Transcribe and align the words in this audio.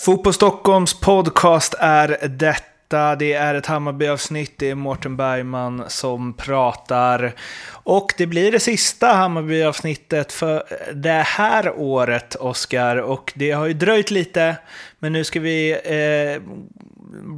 Fotboll 0.00 0.32
Stockholms 0.32 0.94
podcast 0.94 1.74
är 1.78 2.28
detta. 2.28 3.16
Det 3.16 3.32
är 3.32 3.54
ett 3.54 3.66
Hammarby-avsnitt. 3.66 4.54
Det 4.58 4.70
är 4.70 4.74
Mårten 4.74 5.16
Bergman 5.16 5.84
som 5.88 6.32
pratar. 6.32 7.32
Och 7.70 8.14
det 8.18 8.26
blir 8.26 8.52
det 8.52 8.60
sista 8.60 9.06
Hammarby-avsnittet 9.06 10.32
för 10.32 10.62
det 10.94 11.24
här 11.26 11.72
året, 11.76 12.34
Oskar. 12.34 12.96
Och 12.96 13.32
det 13.36 13.50
har 13.50 13.66
ju 13.66 13.72
dröjt 13.72 14.10
lite, 14.10 14.56
men 14.98 15.12
nu 15.12 15.24
ska 15.24 15.40
vi 15.40 15.70
eh, 15.70 16.42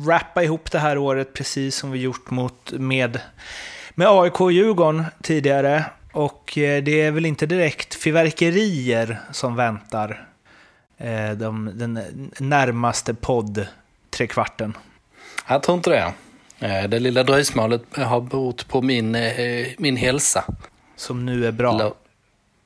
rappa 0.09 0.43
ihop 0.43 0.71
det 0.71 0.79
här 0.79 0.99
året 0.99 1.35
precis 1.35 1.77
som 1.77 1.91
vi 1.91 1.99
gjort 1.99 2.31
mot, 2.31 2.73
med, 2.73 3.21
med 3.95 4.09
AIK 4.09 4.41
och 4.41 4.53
Djurgården 4.53 5.05
tidigare. 5.23 5.85
Och 6.13 6.59
eh, 6.59 6.83
det 6.83 7.01
är 7.01 7.11
väl 7.11 7.27
inte 7.27 7.47
direkt 7.47 7.95
fyrverkerier 7.95 9.21
som 9.33 9.57
väntar 9.57 10.32
de, 11.37 11.71
den 11.75 12.01
närmaste 12.39 13.15
podd 13.15 13.67
trekvarten. 14.11 14.77
Jag 15.49 15.63
tror 15.63 15.77
inte 15.77 15.91
det. 15.91 16.13
Eh, 16.67 16.89
det 16.89 16.99
lilla 16.99 17.23
dröjsmålet 17.23 17.83
har 17.97 18.21
berott 18.21 18.69
på 18.69 18.83
min, 18.83 19.17
min 19.79 19.97
hälsa. 19.97 20.45
Som 20.97 21.27
nu 21.27 21.47
är 21.47 21.53
bra? 21.53 21.75
Eller, 21.75 21.93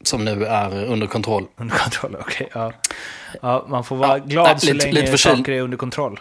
som 0.03 0.25
nu 0.25 0.45
är 0.45 0.85
under 0.85 1.07
kontroll. 1.07 1.47
Under 1.57 1.77
kontroll, 1.77 2.17
okej. 2.21 2.47
Okay, 2.47 2.63
ja. 2.63 2.73
ja. 3.43 3.67
man 3.69 3.85
får 3.85 3.97
vara 3.97 4.19
ja, 4.19 4.25
glad 4.25 4.47
nej, 4.47 4.61
så 4.61 4.73
lite, 4.73 4.87
länge 4.87 5.07
lite 5.07 5.19
saker 5.19 5.53
är 5.53 5.61
under 5.61 5.77
kontroll. 5.77 6.21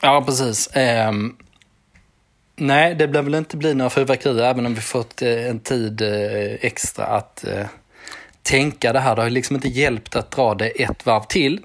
Ja, 0.00 0.22
precis. 0.26 0.70
Um, 1.08 1.36
nej, 2.56 2.94
det 2.94 3.08
blir 3.08 3.22
väl 3.22 3.34
inte 3.34 3.56
bli 3.56 3.74
några 3.74 3.90
fyrverkerier 3.90 4.44
även 4.44 4.66
om 4.66 4.74
vi 4.74 4.80
fått 4.80 5.22
en 5.22 5.60
tid 5.60 6.02
extra 6.60 7.04
att 7.04 7.44
tänka 8.44 8.92
det 8.92 9.00
här. 9.00 9.16
Det 9.16 9.22
har 9.22 9.30
liksom 9.30 9.56
inte 9.56 9.68
hjälpt 9.68 10.16
att 10.16 10.30
dra 10.30 10.54
det 10.54 10.68
ett 10.68 11.06
varv 11.06 11.22
till. 11.22 11.60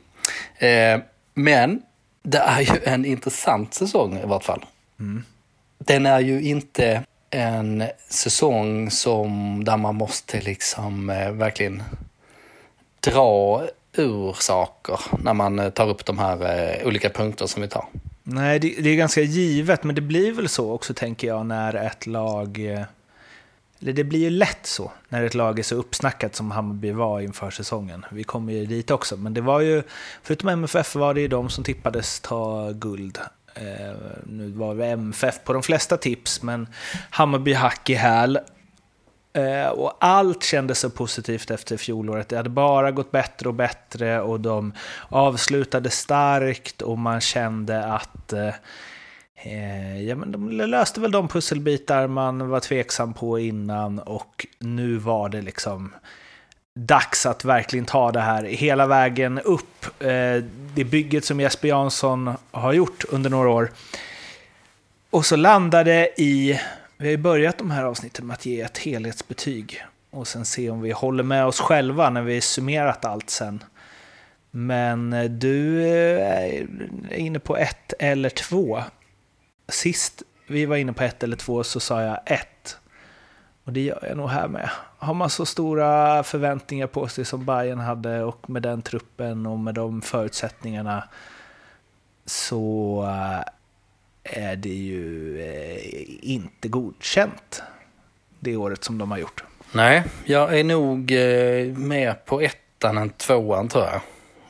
men 1.33 1.81
det 2.23 2.37
är 2.37 2.61
ju 2.61 2.79
en 2.83 3.05
intressant 3.05 3.73
säsong 3.73 4.17
i 4.17 4.25
vart 4.25 4.43
fall. 4.43 4.65
Mm. 4.99 5.23
Den 5.77 6.05
är 6.05 6.19
ju 6.19 6.41
inte 6.41 7.03
en 7.29 7.83
säsong 8.09 8.91
som, 8.91 9.63
där 9.63 9.77
man 9.77 9.95
måste 9.95 10.41
liksom 10.41 11.07
verkligen 11.33 11.83
dra 12.99 13.63
ur 13.93 14.33
saker 14.33 14.99
när 15.23 15.33
man 15.33 15.71
tar 15.71 15.89
upp 15.89 16.05
de 16.05 16.19
här 16.19 16.81
olika 16.85 17.09
punkterna 17.09 17.47
som 17.47 17.61
vi 17.61 17.67
tar. 17.67 17.85
Nej, 18.23 18.59
det, 18.59 18.75
det, 18.79 18.89
är 18.89 18.95
ganska 18.95 19.21
givet, 19.21 19.83
men 19.83 19.95
det 19.95 20.01
blir 20.01 20.31
väl 20.31 20.49
så 20.49 20.71
också 20.71 20.93
tänker 20.93 21.27
jag 21.27 21.45
när 21.45 21.73
ett 21.73 22.07
lag... 22.07 22.59
Eller 23.81 23.93
det 23.93 24.03
blir 24.03 24.19
ju 24.19 24.29
lätt 24.29 24.65
så 24.65 24.91
när 25.09 25.23
ett 25.23 25.33
lag 25.33 25.59
är 25.59 25.63
så 25.63 25.75
uppsnackat 25.75 26.35
som 26.35 26.51
Hammarby 26.51 26.91
var 26.91 27.21
inför 27.21 27.51
säsongen. 27.51 28.05
Vi 28.11 28.23
kommer 28.23 28.53
ju 28.53 28.65
dit 28.65 28.91
också, 28.91 29.17
men 29.17 29.33
det 29.33 29.41
var 29.41 29.59
ju, 29.59 29.83
förutom 30.23 30.49
MFF 30.49 30.95
var 30.95 31.13
det 31.13 31.21
ju 31.21 31.27
de 31.27 31.49
som 31.49 31.63
tippades 31.63 32.19
ta 32.19 32.71
guld. 32.71 33.19
Eh, 33.53 33.95
nu 34.25 34.51
var 34.51 34.75
det 34.75 34.85
MFF 34.85 35.43
på 35.43 35.53
de 35.53 35.63
flesta 35.63 35.97
tips, 35.97 36.43
men 36.43 36.67
Hammarby 37.09 37.53
hack 37.53 37.89
i 37.89 37.93
häl. 37.93 38.39
Eh, 39.33 39.69
och 39.69 39.97
allt 39.99 40.43
kändes 40.43 40.79
så 40.79 40.89
positivt 40.89 41.51
efter 41.51 41.77
fjolåret. 41.77 42.29
Det 42.29 42.37
hade 42.37 42.49
bara 42.49 42.91
gått 42.91 43.11
bättre 43.11 43.49
och 43.49 43.55
bättre 43.55 44.21
och 44.21 44.39
de 44.39 44.73
avslutade 45.09 45.89
starkt 45.89 46.81
och 46.81 46.97
man 46.97 47.21
kände 47.21 47.85
att 47.85 48.33
eh, 48.33 48.53
eh, 49.43 50.01
ja, 50.01 50.15
men 50.15 50.31
de 50.31 50.49
löste 50.51 51.01
väl 51.01 51.11
de 51.11 51.27
pusselbitar 51.27 52.07
man 52.07 52.49
var 52.49 52.59
tveksam 52.59 53.13
på 53.13 53.39
innan 53.39 53.99
och 53.99 54.45
nu 54.59 54.97
var 54.97 55.29
det 55.29 55.41
liksom 55.41 55.93
dags 56.75 57.25
att 57.25 57.45
verkligen 57.45 57.85
ta 57.85 58.11
det 58.11 58.19
här 58.19 58.43
hela 58.43 58.87
vägen 58.87 59.39
upp. 59.39 59.85
Eh, 59.99 60.43
det 60.75 60.83
bygget 60.83 61.25
som 61.25 61.39
Jesper 61.39 61.67
Jansson 61.67 62.31
har 62.51 62.73
gjort 62.73 63.03
under 63.09 63.29
några 63.29 63.49
år. 63.49 63.71
Och 65.09 65.25
så 65.25 65.35
landade 65.35 66.09
i 66.17 66.59
vi 66.97 67.05
har 67.05 67.11
ju 67.11 67.17
börjat 67.17 67.57
de 67.57 67.71
här 67.71 67.83
avsnitten 67.83 68.27
med 68.27 68.33
att 68.33 68.45
ge 68.45 68.61
ett 68.61 68.77
helhetsbetyg 68.77 69.83
och 70.09 70.27
sen 70.27 70.45
se 70.45 70.69
om 70.69 70.81
vi 70.81 70.91
håller 70.91 71.23
med 71.23 71.45
oss 71.45 71.59
själva 71.59 72.09
när 72.09 72.21
vi 72.21 72.41
summerat 72.41 73.05
allt 73.05 73.29
sen. 73.29 73.63
Men 74.51 75.13
eh, 75.13 75.23
du 75.23 75.83
eh, 75.83 76.27
är 77.09 77.13
inne 77.13 77.39
på 77.39 77.57
ett 77.57 77.93
eller 77.99 78.29
två. 78.29 78.83
Sist 79.69 80.23
vi 80.49 80.65
var 80.65 80.75
inne 80.75 80.93
på 80.93 81.03
ett 81.03 81.23
eller 81.23 81.37
två 81.37 81.63
så 81.63 81.79
sa 81.79 82.01
jag 82.01 82.19
ett. 82.25 82.77
Och 83.63 83.73
det 83.73 83.81
gör 83.81 84.05
jag 84.07 84.17
nog 84.17 84.29
här 84.29 84.47
med. 84.47 84.69
Har 84.97 85.13
man 85.13 85.29
så 85.29 85.45
stora 85.45 86.23
förväntningar 86.23 86.87
på 86.87 87.07
sig 87.07 87.25
som 87.25 87.45
Bayern 87.45 87.79
hade 87.79 88.23
och 88.23 88.49
med 88.49 88.61
den 88.61 88.81
truppen 88.81 89.45
och 89.45 89.59
med 89.59 89.73
de 89.73 90.01
förutsättningarna 90.01 91.03
så 92.25 93.03
eh, 93.03 94.41
är 94.41 94.55
det 94.55 94.69
ju 94.69 95.41
eh, 95.41 95.79
inte 96.21 96.67
godkänt 96.67 97.63
det 98.39 98.55
året 98.55 98.83
som 98.83 98.97
de 98.97 99.11
har 99.11 99.17
gjort. 99.17 99.43
Nej, 99.71 100.03
jag 100.25 100.59
är 100.59 100.63
nog 100.63 101.11
eh, 101.11 101.77
mer 101.77 102.13
på 102.13 102.41
ettan 102.41 102.97
än 102.97 103.09
tvåan 103.09 103.67
tror 103.67 103.83
jag. 103.83 104.01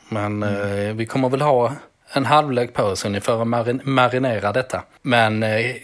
Men 0.08 0.42
mm. 0.42 0.96
vi 0.96 1.06
kommer 1.06 1.28
väl 1.28 1.40
ha 1.40 1.72
en 2.12 2.26
halvlek 2.26 2.74
på 2.74 2.82
oss 2.82 3.04
ungefär 3.04 3.40
att 3.42 3.46
marin 3.46 3.80
marinera 3.84 4.52
detta. 4.52 4.82
Men 5.02 5.42
eh, 5.42 5.76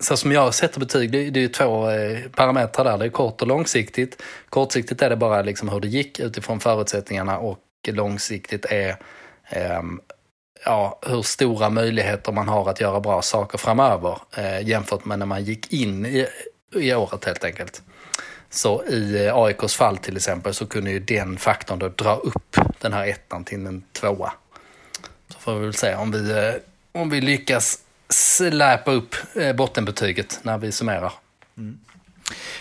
så 0.00 0.16
som 0.16 0.32
jag 0.32 0.54
sätter 0.54 0.80
betyg, 0.80 1.12
det, 1.12 1.30
det 1.30 1.40
är 1.40 1.42
ju 1.42 1.48
två 1.48 1.90
eh, 1.90 2.28
parametrar 2.30 2.84
där. 2.84 2.98
Det 2.98 3.04
är 3.04 3.08
kort 3.08 3.42
och 3.42 3.48
långsiktigt. 3.48 4.22
Kortsiktigt 4.48 5.02
är 5.02 5.10
det 5.10 5.16
bara 5.16 5.42
liksom 5.42 5.68
hur 5.68 5.80
det 5.80 5.88
gick 5.88 6.20
utifrån 6.20 6.60
förutsättningarna 6.60 7.38
och 7.38 7.58
långsiktigt 7.88 8.64
är 8.64 8.96
eh, 9.50 9.82
ja, 10.64 10.98
hur 11.06 11.22
stora 11.22 11.70
möjligheter 11.70 12.32
man 12.32 12.48
har 12.48 12.70
att 12.70 12.80
göra 12.80 13.00
bra 13.00 13.22
saker 13.22 13.58
framöver 13.58 14.18
eh, 14.36 14.68
jämfört 14.68 15.04
med 15.04 15.18
när 15.18 15.26
man 15.26 15.44
gick 15.44 15.72
in 15.72 16.06
i, 16.06 16.26
i 16.74 16.94
året 16.94 17.24
helt 17.24 17.44
enkelt. 17.44 17.82
Så 18.50 18.84
i 18.84 19.26
eh, 19.26 19.36
AIKs 19.36 19.76
fall 19.76 19.96
till 19.96 20.16
exempel 20.16 20.54
så 20.54 20.66
kunde 20.66 20.90
ju 20.90 20.98
den 20.98 21.36
faktorn 21.36 21.78
då 21.78 21.88
dra 21.88 22.16
upp 22.16 22.56
den 22.78 22.92
här 22.92 23.06
ettan 23.06 23.44
till 23.44 23.66
en 23.66 23.84
tvåa. 23.92 24.32
Så 25.28 25.38
får 25.38 25.54
vi 25.54 25.60
väl 25.60 25.74
se 25.74 25.94
om 25.94 26.10
vi, 26.10 26.30
eh, 26.30 26.54
om 27.00 27.10
vi 27.10 27.20
lyckas 27.20 27.78
släpa 28.08 28.90
upp 28.90 29.14
eh, 29.34 29.56
bottenbetyget 29.56 30.40
när 30.42 30.58
vi 30.58 30.72
summerar. 30.72 31.12
Mm. 31.56 31.78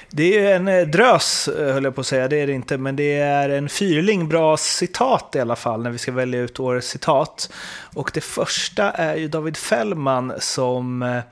Det 0.09 0.38
är 0.45 0.55
en 0.55 0.67
eh, 0.67 0.88
drös, 0.88 1.47
eh, 1.47 1.73
höll 1.73 1.83
jag 1.83 1.95
på 1.95 2.01
att 2.01 2.07
säga, 2.07 2.27
det 2.27 2.38
är 2.38 2.47
det 2.47 2.53
inte, 2.53 2.77
men 2.77 2.95
det 2.95 3.19
är 3.19 3.50
en 3.50 3.69
fyrling 3.69 4.27
bra 4.27 4.57
citat 4.57 5.35
i 5.35 5.39
alla 5.39 5.56
fall 5.56 5.83
när 5.83 5.91
vi 5.91 5.97
ska 5.97 6.11
välja 6.11 6.39
ut 6.39 6.59
årets 6.59 6.88
citat. 6.88 7.53
Och 7.95 8.11
det 8.13 8.22
första 8.22 8.91
är 8.91 9.16
ju 9.16 9.27
David 9.27 9.57
Fällman 9.57 10.33
som, 10.39 11.03
eh, 11.03 11.23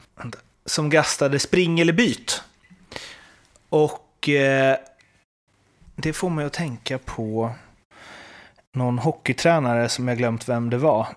som 0.66 0.90
gastade 0.90 1.40
Spring 1.40 1.80
eller 1.80 1.94
byt. 1.94 2.42
Och 3.70 4.30
eh, 4.30 4.78
det 5.96 6.14
får 6.14 6.30
mig 6.30 6.46
att 6.46 6.54
tänka 6.54 6.98
på 6.98 7.52
någon 8.74 9.00
hockeytränare 9.00 9.90
som 9.90 10.08
jag 10.08 10.18
glömt 10.18 10.50
vem 10.50 10.70
det 10.70 10.78
var. 10.78 11.08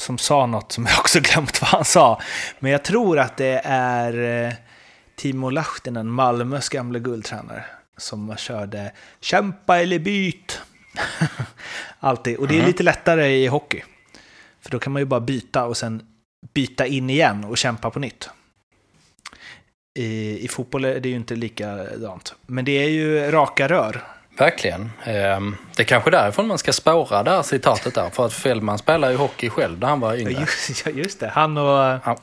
Som 0.00 0.18
sa 0.18 0.46
något 0.46 0.72
som 0.72 0.86
jag 0.86 0.98
också 0.98 1.20
glömt 1.22 1.60
vad 1.60 1.70
han 1.70 1.84
sa. 1.84 2.20
Men 2.58 2.72
jag 2.72 2.84
tror 2.84 3.18
att 3.18 3.36
det 3.36 3.60
är 3.64 4.56
Timo 5.16 5.50
Lahtinen, 5.50 6.10
Malmös 6.10 6.68
gamla 6.68 6.98
guldtränare, 6.98 7.64
som 7.96 8.36
körde 8.36 8.92
kämpa 9.20 9.78
eller 9.78 9.98
byt. 9.98 10.60
Alltid. 12.00 12.36
Och 12.36 12.48
det 12.48 12.54
är 12.54 12.58
mm. 12.58 12.66
lite 12.66 12.82
lättare 12.82 13.28
i 13.28 13.46
hockey. 13.46 13.82
För 14.60 14.70
då 14.70 14.78
kan 14.78 14.92
man 14.92 15.02
ju 15.02 15.06
bara 15.06 15.20
byta 15.20 15.64
och 15.64 15.76
sen 15.76 16.02
byta 16.54 16.86
in 16.86 17.10
igen 17.10 17.44
och 17.44 17.58
kämpa 17.58 17.90
på 17.90 17.98
nytt. 17.98 18.28
I, 19.94 20.38
I 20.44 20.48
fotboll 20.48 20.84
är 20.84 21.00
det 21.00 21.08
ju 21.08 21.16
inte 21.16 21.36
likadant. 21.36 22.34
Men 22.46 22.64
det 22.64 22.72
är 22.72 22.88
ju 22.88 23.30
raka 23.30 23.68
rör. 23.68 24.04
Verkligen. 24.40 24.92
Ehm, 25.04 25.56
det 25.76 25.82
är 25.82 25.86
kanske 25.86 26.10
därifrån 26.10 26.46
man 26.46 26.58
ska 26.58 26.72
spåra 26.72 27.22
det 27.22 27.30
här 27.30 27.42
citatet 27.42 27.94
där. 27.94 28.10
För 28.10 28.26
att 28.26 28.32
Fällman 28.32 28.78
spelade 28.78 29.12
ju 29.12 29.18
hockey 29.18 29.50
själv 29.50 29.78
när 29.78 29.88
han 29.88 30.00
var 30.00 30.14
yngre. 30.14 30.46
Ja, 30.84 30.90
just 30.90 31.20
det. 31.20 31.28
Han 31.28 31.58
och... 31.58 31.98
Ja. 32.04 32.18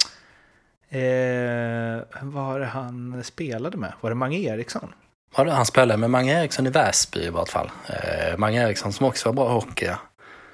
Eh, 0.90 2.02
vad 2.22 2.44
var 2.44 2.60
det 2.60 2.66
han 2.66 3.24
spelade 3.24 3.78
med? 3.78 3.94
Var 4.02 4.10
det 4.10 4.16
Mange 4.16 4.38
Eriksson? 4.38 4.94
Ja, 5.36 5.52
han 5.52 5.66
spelade 5.66 5.98
med 5.98 6.10
Mange 6.10 6.42
Eriksson 6.42 6.68
i 6.68 6.69
Väsby 6.69 7.19
i 7.19 7.30
vart 7.30 7.50
fall. 7.50 7.72
Eh, 7.88 8.38
Mange 8.38 8.63
Eriksson 8.63 8.94
som 8.94 9.06
också 9.06 9.30
var 9.30 9.34
bra 9.34 9.50
hockey. 9.50 9.90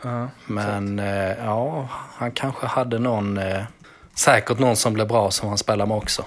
Uh, 0.05 0.25
Men 0.45 0.99
eh, 0.99 1.45
ja, 1.45 1.87
han 2.17 2.31
kanske 2.31 2.67
hade 2.67 2.99
någon, 2.99 3.37
eh, 3.37 3.63
säkert 4.15 4.59
någon 4.59 4.75
som 4.75 4.93
blev 4.93 5.07
bra 5.07 5.31
som 5.31 5.49
han 5.49 5.57
spelade 5.57 5.87
med 5.87 5.97
också. 5.97 6.25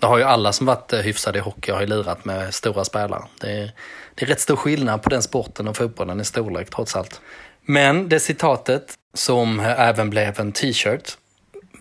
Det 0.00 0.06
har 0.06 0.18
ju 0.18 0.24
alla 0.24 0.52
som 0.52 0.66
varit 0.66 0.92
eh, 0.92 1.00
hyfsade 1.00 1.38
i 1.38 1.40
hockey 1.40 1.72
har 1.72 1.80
ju 1.80 1.86
lirat 1.86 2.24
med 2.24 2.54
stora 2.54 2.84
spelare. 2.84 3.22
Det 3.40 3.50
är, 3.50 3.72
det 4.14 4.24
är 4.24 4.26
rätt 4.26 4.40
stor 4.40 4.56
skillnad 4.56 5.02
på 5.02 5.08
den 5.08 5.22
sporten 5.22 5.68
och 5.68 5.76
fotbollen 5.76 6.20
i 6.20 6.24
storlek 6.24 6.70
trots 6.70 6.96
allt. 6.96 7.20
Men 7.62 8.08
det 8.08 8.20
citatet, 8.20 8.94
som 9.14 9.60
även 9.60 10.10
blev 10.10 10.40
en 10.40 10.52
t-shirt, 10.52 11.16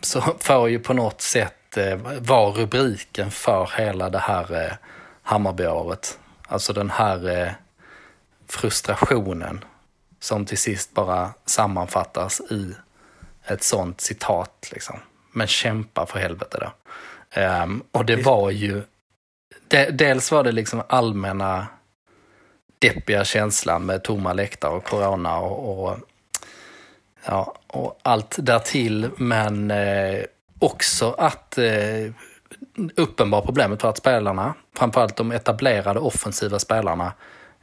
så 0.01 0.21
får 0.39 0.69
ju 0.69 0.79
på 0.79 0.93
något 0.93 1.21
sätt 1.21 1.77
eh, 1.77 1.95
vara 2.19 2.51
rubriken 2.51 3.31
för 3.31 3.69
hela 3.77 4.09
det 4.09 4.19
här 4.19 4.65
eh, 4.65 4.73
Hammarbyåret. 5.23 6.19
Alltså 6.47 6.73
den 6.73 6.89
här 6.89 7.41
eh, 7.41 7.51
frustrationen 8.47 9.65
som 10.19 10.45
till 10.45 10.57
sist 10.57 10.93
bara 10.93 11.33
sammanfattas 11.45 12.39
i 12.39 12.75
ett 13.45 13.63
sånt 13.63 14.01
citat. 14.01 14.69
Liksom. 14.71 14.99
Men 15.31 15.47
kämpa 15.47 16.05
för 16.05 16.19
helvete 16.19 16.57
då. 16.61 16.71
Um, 17.41 17.83
och 17.91 18.05
det 18.05 18.15
var 18.15 18.51
ju, 18.51 18.83
de, 19.67 19.91
dels 19.91 20.31
var 20.31 20.43
det 20.43 20.51
liksom 20.51 20.83
allmänna 20.87 21.67
deppiga 22.83 23.25
känslan 23.25 23.85
med 23.85 24.03
tomma 24.03 24.33
läktare 24.33 24.71
och 24.71 24.83
corona 24.83 25.37
och, 25.37 25.87
och, 25.87 25.97
ja, 27.25 27.55
och 27.67 27.99
allt 28.01 28.35
därtill. 28.39 29.09
Men 29.17 29.71
eh, 29.71 30.23
också 30.59 31.15
att 31.17 31.57
eh, 31.57 32.11
uppenbara 32.95 33.41
problemet 33.41 33.83
var 33.83 33.89
att 33.89 33.97
spelarna, 33.97 34.53
framförallt 34.77 35.15
de 35.15 35.31
etablerade 35.31 35.99
offensiva 35.99 36.59
spelarna, 36.59 37.13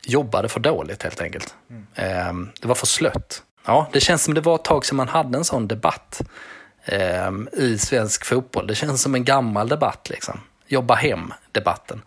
jobbade 0.02 0.48
för 0.48 0.60
dåligt 0.60 1.02
helt 1.02 1.20
enkelt. 1.20 1.54
Mm. 1.70 1.86
Eh, 1.94 2.50
det 2.60 2.68
var 2.68 2.74
för 2.74 2.86
slött. 2.86 3.42
Ja, 3.66 3.88
det 3.92 4.00
känns 4.00 4.24
som 4.24 4.34
det 4.34 4.40
var 4.40 4.54
ett 4.54 4.64
tag 4.64 4.84
sedan 4.84 4.96
man 4.96 5.08
hade 5.08 5.38
en 5.38 5.44
sån 5.44 5.68
debatt 5.68 6.20
eh, 6.84 7.30
i 7.52 7.78
svensk 7.78 8.24
fotboll. 8.24 8.66
Det 8.66 8.74
känns 8.74 9.02
som 9.02 9.14
en 9.14 9.24
gammal 9.24 9.68
debatt 9.68 10.10
liksom. 10.10 10.40
Jobba 10.66 10.94
hem-debatten. 10.94 12.02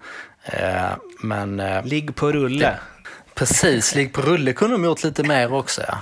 Eh, 0.45 0.91
men... 1.21 1.61
Ligg 1.83 2.15
på 2.15 2.31
rulle. 2.31 2.79
Precis, 3.35 3.95
ligg 3.95 4.13
på 4.13 4.21
rulle 4.21 4.53
kunde 4.53 4.75
de 4.75 4.83
gjort 4.83 5.03
lite 5.03 5.23
mer 5.23 5.53
också. 5.53 5.81
Ja. 5.87 5.97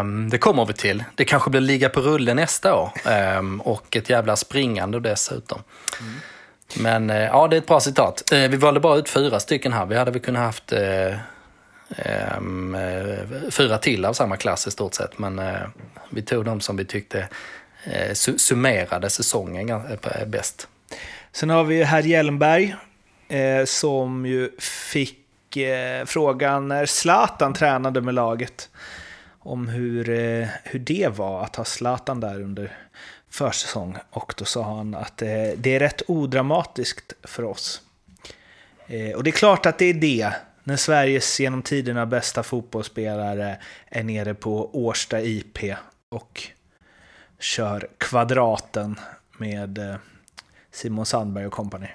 Um, 0.00 0.30
det 0.30 0.38
kommer 0.38 0.66
vi 0.66 0.72
till. 0.72 1.04
Det 1.14 1.24
kanske 1.24 1.50
blir 1.50 1.60
ligga 1.60 1.88
på 1.88 2.00
rulle 2.00 2.34
nästa 2.34 2.74
år. 2.74 2.92
Um, 3.38 3.60
och 3.60 3.96
ett 3.96 4.10
jävla 4.10 4.36
springande 4.36 5.00
dessutom. 5.00 5.62
Mm. 6.00 6.12
Men 6.76 7.10
uh, 7.10 7.24
ja, 7.26 7.48
det 7.48 7.56
är 7.56 7.58
ett 7.58 7.66
bra 7.66 7.80
citat. 7.80 8.32
Uh, 8.32 8.48
vi 8.48 8.56
valde 8.56 8.80
bara 8.80 8.96
ut 8.96 9.08
fyra 9.08 9.40
stycken 9.40 9.72
här. 9.72 9.86
Vi 9.86 9.96
hade 9.96 10.10
väl 10.10 10.20
kunnat 10.20 10.42
haft 10.42 10.72
uh, 10.72 11.16
um, 12.38 12.76
fyra 13.50 13.78
till 13.78 14.04
av 14.04 14.12
samma 14.12 14.36
klass 14.36 14.66
i 14.66 14.70
stort 14.70 14.94
sett. 14.94 15.18
Men 15.18 15.40
vi 16.10 16.22
tog 16.22 16.44
de 16.44 16.60
som 16.60 16.76
vi 16.76 16.84
tyckte 16.84 17.28
summerade 18.14 19.10
säsongen 19.10 19.82
bäst. 20.26 20.68
Sen 21.32 21.50
har 21.50 21.64
vi 21.64 21.82
herr 21.82 22.02
Hjelmberg 22.02 22.76
som 23.66 24.26
ju 24.26 24.50
fick 24.58 25.25
Eh, 25.56 26.04
frågan 26.04 26.68
när 26.68 26.86
Zlatan 26.86 27.54
tränade 27.54 28.00
med 28.00 28.14
laget 28.14 28.70
om 29.38 29.68
hur, 29.68 30.10
eh, 30.10 30.48
hur 30.64 30.78
det 30.78 31.08
var 31.08 31.42
att 31.44 31.56
ha 31.56 31.64
Zlatan 31.64 32.20
där 32.20 32.40
under 32.40 32.72
försäsong. 33.30 33.96
Och 34.10 34.34
då 34.36 34.44
sa 34.44 34.62
han 34.62 34.94
att 34.94 35.22
eh, 35.22 35.28
det 35.56 35.74
är 35.74 35.80
rätt 35.80 36.02
odramatiskt 36.06 37.12
för 37.22 37.44
oss. 37.44 37.82
Eh, 38.86 39.16
och 39.16 39.24
det 39.24 39.30
är 39.30 39.32
klart 39.32 39.66
att 39.66 39.78
det 39.78 39.84
är 39.84 39.94
det, 39.94 40.32
när 40.64 40.76
Sveriges 40.76 41.40
genom 41.40 41.62
tiderna 41.62 42.06
bästa 42.06 42.42
fotbollsspelare 42.42 43.58
är 43.86 44.02
nere 44.02 44.34
på 44.34 44.86
Årsta 44.86 45.20
IP 45.20 45.58
och 46.08 46.42
kör 47.38 47.88
kvadraten 47.98 49.00
med 49.38 49.78
eh, 49.78 49.96
Simon 50.70 51.06
Sandberg 51.06 51.46
och 51.46 51.52
kompani. 51.52 51.88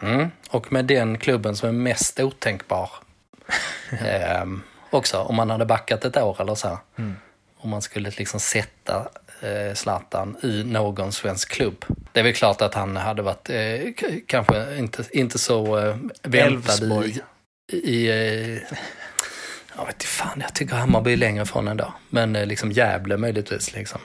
Mm, 0.00 0.30
och 0.50 0.72
med 0.72 0.84
den 0.84 1.18
klubben 1.18 1.56
som 1.56 1.68
är 1.68 1.72
mest 1.72 2.20
otänkbar. 2.20 2.90
ehm, 3.90 4.62
också, 4.90 5.18
om 5.18 5.36
man 5.36 5.50
hade 5.50 5.66
backat 5.66 6.04
ett 6.04 6.16
år 6.16 6.40
eller 6.40 6.54
så. 6.54 6.78
Mm. 6.98 7.16
Om 7.56 7.70
man 7.70 7.82
skulle 7.82 8.10
liksom 8.10 8.40
sätta 8.40 9.08
eh, 9.40 9.74
Zlatan 9.74 10.36
i 10.42 10.64
någon 10.64 11.12
svensk 11.12 11.48
klubb. 11.52 11.84
Det 12.12 12.20
är 12.20 12.24
väl 12.24 12.34
klart 12.34 12.62
att 12.62 12.74
han 12.74 12.96
hade 12.96 13.22
varit 13.22 13.50
eh, 13.50 13.92
kanske 14.26 14.76
inte, 14.76 15.04
inte 15.10 15.38
så 15.38 15.78
eh, 15.78 15.96
väntad 16.22 17.04
i... 17.04 17.20
i 17.72 18.08
eh, 18.08 18.62
jag 19.76 19.86
vet 19.86 19.94
inte 19.94 20.06
fan, 20.06 20.40
jag 20.40 20.54
tycker 20.54 20.74
Hammarby 20.74 21.12
är 21.12 21.16
längre 21.16 21.46
från 21.46 21.68
ändå. 21.68 21.92
Men 22.10 22.36
eh, 22.36 22.46
liksom 22.46 22.72
Gävle 22.72 23.16
möjligtvis. 23.16 23.74
Liksom. 23.74 24.00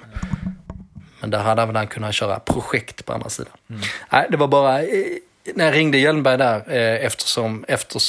Men 1.20 1.30
där 1.30 1.40
hade 1.40 1.62
han 1.62 1.88
kunnat 1.88 2.16
köra 2.16 2.40
projekt 2.40 3.06
på 3.06 3.14
andra 3.14 3.30
sidan. 3.30 3.54
Mm. 3.70 3.82
Nej, 4.10 4.28
det 4.30 4.38
var 4.38 4.48
bara 4.48 4.82
eh, 4.82 5.18
när 5.46 5.66
jag 5.66 5.74
ringde 5.74 5.98
Hjelmberg 5.98 6.38
där, 6.38 6.64
eh, 6.68 7.06
eftersom, 7.06 7.66
efter, 7.68 8.02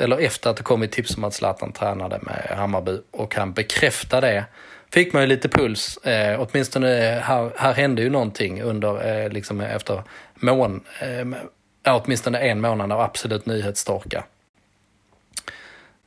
eller 0.00 0.18
efter 0.18 0.50
att 0.50 0.56
det 0.56 0.62
kommit 0.62 0.92
tips 0.92 1.16
om 1.16 1.24
att 1.24 1.34
Zlatan 1.34 1.72
tränade 1.72 2.18
med 2.22 2.56
Hammarby 2.56 2.98
och 3.10 3.34
han 3.34 3.52
bekräftade 3.52 4.26
det, 4.26 4.44
fick 4.90 5.12
man 5.12 5.22
ju 5.22 5.28
lite 5.28 5.48
puls. 5.48 5.96
Eh, 5.96 6.40
åtminstone 6.40 6.88
här, 7.24 7.52
här 7.56 7.72
hände 7.72 8.02
ju 8.02 8.10
någonting 8.10 8.62
under, 8.62 9.24
eh, 9.24 9.30
liksom 9.30 9.60
efter 9.60 10.02
mån, 10.34 10.84
eh, 11.00 11.94
åtminstone 11.94 12.38
en 12.38 12.60
månad 12.60 12.92
av 12.92 13.00
absolut 13.00 13.46
nyhetstorka. 13.46 14.24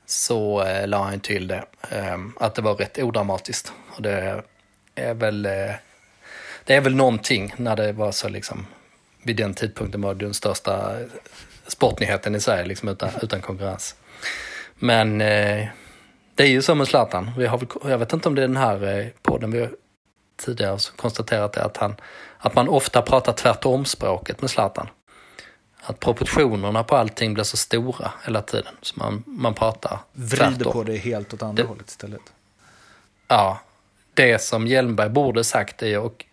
Så 0.05 0.63
eh, 0.63 0.87
la 0.87 1.03
han 1.03 1.19
till 1.19 1.47
det, 1.47 1.63
eh, 1.91 2.17
att 2.39 2.55
det 2.55 2.61
var 2.61 2.75
rätt 2.75 2.97
odramatiskt. 2.97 3.73
Och 3.95 4.01
det 4.01 4.43
är 4.95 5.13
väl, 5.13 5.45
eh, 5.45 5.71
det 6.63 6.75
är 6.75 6.81
väl 6.81 6.95
någonting 6.95 7.53
när 7.57 7.75
det 7.75 7.91
var 7.91 8.11
så 8.11 8.29
liksom 8.29 8.67
vid 9.27 9.35
den 9.35 9.53
tidpunkten 9.53 10.01
var 10.01 10.13
den 10.13 10.33
största 10.33 10.95
sportnyheten 11.67 12.35
i 12.35 12.39
Sverige, 12.39 12.65
liksom 12.65 12.89
utan, 12.89 13.09
utan 13.21 13.41
konkurrens. 13.41 13.95
Men 14.75 15.21
eh, 15.21 15.67
det 16.35 16.43
är 16.43 16.47
ju 16.47 16.61
så 16.61 16.75
med 16.75 16.87
Zlatan. 16.87 17.31
Vi 17.37 17.45
har, 17.45 17.67
jag 17.83 17.97
vet 17.97 18.13
inte 18.13 18.29
om 18.29 18.35
det 18.35 18.43
är 18.43 18.47
den 18.47 18.57
här 18.57 18.99
eh, 18.99 19.07
podden 19.21 19.51
vi 19.51 19.59
har 19.59 19.71
tidigare 20.37 20.77
konstaterat 20.95 21.53
det, 21.53 21.63
att, 21.63 21.77
han, 21.77 21.95
att 22.37 22.55
man 22.55 22.69
ofta 22.69 23.01
pratar 23.01 23.33
tvärtom-språket 23.33 24.41
med 24.41 24.49
Zlatan. 24.49 24.87
Att 25.81 25.99
proportionerna 25.99 26.83
på 26.83 26.95
allting 26.95 27.33
blir 27.33 27.43
så 27.43 27.57
stora 27.57 28.11
hela 28.25 28.41
tiden, 28.41 28.73
så 28.81 28.93
man, 28.99 29.23
man 29.25 29.53
pratar 29.53 29.99
Vrider 30.11 30.47
tvärtom. 30.47 30.73
på 30.73 30.83
det 30.83 30.97
helt 30.97 31.33
åt 31.33 31.41
andra 31.43 31.63
det, 31.63 31.69
hållet 31.69 31.89
istället. 31.89 32.21
Ja, 33.27 33.59
det 34.13 34.41
som 34.41 34.67
Hjelmberg 34.67 35.09
borde 35.09 35.43
sagt 35.43 35.83
är, 35.83 35.99
och 35.99 36.25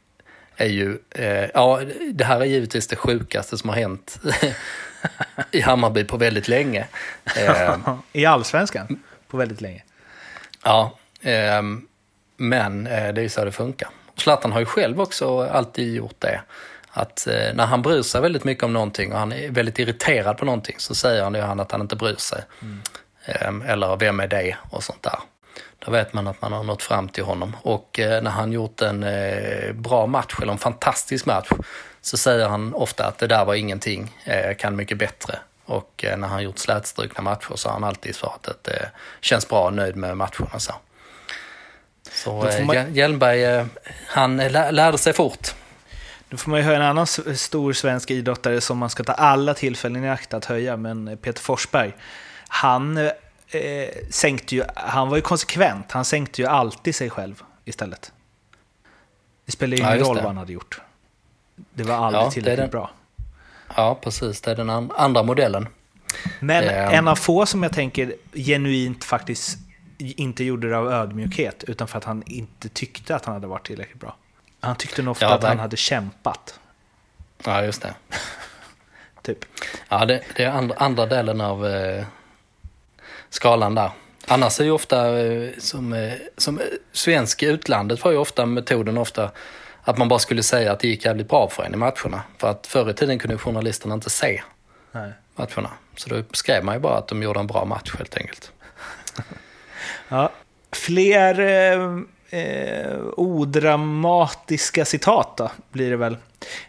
är 0.57 0.67
ju, 0.67 0.99
eh, 1.11 1.51
ja 1.55 1.81
det 2.13 2.25
här 2.25 2.41
är 2.41 2.45
givetvis 2.45 2.87
det 2.87 2.97
sjukaste 2.97 3.59
som 3.59 3.69
har 3.69 3.77
hänt 3.77 4.21
i 5.51 5.61
Hammarby 5.61 6.05
på 6.05 6.17
väldigt 6.17 6.49
länge. 6.49 6.87
Eh, 7.37 7.77
I 8.13 8.27
allsvenskan 8.27 9.03
på 9.29 9.37
väldigt 9.37 9.61
länge. 9.61 9.83
Ja, 10.65 10.99
eh, 11.23 11.63
men 12.37 12.85
det 12.85 12.91
är 12.91 13.19
ju 13.19 13.29
så 13.29 13.45
det 13.45 13.53
funkar. 13.53 13.89
Zlatan 14.17 14.53
har 14.53 14.61
ju 14.61 14.67
själv 14.67 15.01
också 15.01 15.41
alltid 15.43 15.95
gjort 15.95 16.21
det. 16.21 16.41
Att 16.97 17.27
eh, 17.27 17.55
när 17.55 17.67
han 17.67 17.83
bryr 17.83 18.03
sig 18.03 18.21
väldigt 18.21 18.45
mycket 18.45 18.65
om 18.65 18.73
någonting 18.73 19.13
och 19.13 19.19
han 19.19 19.33
är 19.33 19.51
väldigt 19.51 19.79
irriterad 19.79 20.39
på 20.39 20.45
någonting 20.45 20.77
så 20.79 20.95
säger 20.95 21.23
han 21.23 21.35
ju 21.35 21.41
att 21.41 21.73
han 21.73 21.81
inte 21.81 21.97
bryr 21.97 22.17
sig. 22.17 22.43
Mm. 22.63 22.81
Ehm, 23.25 23.63
eller 23.63 23.97
vem 23.97 24.21
är 24.21 24.27
det 24.27 24.57
och 24.71 24.83
sånt 24.83 25.03
där. 25.03 25.19
Då 25.85 25.91
vet 25.91 26.13
man 26.13 26.27
att 26.27 26.43
man 26.43 26.53
har 26.53 26.63
nått 26.63 26.83
fram 26.83 27.09
till 27.09 27.25
honom. 27.25 27.57
Och 27.63 27.99
eh, 27.99 28.23
när 28.23 28.31
han 28.31 28.53
gjort 28.53 28.83
en 28.83 29.03
eh, 29.03 29.73
bra 29.73 30.07
match, 30.07 30.35
eller 30.43 30.53
en 30.53 30.59
fantastisk 30.59 31.27
match, 31.27 31.49
så 32.01 32.17
säger 32.17 32.49
han 32.49 32.75
ofta 32.75 33.07
att 33.07 33.19
det 33.19 33.27
där 33.27 33.45
var 33.45 33.55
ingenting, 33.55 34.17
eh, 34.25 34.57
kan 34.57 34.77
mycket 34.77 34.99
bättre. 34.99 35.39
Och 35.65 36.05
när 36.17 36.29
han 36.29 36.43
gjort 36.43 36.59
slätstrukna 36.59 37.23
matcher 37.23 37.53
så 37.55 37.69
har 37.69 37.73
han 37.75 37.85
alltid 37.85 38.15
svarat 38.15 38.49
att 38.49 38.65
det 38.65 38.91
känns 39.21 39.49
bra 39.49 39.65
och 39.65 39.73
nöjd 39.73 39.97
med 39.97 40.17
matcherna. 40.17 40.59
Så, 40.59 40.73
så 42.13 42.63
man... 42.65 42.95
Hjelmberg, 42.95 43.67
han 44.07 44.37
lärde 44.37 44.99
sig 44.99 45.13
fort. 45.13 45.55
Då 46.29 46.37
får 46.37 46.51
man 46.51 46.61
ju 46.61 46.67
höra 46.67 46.77
en 46.77 46.83
annan 46.83 47.07
stor 47.37 47.73
svensk 47.73 48.11
idrottare 48.11 48.61
som 48.61 48.79
man 48.79 48.91
ska 48.91 49.05
ta 49.05 49.13
alla 49.13 49.55
tillfällen 49.55 50.05
i 50.05 50.11
akt 50.11 50.35
att 50.35 50.45
höja, 50.45 50.77
men 50.77 51.17
Peter 51.17 51.43
Forsberg. 51.43 51.95
Han 52.49 53.11
eh, 53.55 53.89
sänkte 54.11 54.55
ju, 54.55 54.65
han 54.75 55.09
var 55.09 55.17
ju 55.17 55.23
konsekvent, 55.23 55.93
han 55.93 56.05
sänkte 56.05 56.43
ju 56.43 56.49
alltid 56.49 56.95
sig 56.95 57.11
själv 57.11 57.43
istället. 57.65 58.13
Det 59.45 59.53
spelar 59.53 59.77
ju 59.77 59.83
ingen 59.83 59.99
ja, 59.99 60.05
roll 60.05 60.17
vad 60.17 60.25
han 60.25 60.37
hade 60.37 60.53
gjort. 60.53 60.81
Det 61.75 61.83
var 61.83 61.95
aldrig 61.95 62.25
ja, 62.25 62.31
tillräckligt 62.31 62.59
den, 62.59 62.71
bra. 62.71 62.91
Ja, 63.77 63.99
precis. 64.03 64.41
Det 64.41 64.51
är 64.51 64.57
den 64.57 64.71
andra 64.97 65.23
modellen. 65.23 65.69
Men 66.41 66.65
um, 66.65 66.95
en 66.95 67.09
av 67.09 67.17
få 67.17 67.47
som 67.47 67.63
jag 67.63 67.73
tänker 67.73 68.15
genuint 68.33 69.05
faktiskt 69.05 69.59
inte 69.99 70.45
gjorde 70.45 70.71
det 70.71 70.79
av 70.79 70.93
ödmjukhet, 70.93 71.65
utan 71.65 71.89
för 71.89 71.99
att 71.99 72.05
han 72.05 72.23
inte 72.27 72.69
tyckte 72.69 73.17
att 73.17 73.25
han 73.25 73.35
hade 73.35 73.47
varit 73.47 73.67
tillräckligt 73.67 74.01
bra. 74.01 74.17
Han 74.61 74.77
tyckte 74.77 75.03
nog 75.03 75.13
ofta 75.13 75.25
ja, 75.25 75.35
att 75.35 75.45
han 75.45 75.59
hade 75.59 75.77
kämpat. 75.77 76.61
Ja, 77.45 77.65
just 77.65 77.83
det. 77.83 77.95
typ. 79.23 79.39
Ja, 79.89 80.05
det, 80.05 80.23
det 80.37 80.45
är 80.45 80.51
andra, 80.51 80.75
andra 80.79 81.07
delen 81.07 81.41
av 81.41 81.67
eh, 81.67 82.05
skalan 83.35 83.75
där. 83.75 83.91
Annars 84.27 84.61
är 84.61 84.65
ju 84.65 84.71
ofta 84.71 85.21
eh, 85.21 85.51
som, 85.59 85.93
eh, 85.93 86.13
som 86.37 86.59
eh, 86.59 86.65
svensk 86.93 87.43
i 87.43 87.47
utlandet 87.47 88.05
var 88.05 88.13
ju 88.13 88.19
ofta 88.19 88.47
metoden 88.47 88.99
ofta 88.99 89.31
att 89.83 89.99
man 89.99 90.09
bara 90.09 90.19
skulle 90.19 90.43
säga 90.43 90.73
att 90.73 90.81
det 90.81 90.89
gick 90.89 91.05
jävligt 91.05 91.29
bra 91.29 91.49
för 91.49 91.63
en 91.63 91.75
i 91.75 91.77
matcherna. 91.77 92.23
För 92.39 92.49
att 92.49 92.67
förr 92.67 92.91
i 92.91 92.95
tiden 92.95 93.19
kunde 93.19 93.39
journalisterna 93.39 93.95
inte 93.95 94.11
se 94.11 94.43
Nej. 94.93 95.13
matcherna. 95.37 95.71
Så 95.97 96.09
då 96.09 96.23
skrev 96.33 96.65
man 96.65 96.75
ju 96.75 96.81
bara 96.81 96.97
att 96.97 97.09
de 97.09 97.23
gjorde 97.23 97.41
en 97.41 97.47
bra 97.47 97.65
match 97.65 97.95
helt 97.99 98.17
enkelt. 98.17 98.53
ja. 100.09 100.31
Fler 100.73 101.41
eh, 101.41 102.41
eh, 102.41 102.99
odramatiska 103.17 104.85
citat 104.85 105.37
då, 105.37 105.51
blir 105.73 105.91
det 105.91 105.97
väl. 105.97 106.17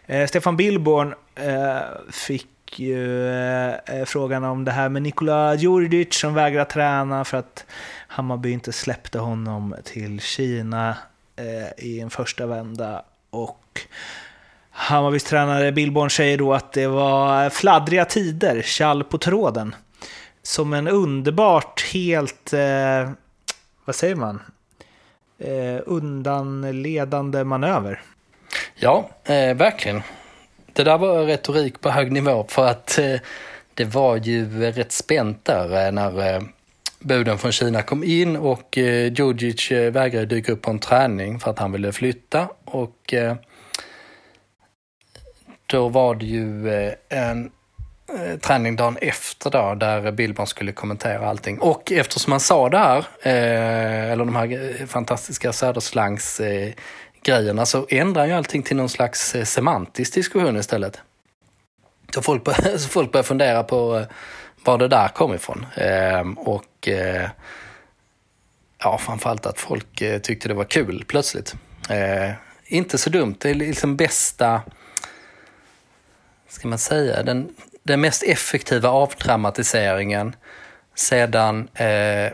Eh, 0.06 0.26
Stefan 0.26 0.56
Billborn 0.56 1.14
fick 2.10 2.46
ju 2.74 3.28
eh, 3.28 3.74
eh, 3.86 4.04
frågan 4.04 4.44
om 4.44 4.64
det 4.64 4.70
här 4.70 4.88
med 4.88 5.02
Nikola 5.02 5.54
Djurdjic 5.54 6.14
som 6.14 6.34
vägrar 6.34 6.64
träna 6.64 7.24
för 7.24 7.38
att 7.38 7.66
Hammarby 8.08 8.50
inte 8.50 8.72
släppte 8.72 9.18
honom 9.18 9.76
till 9.84 10.20
Kina 10.20 10.96
eh, 11.36 11.84
i 11.84 12.00
en 12.00 12.10
första 12.10 12.46
vända. 12.46 13.02
Och 13.30 13.80
Hammarbys 14.70 15.24
tränare 15.24 15.72
Billborn 15.72 16.10
säger 16.10 16.38
då 16.38 16.54
att 16.54 16.72
det 16.72 16.86
var 16.86 17.50
fladdriga 17.50 18.04
tider, 18.04 18.64
kall 18.78 19.04
på 19.04 19.18
tråden. 19.18 19.74
Som 20.42 20.72
en 20.72 20.88
underbart 20.88 21.84
helt, 21.92 22.52
eh, 22.52 23.10
vad 23.84 23.94
säger 23.94 24.14
man, 24.14 24.42
eh, 25.38 25.80
undanledande 25.86 27.44
manöver. 27.44 28.02
Ja, 28.74 29.10
eh, 29.24 29.56
verkligen. 29.56 30.02
Det 30.76 30.84
där 30.84 30.98
var 30.98 31.24
retorik 31.24 31.80
på 31.80 31.90
hög 31.90 32.12
nivå 32.12 32.46
för 32.48 32.66
att 32.66 32.98
eh, 32.98 33.20
det 33.74 33.84
var 33.84 34.16
ju 34.16 34.70
rätt 34.72 34.92
spänt 34.92 35.44
där 35.44 35.86
eh, 35.86 35.92
när 35.92 36.34
eh, 36.34 36.42
buden 36.98 37.38
från 37.38 37.52
Kina 37.52 37.82
kom 37.82 38.04
in 38.04 38.36
och 38.36 38.76
Djurdjic 38.76 39.70
vägrade 39.70 40.26
dyka 40.26 40.52
upp 40.52 40.62
på 40.62 40.70
en 40.70 40.78
träning 40.78 41.40
för 41.40 41.50
att 41.50 41.58
han 41.58 41.72
ville 41.72 41.92
flytta. 41.92 42.48
Och 42.64 43.14
då 45.66 45.88
var 45.88 46.14
det 46.14 46.26
ju 46.26 46.70
en 47.08 47.50
träning 48.40 48.76
dagen 48.76 48.96
efter 49.00 49.50
då, 49.50 49.74
där 49.74 50.12
Billborn 50.12 50.46
skulle 50.46 50.72
kommentera 50.72 51.28
allting. 51.28 51.58
Och 51.58 51.92
eftersom 51.92 52.32
han 52.32 52.40
sa 52.40 52.68
det 52.68 52.78
här, 52.78 52.98
eh, 53.22 54.12
eller 54.12 54.24
de 54.24 54.36
här 54.36 54.86
fantastiska 54.86 55.52
Söderslangs 55.52 56.40
eh, 56.40 56.72
grejerna, 57.26 57.66
så 57.66 57.86
ändrar 57.90 58.22
han 58.22 58.28
ju 58.28 58.34
allting 58.34 58.62
till 58.62 58.76
någon 58.76 58.88
slags 58.88 59.34
eh, 59.34 59.44
semantisk 59.44 60.14
diskussion 60.14 60.56
istället. 60.56 61.00
Så 62.14 62.22
folk, 62.22 62.44
bör, 62.44 62.52
så 62.78 62.88
folk 62.88 63.12
börjar 63.12 63.24
fundera 63.24 63.62
på 63.62 63.96
eh, 63.96 64.06
var 64.64 64.78
det 64.78 64.88
där 64.88 65.08
kom 65.08 65.34
ifrån. 65.34 65.66
Eh, 65.74 66.20
och 66.36 66.88
eh, 66.88 67.28
ja, 68.78 68.98
framförallt 68.98 69.46
att 69.46 69.58
folk 69.58 70.00
eh, 70.00 70.18
tyckte 70.18 70.48
det 70.48 70.54
var 70.54 70.64
kul 70.64 71.04
plötsligt. 71.08 71.54
Eh, 71.90 72.32
inte 72.66 72.98
så 72.98 73.10
dumt, 73.10 73.34
det 73.38 73.50
är 73.50 73.54
liksom 73.54 73.96
bästa, 73.96 74.62
ska 76.48 76.68
man 76.68 76.78
säga, 76.78 77.22
den, 77.22 77.54
den 77.82 78.00
mest 78.00 78.22
effektiva 78.22 78.88
avdramatiseringen 78.88 80.36
sedan 80.94 81.68
eh, 81.74 82.32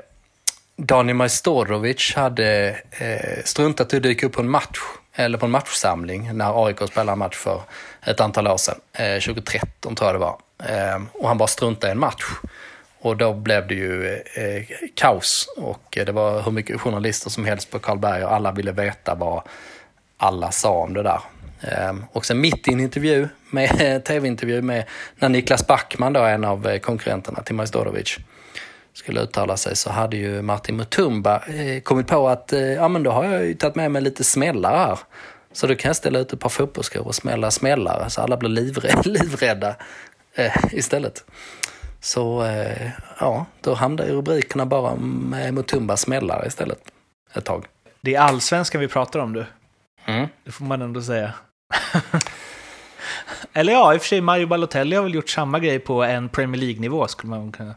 Dani 0.85 1.12
Majstorovic 1.12 2.15
hade 2.17 2.77
eh, 2.91 3.43
struntat 3.45 3.95
i 3.95 3.97
att 3.97 4.03
dyka 4.03 4.27
upp 4.27 4.33
på 4.33 4.41
en 4.41 4.51
match 4.51 4.79
eller 5.15 5.39
på 5.39 5.47
en 5.47 5.53
matchsamling 5.53 6.37
när 6.37 6.67
AIK 6.67 6.79
spelade 6.89 7.12
en 7.12 7.19
match 7.19 7.37
för 7.37 7.62
ett 8.07 8.21
antal 8.21 8.47
år 8.47 8.57
sedan. 8.57 8.81
Eh, 8.93 9.21
2013 9.21 9.95
tror 9.95 10.09
jag 10.09 10.15
det 10.15 10.19
var. 10.19 10.39
Eh, 10.65 11.03
och 11.12 11.29
han 11.29 11.39
bara 11.39 11.47
struntade 11.47 11.89
i 11.89 11.91
en 11.91 11.99
match. 11.99 12.25
Och 12.99 13.17
då 13.17 13.35
blev 13.35 13.67
det 13.67 13.75
ju 13.75 14.15
eh, 14.15 14.65
kaos 14.95 15.49
och 15.57 15.99
eh, 15.99 16.05
det 16.05 16.12
var 16.12 16.43
hur 16.43 16.53
mycket 16.53 16.81
journalister 16.81 17.31
som 17.31 17.45
helst 17.45 17.71
på 17.71 17.79
Karlberg 17.79 18.25
och 18.25 18.33
alla 18.33 18.53
ville 18.53 18.73
veta 18.73 19.15
vad 19.15 19.43
alla 20.17 20.51
sa 20.51 20.71
om 20.71 20.95
det 20.95 21.03
där. 21.03 21.21
Eh, 21.61 21.95
och 22.12 22.27
sen 22.27 22.41
mitt 22.41 22.69
i 22.69 22.73
en 22.73 22.81
intervju, 22.81 23.29
med 23.51 24.05
tv-intervju 24.05 24.62
med 24.62 24.85
när 25.17 25.29
Niklas 25.29 25.67
Backman, 25.67 26.12
då, 26.12 26.21
en 26.21 26.45
av 26.45 26.67
eh, 26.67 26.79
konkurrenterna 26.79 27.43
till 27.43 27.55
Majstorovic, 27.55 28.19
skulle 28.94 29.20
uttala 29.20 29.56
sig 29.56 29.76
så 29.76 29.90
hade 29.90 30.16
ju 30.16 30.42
Martin 30.42 30.76
Mutumba 30.76 31.42
eh, 31.46 31.80
kommit 31.82 32.06
på 32.06 32.28
att 32.28 32.52
eh, 32.52 32.61
ja, 32.61 32.88
men 32.88 33.02
då 33.02 33.11
har 33.11 33.25
jag 33.25 33.46
ju 33.46 33.54
tagit 33.54 33.75
med 33.75 33.90
mig 33.90 34.02
lite 34.02 34.25
smällare 34.25 34.76
här. 34.76 34.99
Så 35.52 35.66
då 35.66 35.75
kan 35.75 35.88
jag 35.88 35.96
ställa 35.96 36.18
ut 36.18 36.32
ett 36.32 36.40
par 36.40 36.49
fotbollsskor 36.49 37.06
och 37.06 37.14
smälla 37.14 37.50
smällare 37.50 38.11
så 38.11 38.20
alla 38.20 38.37
blir 38.37 38.50
livrädda, 38.50 39.02
livrädda 39.04 39.76
eh, 40.34 40.56
istället. 40.72 41.25
Så 42.00 42.44
eh, 42.44 42.90
ja, 43.18 43.46
då 43.61 43.75
hamnade 43.75 44.12
rubrikerna 44.12 44.66
bara 44.66 44.96
med 44.96 45.54
Mutumba 45.54 45.96
smällare 45.96 46.46
istället 46.46 46.78
ett 47.34 47.44
tag. 47.44 47.64
Det 48.00 48.14
är 48.14 48.20
allsvenskan 48.20 48.80
vi 48.80 48.88
pratar 48.88 49.20
om 49.20 49.32
du. 49.32 49.46
Mm. 50.04 50.28
Det 50.44 50.52
får 50.52 50.64
man 50.64 50.82
ändå 50.82 51.02
säga. 51.02 51.32
Eller 53.52 53.72
ja, 53.72 53.94
i 53.94 53.96
och 53.96 54.00
för 54.00 54.08
sig 54.08 54.20
Mario 54.20 54.46
Balotelli 54.46 54.96
har 54.96 55.02
väl 55.02 55.14
gjort 55.14 55.30
samma 55.30 55.58
grej 55.58 55.78
på 55.78 56.02
en 56.02 56.28
Premier 56.28 56.61
League-nivå 56.61 57.08
skulle 57.08 57.30
man 57.30 57.52
kunna... 57.52 57.75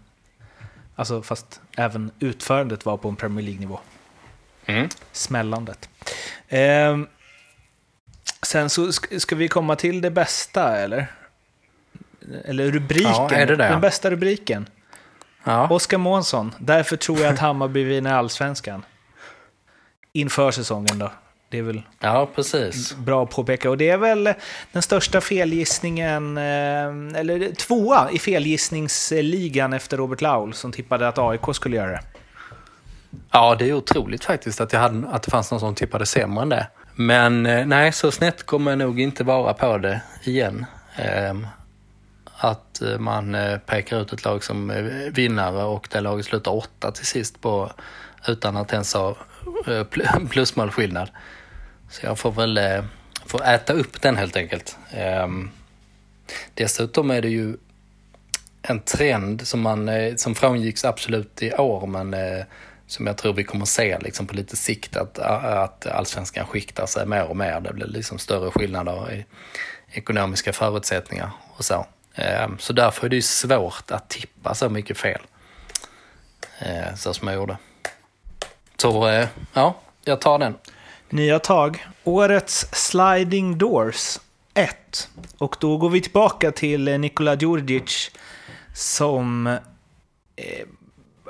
Alltså 0.96 1.22
fast 1.22 1.62
även 1.78 2.12
utförandet 2.20 2.86
var 2.86 2.98
på 2.98 3.10
en 3.10 3.16
Premier 3.16 3.46
League-nivå. 3.46 3.80
Mm. 4.66 4.90
Smällandet. 5.12 5.90
Ehm, 6.48 7.08
sen 8.42 8.70
så 8.70 8.86
sk- 8.88 9.20
ska 9.20 9.36
vi 9.36 9.48
komma 9.48 9.76
till 9.76 10.02
det 10.02 10.12
bästa, 10.12 10.78
eller? 10.78 11.08
Eller 12.46 12.72
rubriken. 12.72 13.12
Ja, 13.12 13.28
det 13.30 13.56
det? 13.56 13.56
Den 13.56 13.82
bästa 13.82 14.12
rubriken. 14.12 14.70
Ja. 15.44 15.70
Oskar 15.70 15.98
Månsson. 15.98 16.54
Därför 16.60 16.98
tror 16.98 17.20
jag 17.20 17.34
att 17.34 17.40
Hammarby 17.40 17.84
vinner 17.84 18.14
allsvenskan. 18.14 18.86
Inför 20.14 20.52
säsongen 20.52 21.00
då. 21.00 21.12
Det 21.56 21.60
är 21.60 21.64
väl 21.64 21.82
ja, 22.00 22.30
precis. 22.36 22.96
bra 22.96 23.24
att 23.24 23.30
påpeka. 23.30 23.70
Och 23.70 23.78
det 23.78 23.90
är 23.90 23.98
väl 23.98 24.34
den 24.72 24.82
största 24.82 25.22
felgissningen, 25.22 26.38
eh, 26.38 27.20
eller 27.20 27.56
tvåa 27.56 28.12
i 28.12 28.20
felgissningsligan 28.20 29.74
efter 29.74 29.98
Robert 29.98 30.22
Laul 30.22 30.54
som 30.54 30.72
tippade 30.72 31.08
att 31.08 31.18
AIK 31.18 31.42
skulle 31.54 31.76
göra 31.76 31.92
det. 31.92 32.02
Ja, 33.32 33.56
det 33.60 33.70
är 33.70 33.74
otroligt 33.74 34.24
faktiskt 34.24 34.62
att, 34.62 34.74
jag 34.74 34.80
hade, 34.80 35.08
att 35.08 35.24
det 35.24 35.32
fanns 35.32 35.52
någon 35.52 35.60
som 35.60 35.76
tippade 35.76 36.06
sämre 36.06 36.42
än 36.42 36.50
det. 36.50 36.68
Men 36.96 37.46
eh, 37.46 37.66
nej, 37.66 37.92
så 37.92 38.12
snett 38.12 38.46
kommer 38.46 38.72
jag 38.72 38.78
nog 38.78 39.00
inte 39.00 39.24
vara 39.24 39.54
på 39.54 39.78
det 39.78 40.02
igen. 40.24 40.66
Ehm, 40.96 41.48
att 42.38 42.82
eh, 42.82 43.00
man 43.00 43.38
pekar 43.66 44.02
ut 44.02 44.14
ett 44.14 44.26
lag 44.26 44.44
som 44.44 44.74
vinnare 45.12 45.64
och 45.64 45.88
det 45.92 46.02
laget 46.02 46.26
slutar 46.26 46.52
åtta 46.52 46.92
till 46.92 47.06
sist 47.06 47.42
på, 47.42 47.72
utan 48.28 48.58
att 48.58 48.74
ens 48.74 48.94
ha 48.94 49.16
pl- 49.66 50.28
plusmålskillnad. 50.30 51.10
Så 51.96 52.06
jag 52.06 52.20
får 52.20 52.32
väl 52.32 52.58
eh, 52.58 52.84
får 53.26 53.44
äta 53.44 53.74
upp 53.74 54.02
den 54.02 54.18
helt 54.18 54.36
enkelt. 54.36 54.78
Eh, 54.92 55.28
dessutom 56.54 57.12
är 57.12 57.22
det 57.22 57.30
ju 57.30 57.58
en 58.62 58.80
trend 58.80 59.48
som, 59.48 59.62
man, 59.62 59.90
eh, 59.90 60.16
som 60.16 60.36
frångicks 60.36 60.86
absolut 60.86 61.44
i 61.44 61.54
år, 61.54 61.88
men 61.88 62.14
eh, 62.14 62.46
som 62.88 63.08
jag 63.08 63.18
tror 63.18 63.34
vi 63.34 63.44
kommer 63.44 63.66
se 63.66 64.00
liksom, 64.00 64.28
på 64.28 64.36
lite 64.36 64.56
sikt, 64.56 64.98
att, 64.98 65.20
att 65.20 65.86
allsvenskan 65.88 66.48
skiktar 66.48 66.86
sig 66.86 67.06
mer 67.06 67.26
och 67.26 67.38
mer. 67.38 67.62
Det 67.62 67.74
blir 67.74 67.88
liksom 67.88 68.20
större 68.20 68.52
skillnader 68.52 69.14
i 69.14 69.26
ekonomiska 69.92 70.54
förutsättningar 70.54 71.32
och 71.58 71.66
så. 71.66 71.86
Eh, 72.14 72.48
Så 72.60 72.74
därför 72.74 73.06
är 73.06 73.10
det 73.10 73.16
ju 73.16 73.22
svårt 73.22 73.92
att 73.92 74.10
tippa 74.10 74.56
så 74.56 74.70
mycket 74.70 74.98
fel. 74.98 75.22
Eh, 76.60 76.96
så 76.96 77.14
som 77.14 77.28
jag 77.28 77.38
gjorde. 77.38 77.58
Så 78.78 79.08
eh, 79.08 79.28
ja, 79.54 79.76
jag 80.04 80.22
tar 80.22 80.40
den. 80.40 80.56
Nya 81.10 81.40
tag. 81.40 81.86
Årets 82.04 82.68
Sliding 82.72 83.58
Doors 83.58 84.20
1. 84.54 85.10
Och 85.38 85.56
då 85.60 85.78
går 85.78 85.90
vi 85.90 86.02
tillbaka 86.02 86.52
till 86.52 86.88
eh, 86.88 87.00
Nikola 87.00 87.36
Djurdjic 87.36 88.12
som 88.74 89.48
eh, 89.48 90.66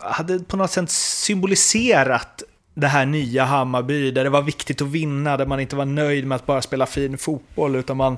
hade 0.02 0.40
på 0.40 0.58
något 0.58 0.72
sätt 0.72 0.90
symboliserat 0.92 2.44
det 2.74 2.88
här 2.88 3.06
nya 3.06 3.46
Hammarby, 3.46 4.12
där 4.12 4.24
det 4.24 4.30
var 4.30 4.42
viktigt 4.42 4.82
att 4.82 4.88
vinna, 4.88 5.38
där 5.38 5.46
man 5.46 5.60
inte 5.60 5.76
var 5.76 5.86
nöjd 5.86 6.28
med 6.28 6.36
att 6.36 6.46
bara 6.46 6.62
spela 6.62 6.86
fin 6.86 7.18
fotboll, 7.18 7.76
utan 7.76 7.98
man 7.98 8.18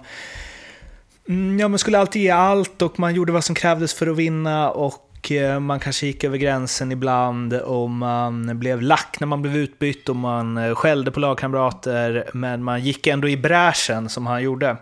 mm, 1.27 1.59
ja, 1.59 1.67
man 1.67 1.79
skulle 1.79 1.99
alltid 1.99 2.21
ge 2.21 2.29
allt 2.29 2.81
och 2.81 2.99
man 2.99 3.15
gjorde 3.15 3.31
vad 3.31 3.43
som 3.43 3.55
krävdes 3.55 3.93
för 3.93 4.07
att 4.07 4.17
vinna 4.17 4.71
och 4.71 5.06
eh, 5.31 5.59
man 5.59 5.79
kanske 5.79 6.05
gick 6.07 6.23
över 6.23 6.37
gränsen 6.37 6.91
ibland 6.91 7.53
och 7.53 7.89
man 7.89 8.59
blev 8.59 8.81
lack 8.81 9.17
när 9.19 9.27
man 9.27 9.41
blev 9.41 9.57
utbytt 9.57 10.09
och 10.09 10.15
man 10.15 10.57
eh, 10.57 10.75
skällde 10.75 11.11
på 11.11 11.19
lagkamrater, 11.19 12.29
men 12.33 12.63
man 12.63 12.83
gick 12.83 13.07
ändå 13.07 13.29
i 13.29 13.37
bräschen 13.37 14.09
som 14.09 14.27
han 14.27 14.43
gjorde. 14.43 14.77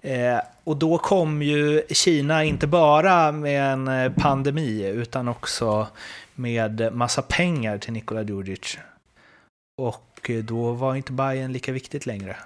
Eh, 0.00 0.38
och 0.64 0.76
då 0.76 0.98
kom 0.98 1.42
ju 1.42 1.82
Kina 1.90 2.44
inte 2.44 2.66
bara 2.66 3.32
med 3.32 3.72
en 3.72 3.88
eh, 3.88 4.12
pandemi 4.12 4.86
utan 4.86 5.28
också 5.28 5.86
med 6.34 6.92
massa 6.92 7.22
pengar 7.22 7.78
till 7.78 7.92
Nikola 7.92 8.22
Djurdjic. 8.22 8.78
Och 9.76 10.30
då 10.44 10.72
var 10.72 10.94
inte 10.94 11.12
Bayern 11.12 11.52
lika 11.52 11.72
viktigt 11.72 12.06
längre. 12.06 12.36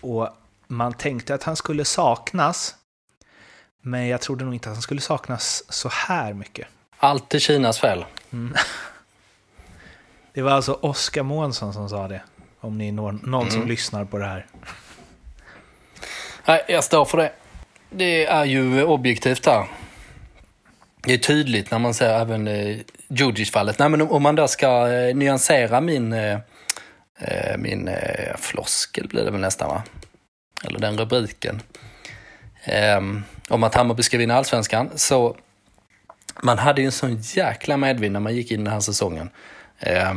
Och 0.00 0.28
man 0.66 0.92
tänkte 0.92 1.34
att 1.34 1.42
han 1.42 1.56
skulle 1.56 1.84
saknas, 1.84 2.74
men 3.86 4.06
jag 4.08 4.20
trodde 4.20 4.44
nog 4.44 4.54
inte 4.54 4.68
att 4.68 4.74
han 4.76 4.82
skulle 4.82 5.00
saknas 5.00 5.64
så 5.68 5.88
här 5.88 6.32
mycket. 6.32 6.66
Allt 6.98 7.34
är 7.34 7.38
Kinas 7.38 7.78
fel. 7.78 8.04
Det 10.32 10.42
var 10.42 10.50
alltså 10.50 10.72
Oskar 10.72 11.22
Månsson 11.22 11.72
som 11.72 11.88
sa 11.88 12.08
det, 12.08 12.22
om 12.60 12.78
ni 12.78 12.88
är 12.88 12.92
någon, 12.92 13.20
någon 13.24 13.50
som 13.50 13.66
lyssnar 13.68 14.04
på 14.04 14.18
det 14.18 14.26
här. 14.26 14.46
Nej, 16.46 16.64
jag 16.68 16.84
står 16.84 17.04
för 17.04 17.18
det. 17.18 17.32
Det 17.90 18.26
är 18.26 18.44
ju 18.44 18.84
objektivt 18.84 19.42
där. 19.42 19.66
Det 21.02 21.12
är 21.14 21.18
tydligt 21.18 21.70
när 21.70 21.78
man 21.78 21.94
ser 21.94 22.20
även 22.20 22.48
eh, 22.48 22.76
Djurdjic-fallet. 23.08 23.78
Nej, 23.78 23.88
men 23.88 24.00
om, 24.00 24.10
om 24.10 24.22
man 24.22 24.36
då 24.36 24.48
ska 24.48 24.88
eh, 24.88 25.16
nyansera 25.16 25.80
min, 25.80 26.12
eh, 26.12 26.38
eh, 27.18 27.56
min 27.58 27.88
eh, 27.88 28.36
floskel 28.38 29.08
blir 29.08 29.24
det 29.24 29.30
väl 29.30 29.40
nästan 29.40 29.68
va? 29.68 29.82
Eller 30.64 30.78
den 30.78 30.98
rubriken. 30.98 31.62
eh, 32.64 33.00
om 33.48 33.62
att 33.62 33.74
Hammarby 33.74 34.02
ska 34.02 34.18
vinna 34.18 34.34
allsvenskan. 34.34 34.90
Så 34.94 35.36
man 36.42 36.58
hade 36.58 36.80
ju 36.80 36.84
en 36.86 36.92
sån 36.92 37.16
jäkla 37.20 37.76
medvind 37.76 38.12
när 38.12 38.20
man 38.20 38.34
gick 38.34 38.50
in 38.50 38.64
den 38.64 38.72
här 38.72 38.80
säsongen. 38.80 39.30
Eh, 39.78 40.14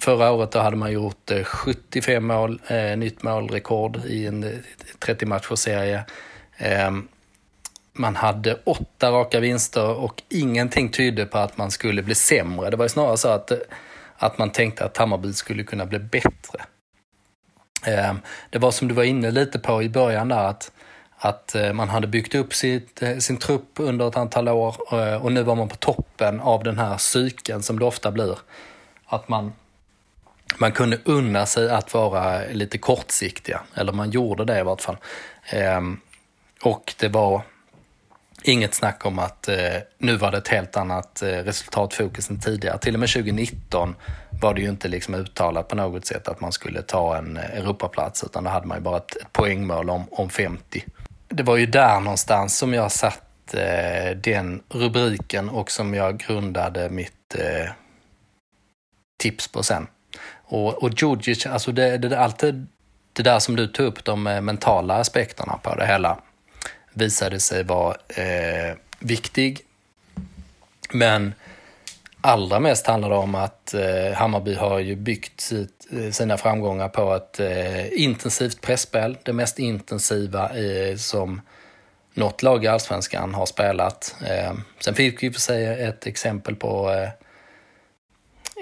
förra 0.00 0.30
året 0.32 0.52
då 0.52 0.58
hade 0.58 0.76
man 0.76 0.92
gjort 0.92 1.30
eh, 1.30 1.44
75 1.44 2.26
mål, 2.26 2.60
eh, 2.66 2.96
nytt 2.96 3.22
målrekord 3.22 3.96
i 4.06 4.26
en 4.26 4.44
eh, 4.44 4.50
30 4.98 5.26
matchers 5.26 5.58
serie. 5.58 6.04
Ehm, 6.56 7.08
man 7.92 8.16
hade 8.16 8.54
åtta 8.64 9.10
raka 9.10 9.40
vinster 9.40 9.88
och 9.88 10.22
ingenting 10.28 10.88
tydde 10.88 11.26
på 11.26 11.38
att 11.38 11.56
man 11.56 11.70
skulle 11.70 12.02
bli 12.02 12.14
sämre. 12.14 12.70
Det 12.70 12.76
var 12.76 12.84
ju 12.84 12.88
snarare 12.88 13.16
så 13.16 13.28
att, 13.28 13.50
eh, 13.50 13.58
att 14.16 14.38
man 14.38 14.50
tänkte 14.50 14.84
att 14.84 14.96
Hammarby 14.96 15.32
skulle 15.32 15.64
kunna 15.64 15.86
bli 15.86 15.98
bättre. 15.98 16.64
Ehm, 17.86 18.20
det 18.50 18.58
var 18.58 18.70
som 18.70 18.88
du 18.88 18.94
var 18.94 19.04
inne 19.04 19.30
lite 19.30 19.58
på 19.58 19.82
i 19.82 19.88
början 19.88 20.28
där 20.28 20.44
att, 20.44 20.72
att 21.18 21.54
eh, 21.54 21.72
man 21.72 21.88
hade 21.88 22.06
byggt 22.06 22.34
upp 22.34 22.54
sitt, 22.54 23.02
eh, 23.02 23.16
sin 23.16 23.36
trupp 23.36 23.70
under 23.76 24.08
ett 24.08 24.16
antal 24.16 24.48
år 24.48 24.76
eh, 24.92 25.24
och 25.24 25.32
nu 25.32 25.42
var 25.42 25.54
man 25.54 25.68
på 25.68 25.76
toppen 25.76 26.40
av 26.40 26.64
den 26.64 26.78
här 26.78 26.98
cykeln 26.98 27.62
som 27.62 27.78
det 27.78 27.84
ofta 27.84 28.10
blir. 28.10 28.38
Att 29.06 29.28
man, 29.28 29.52
man 30.58 30.72
kunde 30.72 30.98
unna 31.04 31.46
sig 31.46 31.70
att 31.70 31.94
vara 31.94 32.40
lite 32.52 32.78
kortsiktiga, 32.78 33.60
eller 33.74 33.92
man 33.92 34.10
gjorde 34.10 34.44
det 34.44 34.58
i 34.58 34.62
vart 34.62 34.80
fall. 34.80 34.96
Ehm, 35.50 36.00
och 36.62 36.94
det 36.98 37.08
var 37.08 37.42
inget 38.42 38.74
snack 38.74 39.06
om 39.06 39.18
att 39.18 39.48
nu 39.98 40.16
var 40.16 40.30
det 40.30 40.38
ett 40.38 40.48
helt 40.48 40.76
annat 40.76 41.22
resultatfokus 41.22 42.30
än 42.30 42.40
tidigare. 42.40 42.78
Till 42.78 42.94
och 42.94 43.00
med 43.00 43.08
2019 43.08 43.94
var 44.42 44.54
det 44.54 44.60
ju 44.60 44.68
inte 44.68 44.88
liksom 44.88 45.14
uttalat 45.14 45.68
på 45.68 45.76
något 45.76 46.06
sätt 46.06 46.28
att 46.28 46.40
man 46.40 46.52
skulle 46.52 46.82
ta 46.82 47.16
en 47.16 47.36
Europaplats 47.36 48.24
utan 48.24 48.44
då 48.44 48.50
hade 48.50 48.66
man 48.66 48.78
ju 48.78 48.82
bara 48.82 48.96
ett, 48.96 49.16
ett 49.16 49.32
poängmål 49.32 49.90
om, 49.90 50.04
om 50.10 50.30
50. 50.30 50.84
Det 51.28 51.42
var 51.42 51.56
ju 51.56 51.66
där 51.66 52.00
någonstans 52.00 52.58
som 52.58 52.74
jag 52.74 52.92
satt 52.92 53.54
eh, 53.54 54.16
den 54.16 54.62
rubriken 54.68 55.48
och 55.48 55.70
som 55.70 55.94
jag 55.94 56.18
grundade 56.18 56.90
mitt 56.90 57.34
eh, 57.34 57.70
tips 59.18 59.48
på 59.48 59.62
sen. 59.62 59.86
Och, 60.44 60.82
och 60.82 60.90
Djurdjic, 60.90 61.46
alltså 61.46 61.72
det, 61.72 61.98
det, 61.98 62.18
alltid 62.18 62.66
det 63.12 63.22
där 63.22 63.38
som 63.38 63.56
du 63.56 63.66
tog 63.66 63.86
upp, 63.86 64.04
de 64.04 64.26
eh, 64.26 64.40
mentala 64.40 64.94
aspekterna 64.94 65.58
på 65.62 65.74
det 65.74 65.86
hela 65.86 66.18
visade 66.92 67.40
sig 67.40 67.64
vara 67.64 67.96
eh, 68.08 68.76
viktig. 68.98 69.60
Men 70.92 71.34
allra 72.20 72.60
mest 72.60 72.86
handlar 72.86 73.10
det 73.10 73.16
om 73.16 73.34
att 73.34 73.74
eh, 73.74 74.12
Hammarby 74.14 74.54
har 74.54 74.78
ju 74.78 74.96
byggt 74.96 75.40
sitt, 75.40 75.77
Eh, 75.92 76.10
sina 76.10 76.36
framgångar 76.36 76.88
på 76.88 77.14
ett 77.14 77.40
eh, 77.40 78.02
intensivt 78.02 78.60
pressspel. 78.60 79.18
Det 79.22 79.32
mest 79.32 79.58
intensiva 79.58 80.58
eh, 80.58 80.96
som 80.96 81.40
något 82.14 82.42
lag 82.42 82.64
i 82.64 82.66
allsvenskan 82.66 83.34
har 83.34 83.46
spelat. 83.46 84.16
Eh, 84.26 84.54
sen 84.80 84.94
fick 84.94 85.22
vi 85.22 85.30
för 85.30 85.40
sig 85.40 85.84
ett 85.84 86.06
exempel 86.06 86.54
på 86.54 86.90
eh, 86.90 87.08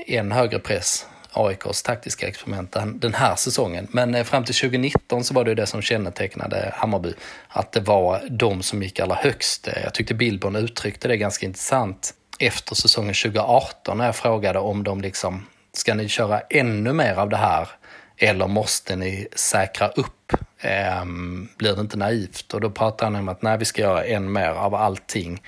en 0.07 0.33
högre 0.33 0.59
press 0.59 1.07
AIKs 1.33 1.83
taktiska 1.83 2.29
experiment 2.29 2.77
den 2.95 3.15
här 3.15 3.37
säsongen. 3.37 3.89
Men 3.91 4.15
eh, 4.15 4.25
fram 4.25 4.45
till 4.45 4.55
2019 4.55 5.25
så 5.25 5.35
var 5.35 5.45
det 5.45 5.55
det 5.55 5.67
som 5.67 5.83
kännetecknade 5.83 6.73
Hammarby. 6.77 7.13
Att 7.49 7.73
det 7.73 7.81
var 7.81 8.23
de 8.31 8.63
som 8.63 8.83
gick 8.83 9.01
allra 9.01 9.15
högst. 9.15 9.69
Eh, 9.69 9.83
jag 9.85 9.95
tyckte 9.95 10.15
Billborn 10.15 10.57
uttryckte 10.57 11.09
det 11.09 11.17
ganska 11.17 11.47
intressant 11.47 12.15
efter 12.39 12.75
säsongen 12.75 13.15
2018 13.15 13.99
när 13.99 14.07
jag 14.07 14.17
frågade 14.17 14.59
om 14.59 14.85
de 14.85 15.01
liksom, 15.01 15.47
ska 15.77 15.95
ni 15.95 16.09
köra 16.09 16.41
ännu 16.41 16.93
mer 16.93 17.15
av 17.15 17.29
det 17.29 17.37
här 17.37 17.69
eller 18.17 18.47
måste 18.47 18.97
ni 18.97 19.29
säkra 19.35 19.89
upp? 19.89 20.33
Ehm, 20.61 21.49
blir 21.57 21.75
det 21.75 21.81
inte 21.81 21.97
naivt? 21.97 22.55
Och 22.55 22.61
då 22.61 22.71
pratar 22.71 23.07
han 23.07 23.17
om 23.17 23.29
att 23.29 23.43
nej, 23.43 23.59
vi 23.59 23.65
ska 23.65 23.83
göra 23.83 24.05
än 24.05 24.33
mer 24.33 24.49
av 24.49 24.75
allting. 24.75 25.43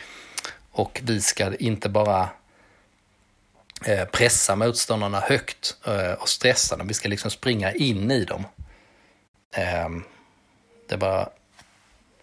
Och 0.70 1.00
vi 1.04 1.20
ska 1.20 1.56
inte 1.56 1.88
bara 1.88 2.28
Eh, 3.84 4.04
pressa 4.04 4.56
motståndarna 4.56 5.21
högt 5.21 5.76
eh, 5.86 6.12
och 6.12 6.28
stressa 6.28 6.76
dem. 6.76 6.88
Vi 6.88 6.95
ska 6.95 7.08
liksom 7.08 7.30
springa 7.30 7.73
in 7.73 8.10
i 8.10 8.25
dem. 8.25 8.45
Ehm, 9.54 10.04
det 10.88 10.97
var 10.97 11.30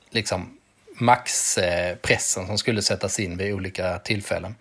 liksom 0.10 0.58
maxpressen 0.98 2.44
eh, 2.44 2.48
som 2.48 2.58
skulle 2.58 2.82
sättas 2.82 3.20
in 3.20 3.38
vid 3.38 3.54
olika 3.54 4.00
tillfällen. 4.00 4.56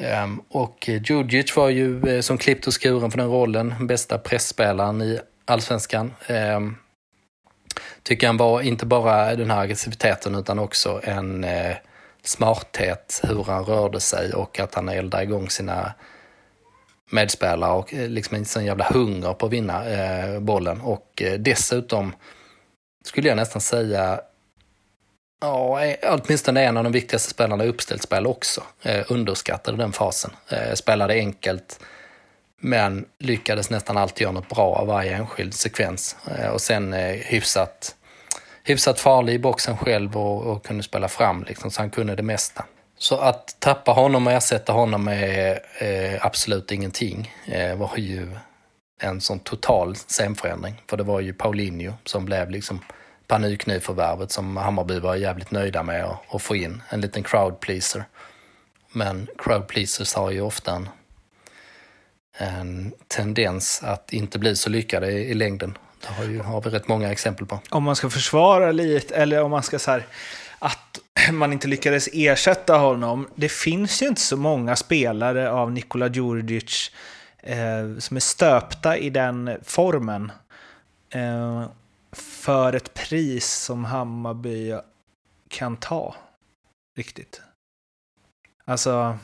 Ehm, 0.00 0.40
och 0.48 0.88
Djurdjic 0.88 1.56
var 1.56 1.68
ju 1.68 2.08
eh, 2.08 2.20
som 2.20 2.38
klippt 2.38 2.66
och 2.66 2.82
skuren 2.82 3.10
för 3.10 3.18
den 3.18 3.30
rollen, 3.30 3.86
bästa 3.86 4.18
pressspelaren 4.18 5.02
i 5.02 5.20
allsvenskan. 5.44 6.14
Ehm, 6.26 6.76
tycker 8.02 8.26
han 8.26 8.36
var 8.36 8.60
inte 8.60 8.86
bara 8.86 9.36
den 9.36 9.50
här 9.50 9.60
aggressiviteten 9.60 10.34
utan 10.34 10.58
också 10.58 11.00
en 11.04 11.44
eh, 11.44 11.76
smarthet, 12.22 13.20
hur 13.24 13.44
han 13.44 13.64
rörde 13.64 14.00
sig 14.00 14.34
och 14.34 14.60
att 14.60 14.74
han 14.74 14.88
eldade 14.88 15.24
igång 15.24 15.50
sina 15.50 15.92
medspelare 17.12 17.72
och 17.72 17.94
eh, 17.94 18.08
liksom 18.08 18.36
en 18.36 18.44
sån 18.44 18.64
jävla 18.64 18.84
hunger 18.84 19.32
på 19.32 19.46
att 19.46 19.52
vinna 19.52 19.82
bollen. 20.40 20.80
Och 20.80 21.22
dessutom 21.38 22.12
skulle 23.04 23.28
jag 23.28 23.36
nästan 23.36 23.60
säga 23.60 24.20
Ja, 25.40 25.84
eh, 25.84 25.96
åtminstone 26.02 26.64
en 26.64 26.76
av 26.76 26.84
de 26.84 26.92
viktigaste 26.92 27.30
spelarna 27.30 27.64
i 27.64 27.68
uppställt 27.68 28.02
spel 28.02 28.26
också. 28.26 28.62
Eh, 28.82 29.04
underskattade 29.08 29.76
den 29.76 29.92
fasen. 29.92 30.30
Eh, 30.48 30.74
spelade 30.74 31.14
enkelt, 31.14 31.80
men 32.60 33.06
lyckades 33.18 33.70
nästan 33.70 33.96
alltid 33.96 34.22
göra 34.22 34.32
något 34.32 34.48
bra 34.48 34.74
av 34.76 34.86
varje 34.86 35.16
enskild 35.16 35.54
sekvens. 35.54 36.16
Eh, 36.38 36.48
och 36.48 36.60
sen 36.60 36.92
eh, 36.92 37.16
hyfsat 37.16 37.96
hyfsat 38.64 39.00
farlig 39.00 39.34
i 39.34 39.38
boxen 39.38 39.76
själv 39.76 40.16
och, 40.16 40.42
och 40.42 40.66
kunde 40.66 40.82
spela 40.82 41.08
fram, 41.08 41.44
liksom, 41.48 41.70
så 41.70 41.80
han 41.80 41.90
kunde 41.90 42.14
det 42.14 42.22
mesta. 42.22 42.64
Så 42.98 43.16
att 43.16 43.56
tappa 43.58 43.92
honom 43.92 44.26
och 44.26 44.32
ersätta 44.32 44.72
honom 44.72 45.04
med 45.04 45.60
eh, 45.78 46.26
absolut 46.26 46.72
ingenting 46.72 47.34
eh, 47.46 47.76
var 47.76 47.92
ju 47.96 48.36
en 49.00 49.20
sån 49.20 49.38
total 49.38 49.96
scenförändring. 49.96 50.82
För 50.90 50.96
det 50.96 51.02
var 51.02 51.20
ju 51.20 51.32
Paulinho 51.32 51.92
som 52.04 52.24
blev 52.24 52.50
liksom 52.50 52.80
paniknyförvärvet 53.30 54.30
som 54.30 54.56
Hammarby 54.56 54.98
var 54.98 55.14
jävligt 55.16 55.50
nöjda 55.50 55.82
med 55.82 56.04
att, 56.04 56.34
att 56.34 56.42
få 56.42 56.56
in. 56.56 56.82
En 56.88 57.00
liten 57.00 57.22
crowd 57.22 57.60
pleaser. 57.60 58.04
Men 58.92 59.26
crowd 59.38 59.68
pleasers 59.68 60.14
har 60.14 60.30
ju 60.30 60.40
ofta 60.40 60.72
en, 60.72 60.88
en 62.38 62.92
tendens 63.08 63.82
att 63.82 64.12
inte 64.12 64.38
bli 64.38 64.56
så 64.56 64.70
lyckade 64.70 65.12
i, 65.12 65.30
i 65.30 65.34
längden. 65.34 65.78
Det 66.00 66.12
har, 66.12 66.24
ju, 66.24 66.40
har 66.40 66.60
vi 66.60 66.70
rätt 66.70 66.88
många 66.88 67.12
exempel 67.12 67.46
på. 67.46 67.60
Om 67.70 67.82
man 67.82 67.96
ska 67.96 68.10
försvara 68.10 68.72
lite, 68.72 69.14
eller 69.14 69.42
om 69.42 69.50
man 69.50 69.62
ska 69.62 69.78
så 69.78 69.90
här, 69.90 70.06
att 70.58 70.98
man 71.32 71.52
inte 71.52 71.68
lyckades 71.68 72.08
ersätta 72.12 72.76
honom. 72.76 73.28
Det 73.34 73.52
finns 73.52 74.02
ju 74.02 74.06
inte 74.06 74.20
så 74.20 74.36
många 74.36 74.76
spelare 74.76 75.50
av 75.50 75.72
Nikola 75.72 76.08
Djurdjic 76.08 76.90
eh, 77.42 77.98
som 77.98 78.16
är 78.16 78.20
stöpta 78.20 78.96
i 78.96 79.10
den 79.10 79.58
formen. 79.62 80.32
Eh, 81.10 81.66
för 82.40 82.72
ett 82.72 82.94
pris 82.94 83.52
som 83.52 83.84
Hammarby 83.84 84.74
kan 85.48 85.76
ta. 85.76 86.14
Riktigt. 86.96 87.40
Alltså, 88.64 89.18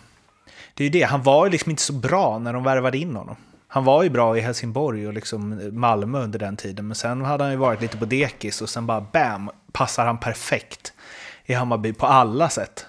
det 0.75 0.85
är 0.85 0.87
ju 0.87 0.91
det. 0.91 1.03
Han 1.03 1.23
var 1.23 1.47
ju 1.47 1.53
liksom 1.53 1.71
inte 1.71 1.83
så 1.83 1.93
bra 1.93 2.39
när 2.39 2.53
de 2.53 2.65
värvade 2.65 2.99
in 2.99 3.17
honom. 3.17 3.37
Han 3.69 3.85
var 3.85 4.03
ju 4.03 4.11
bra 4.11 4.39
i 4.39 4.41
Helsingborg 4.41 5.07
och 5.07 5.13
liksom 5.13 5.71
Malmö 5.73 6.23
under 6.23 6.39
den 6.39 6.57
tiden, 6.57 6.87
men 6.87 6.95
sen 6.95 7.25
hade 7.25 7.45
han 7.45 7.53
ju 7.53 7.59
varit 7.59 7.81
lite 7.81 7.97
på 7.97 8.05
dekis 8.05 8.63
och 8.63 8.69
sen 8.69 8.87
bara 8.87 9.01
bam, 9.01 9.51
passar 9.73 10.07
han 10.07 10.19
perfekt 10.19 10.93
i 11.45 11.55
Hammarby 11.55 11.93
på 11.93 12.07
alla 12.07 12.49
sätt. 12.49 12.87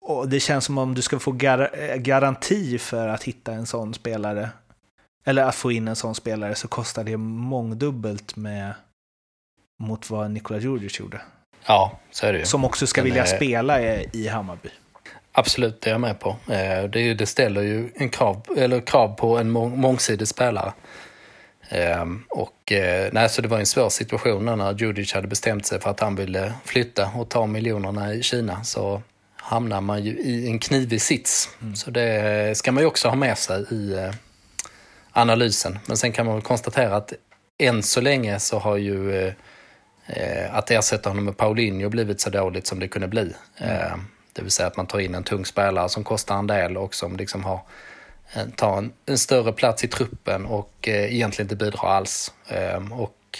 Och 0.00 0.28
det 0.28 0.40
känns 0.40 0.64
som 0.64 0.78
om 0.78 0.94
du 0.94 1.02
ska 1.02 1.18
få 1.18 1.32
gar 1.32 1.70
eh, 1.82 1.96
garanti 1.96 2.78
för 2.78 3.08
att 3.08 3.22
hitta 3.22 3.52
en 3.52 3.66
sån 3.66 3.94
spelare, 3.94 4.50
eller 5.24 5.42
att 5.42 5.54
få 5.54 5.72
in 5.72 5.88
en 5.88 5.96
sån 5.96 6.14
spelare, 6.14 6.54
så 6.54 6.68
kostar 6.68 7.04
det 7.04 7.16
mångdubbelt 7.16 8.36
med, 8.36 8.74
mot 9.78 10.10
vad 10.10 10.30
Nikola 10.30 10.60
Djurdjic 10.60 11.00
gjorde. 11.00 11.20
Ja, 11.66 11.98
så 12.10 12.26
är 12.26 12.32
det 12.32 12.38
ju. 12.38 12.44
Som 12.44 12.64
också 12.64 12.86
ska 12.86 13.02
vilja 13.02 13.22
är... 13.22 13.36
spela 13.36 13.80
i 14.00 14.28
Hammarby. 14.28 14.68
Absolut, 15.32 15.80
det 15.80 15.90
är 15.90 15.92
jag 15.92 16.00
med 16.00 16.20
på. 16.20 16.36
Eh, 16.48 16.84
det, 16.84 17.14
det 17.14 17.26
ställer 17.26 17.62
ju 17.62 17.90
en 17.94 18.08
krav, 18.08 18.42
eller 18.56 18.80
krav 18.80 19.14
på 19.14 19.38
en 19.38 19.50
mång, 19.50 19.80
mångsidig 19.80 20.28
spelare. 20.28 20.72
Ehm, 21.68 22.24
och, 22.28 22.72
eh, 22.72 23.10
nej, 23.12 23.28
så 23.28 23.42
det 23.42 23.48
var 23.48 23.58
en 23.58 23.66
svår 23.66 23.88
situation 23.88 24.44
när 24.44 24.74
Djurdjic 24.74 25.12
hade 25.12 25.28
bestämt 25.28 25.66
sig 25.66 25.80
för 25.80 25.90
att 25.90 26.00
han 26.00 26.14
ville 26.16 26.52
flytta 26.64 27.10
och 27.16 27.28
ta 27.28 27.46
miljonerna 27.46 28.14
i 28.14 28.22
Kina. 28.22 28.64
Så 28.64 29.02
hamnar 29.36 29.80
man 29.80 30.04
ju 30.04 30.10
i 30.10 30.46
en 30.46 30.58
knivig 30.58 31.02
sits. 31.02 31.48
Mm. 31.62 31.76
Så 31.76 31.90
det 31.90 32.58
ska 32.58 32.72
man 32.72 32.82
ju 32.82 32.86
också 32.86 33.08
ha 33.08 33.16
med 33.16 33.38
sig 33.38 33.64
i 33.70 33.92
eh, 33.92 34.10
analysen. 35.12 35.78
Men 35.86 35.96
sen 35.96 36.12
kan 36.12 36.26
man 36.26 36.34
väl 36.34 36.42
konstatera 36.44 36.96
att 36.96 37.12
än 37.58 37.82
så 37.82 38.00
länge 38.00 38.40
så 38.40 38.58
har 38.58 38.76
ju 38.76 39.32
att 40.50 40.70
ersätta 40.70 41.10
honom 41.10 41.24
med 41.24 41.36
Paulinho 41.36 41.88
blivit 41.88 42.20
så 42.20 42.30
dåligt 42.30 42.66
som 42.66 42.78
det 42.78 42.88
kunde 42.88 43.08
bli. 43.08 43.32
Ehm, 43.58 44.00
det 44.32 44.42
vill 44.42 44.50
säga 44.50 44.66
att 44.66 44.76
man 44.76 44.86
tar 44.86 44.98
in 44.98 45.14
en 45.14 45.24
tung 45.24 45.44
spelare 45.44 45.88
som 45.88 46.04
kostar 46.04 46.38
en 46.38 46.46
del 46.46 46.76
och 46.76 46.94
som 46.94 47.16
liksom 47.16 47.44
har, 47.44 47.60
eh, 48.32 48.46
tar 48.56 48.78
en, 48.78 48.92
en 49.06 49.18
större 49.18 49.52
plats 49.52 49.84
i 49.84 49.88
truppen 49.88 50.46
och 50.46 50.88
eh, 50.88 51.14
egentligen 51.14 51.44
inte 51.44 51.64
bidrar 51.64 51.88
alls. 51.88 52.32
Eh, 52.48 52.92
och 52.92 53.38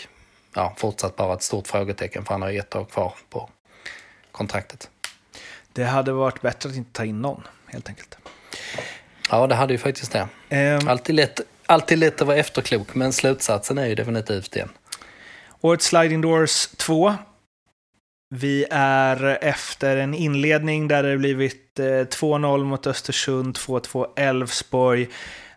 ja, 0.55 0.75
fortsatt 0.77 1.17
bara 1.17 1.35
ett 1.35 1.43
stort 1.43 1.67
frågetecken 1.69 2.25
för 2.25 2.35
han 2.35 2.43
har 2.43 2.53
ett 2.53 2.77
år 2.77 2.85
kvar 2.85 3.15
på 3.31 3.51
kontraktet. 4.33 4.91
Det 5.73 5.85
hade 5.85 6.13
varit 6.13 6.43
bättre 6.43 6.69
att 6.69 6.77
inte 6.77 6.93
ta 6.93 7.05
in 7.05 7.23
någon, 7.23 7.43
helt 7.67 7.89
enkelt. 7.89 8.19
Ja, 9.31 9.47
det 9.47 9.55
hade 9.55 9.73
ju 9.73 9.79
faktiskt 9.79 10.13
det. 10.13 10.29
Ehm, 10.49 10.89
Alltid 10.89 11.15
lätt, 11.15 11.41
alltid 11.71 11.99
lätt 11.99 12.21
att 12.21 12.27
vara 12.27 12.37
efterklok, 12.37 12.95
men 12.95 13.13
slutsatsen 13.13 13.79
är 13.79 13.87
ju 13.87 13.95
definitivt 13.95 14.53
den. 14.53 14.69
Årets 15.61 15.87
Sliding 15.87 16.21
Doors 16.21 16.67
2. 16.67 17.15
Vi 18.35 18.67
är 18.71 19.39
efter 19.41 19.97
en 19.97 20.15
inledning 20.15 20.89
där 20.89 21.03
det 21.03 21.19
blivit 21.19 21.79
eh, 21.79 21.85
2-0 21.85 22.65
mot 22.65 22.87
Östersund, 22.87 23.57
2-2 23.57 24.07
Elfsborg. 24.17 25.09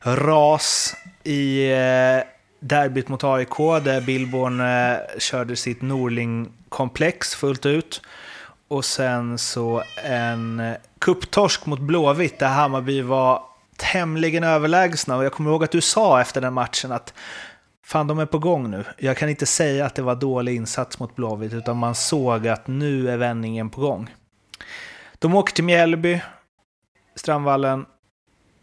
Ras 0.02 0.96
i 1.24 1.72
eh, 1.72 2.24
derbyt 2.60 3.08
mot 3.08 3.24
AIK 3.24 3.58
där 3.84 4.02
Billborn 4.02 4.60
eh, 4.60 4.98
körde 5.20 5.56
sitt 5.56 5.82
Norling-komplex 5.82 7.36
fullt 7.36 7.66
ut. 7.66 8.02
Och 8.68 8.86
sen 8.86 9.38
så 9.38 9.84
en 10.04 10.74
kupptorsk 11.00 11.66
mot 11.66 11.80
Blåvitt 11.80 12.40
där 12.40 12.48
Hammarby 12.48 13.02
var 13.02 13.42
tämligen 13.78 14.44
överlägsna. 14.44 15.18
Och 15.18 15.26
jag 15.26 15.34
kommer 15.34 15.52
ihåg 15.52 15.64
att 15.64 15.72
du 15.72 15.82
sa 15.82 16.22
efter 16.22 16.42
den 16.42 16.54
matchen 16.54 16.92
att 16.92 17.14
Fan, 17.86 18.08
de 18.08 18.20
är 18.20 18.26
på 18.26 18.40
gång 18.40 18.72
nu. 18.72 18.86
Jag 18.98 19.18
kan 19.18 19.30
inte 19.30 19.46
säga 19.46 19.86
att 19.86 19.96
det 19.96 20.02
var 20.02 20.16
dålig 20.16 20.56
insats 20.56 21.00
mot 21.00 21.16
Blåvitt, 21.16 21.54
utan 21.54 21.78
man 21.78 21.96
såg 21.96 22.48
att 22.48 22.68
nu 22.68 23.10
är 23.10 23.18
vändningen 23.18 23.70
på 23.70 23.82
gång. 23.82 24.16
De 25.20 25.36
åker 25.36 25.54
till 25.54 25.64
Mjällby, 25.64 26.22
Strandvallen, 27.16 27.86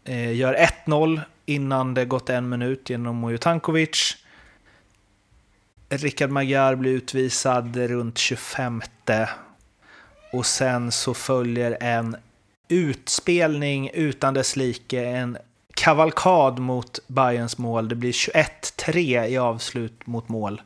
eh, 0.05 0.35
gör 0.35 0.53
1-0 0.53 1.21
innan 1.45 1.93
det 1.93 2.05
gått 2.05 2.29
en 2.29 2.49
minut 2.49 2.89
genom 2.89 3.19
Mujo 3.19 3.37
Tankovic. 3.37 4.17
Rickard 5.89 6.29
Magyar 6.29 6.75
blir 6.75 6.91
utvisad 6.91 7.77
runt 7.77 8.17
25. 8.17 8.81
Och 10.33 10.45
sen 10.45 10.91
så 10.91 11.13
följer 11.13 11.77
en 11.81 12.15
utspelning 12.71 13.89
utan 13.93 14.33
dess 14.33 14.55
like, 14.55 15.05
en 15.05 15.37
kavalkad 15.73 16.59
mot 16.59 16.99
Bayerns 17.07 17.57
mål. 17.57 17.89
Det 17.89 17.95
blir 17.95 18.11
21-3 18.11 19.25
i 19.25 19.37
avslut 19.37 20.07
mot 20.07 20.29
mål. 20.29 20.61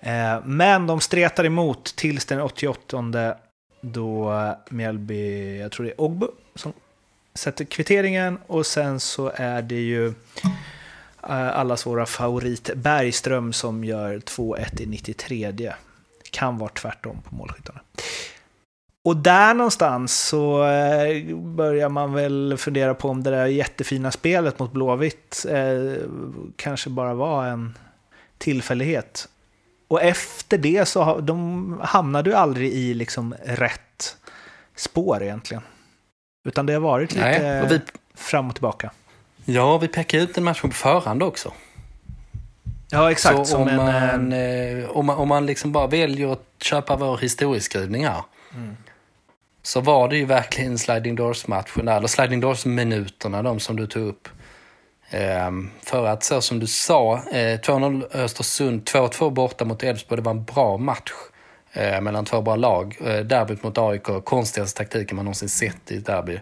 Eh, 0.00 0.44
men 0.44 0.86
de 0.86 1.00
stretar 1.00 1.44
emot 1.44 1.96
tills 1.96 2.24
den 2.24 2.40
88 2.40 3.36
då 3.80 4.32
Mjällby, 4.70 5.58
jag 5.58 5.72
tror 5.72 5.86
det 5.86 5.92
är 5.92 6.00
Ogbu, 6.00 6.26
som 6.54 6.72
sätter 7.34 7.64
kvitteringen 7.64 8.38
och 8.46 8.66
sen 8.66 9.00
så 9.00 9.32
är 9.34 9.62
det 9.62 9.80
ju 9.80 10.06
eh, 11.28 11.58
allas 11.58 11.86
våra 11.86 12.06
favorit 12.06 12.70
Bergström 12.74 13.52
som 13.52 13.84
gör 13.84 14.18
2-1 14.18 14.82
i 14.82 14.86
93. 14.86 15.72
Kan 16.30 16.58
vara 16.58 16.70
tvärtom 16.70 17.22
på 17.22 17.34
målskyttarna. 17.34 17.80
Och 19.06 19.16
där 19.16 19.54
någonstans 19.54 20.28
så 20.28 20.64
eh, 20.64 21.36
börjar 21.36 21.88
man 21.88 22.12
väl 22.12 22.54
fundera 22.58 22.94
på 22.94 23.08
om 23.08 23.22
det 23.22 23.30
där 23.30 23.46
jättefina 23.46 24.10
spelet 24.10 24.58
mot 24.58 24.72
Blåvitt 24.72 25.46
eh, 25.48 26.02
kanske 26.56 26.90
bara 26.90 27.14
var 27.14 27.46
en 27.46 27.78
tillfällighet. 28.38 29.28
Och 29.88 30.02
efter 30.02 30.58
det 30.58 30.88
så 30.88 31.02
ha, 31.02 31.20
de 31.20 31.80
hamnade 31.84 32.30
ju 32.30 32.36
aldrig 32.36 32.72
i 32.72 32.94
liksom 32.94 33.34
rätt 33.44 34.16
spår 34.76 35.22
egentligen. 35.22 35.62
Utan 36.44 36.66
det 36.66 36.72
har 36.72 36.80
varit 36.80 37.12
lite 37.12 37.42
Nej, 37.42 37.62
och 37.62 37.70
vi, 37.70 37.80
fram 38.14 38.48
och 38.48 38.54
tillbaka. 38.54 38.90
ja, 39.44 39.78
vi 39.78 39.88
pekar 39.88 40.18
ut 40.18 40.38
en 40.38 40.44
match 40.44 40.60
på 40.60 40.68
förhand 40.68 41.22
också. 41.22 41.52
Ja, 42.90 43.10
exakt. 43.10 43.46
Så 43.46 43.56
om, 43.56 43.68
en, 43.68 43.76
man, 43.76 44.32
eh, 44.32 44.40
eh, 44.40 44.90
om, 44.90 45.06
man, 45.06 45.16
om 45.16 45.28
man 45.28 45.46
liksom 45.46 45.72
bara 45.72 45.86
väljer 45.86 46.32
att 46.32 46.44
köpa 46.60 46.96
vår 46.96 47.18
historieskrivning 47.18 48.06
här. 48.06 48.22
Mm. 48.54 48.76
Så 49.66 49.80
var 49.80 50.08
det 50.08 50.16
ju 50.16 50.24
verkligen 50.24 50.78
Sliding 50.78 51.14
Doors-matchen, 51.14 51.88
eller 51.88 52.06
Sliding 52.06 52.40
Doors-minuterna, 52.40 53.42
de 53.42 53.60
som 53.60 53.76
du 53.76 53.86
tog 53.86 54.08
upp. 54.08 54.28
Ehm, 55.10 55.70
för 55.82 56.06
att 56.06 56.24
så 56.24 56.40
som 56.40 56.58
du 56.58 56.66
sa, 56.66 57.14
eh, 57.32 57.60
2-0 57.60 58.06
Östersund, 58.12 58.84
2-2 58.84 59.30
borta 59.30 59.64
mot 59.64 59.82
Elfsborg, 59.82 60.22
det 60.22 60.24
var 60.24 60.32
en 60.32 60.44
bra 60.44 60.76
match 60.76 61.12
eh, 61.72 62.00
mellan 62.00 62.24
två 62.24 62.42
bra 62.42 62.56
lag. 62.56 62.96
Eh, 63.04 63.20
derbyt 63.20 63.62
mot 63.62 63.78
AIK, 63.78 64.24
konstigaste 64.24 64.78
taktiken 64.78 65.16
man 65.16 65.24
någonsin 65.24 65.48
sett 65.48 65.90
i 65.90 65.96
ett 65.96 66.06
derby. 66.06 66.40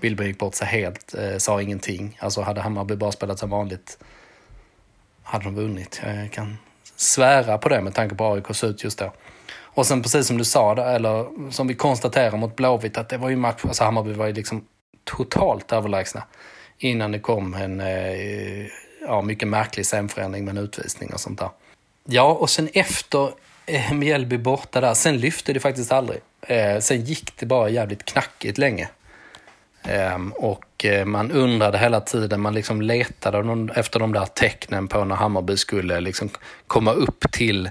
Billberg 0.00 0.26
gick 0.28 0.38
bort 0.38 0.54
sig 0.54 0.66
helt, 0.66 1.14
eh, 1.14 1.36
sa 1.38 1.62
ingenting. 1.62 2.18
Alltså 2.20 2.42
hade 2.42 2.60
Hammarby 2.60 2.96
bara 2.96 3.12
spelat 3.12 3.38
som 3.38 3.50
vanligt 3.50 3.98
hade 5.22 5.44
de 5.44 5.54
vunnit. 5.54 6.00
Jag 6.04 6.32
kan 6.32 6.56
svära 6.96 7.58
på 7.58 7.68
det 7.68 7.80
med 7.80 7.94
tanke 7.94 8.14
på 8.14 8.32
AIK 8.32 8.64
ut 8.64 8.84
just 8.84 8.98
då. 8.98 9.12
Och 9.74 9.86
sen 9.86 10.02
precis 10.02 10.26
som 10.26 10.38
du 10.38 10.44
sa, 10.44 10.74
där, 10.74 10.94
eller 10.94 11.50
som 11.50 11.66
vi 11.66 11.74
konstaterar 11.74 12.36
mot 12.36 12.56
Blåvitt, 12.56 12.98
att 12.98 13.08
det 13.08 13.16
var 13.16 13.28
ju 13.28 13.36
match, 13.36 13.60
alltså 13.64 13.84
Hammarby 13.84 14.12
var 14.12 14.26
ju 14.26 14.32
liksom 14.32 14.64
totalt 15.04 15.72
överlägsna. 15.72 16.22
Innan 16.78 17.12
det 17.12 17.18
kom 17.18 17.54
en 17.54 17.80
eh, 17.80 18.66
ja, 19.06 19.22
mycket 19.22 19.48
märklig 19.48 19.86
scenförändring 19.86 20.44
med 20.44 20.56
en 20.56 20.64
utvisning 20.64 21.12
och 21.12 21.20
sånt 21.20 21.38
där. 21.38 21.48
Ja, 22.04 22.32
och 22.32 22.50
sen 22.50 22.68
efter 22.72 23.30
eh, 23.66 23.92
Mjällby 23.92 24.38
borta 24.38 24.80
där, 24.80 24.94
sen 24.94 25.18
lyfte 25.18 25.52
det 25.52 25.60
faktiskt 25.60 25.92
aldrig. 25.92 26.20
Eh, 26.40 26.78
sen 26.78 27.04
gick 27.04 27.36
det 27.36 27.46
bara 27.46 27.68
jävligt 27.68 28.04
knackigt 28.04 28.58
länge. 28.58 28.88
Ehm, 29.82 30.32
och 30.32 30.84
eh, 30.84 31.04
man 31.04 31.30
undrade 31.30 31.78
hela 31.78 32.00
tiden, 32.00 32.40
man 32.40 32.54
liksom 32.54 32.82
letade 32.82 33.42
någon, 33.42 33.70
efter 33.70 34.00
de 34.00 34.12
där 34.12 34.26
tecknen 34.26 34.88
på 34.88 35.04
när 35.04 35.16
Hammarby 35.16 35.56
skulle 35.56 36.00
liksom 36.00 36.30
komma 36.66 36.92
upp 36.92 37.32
till 37.32 37.70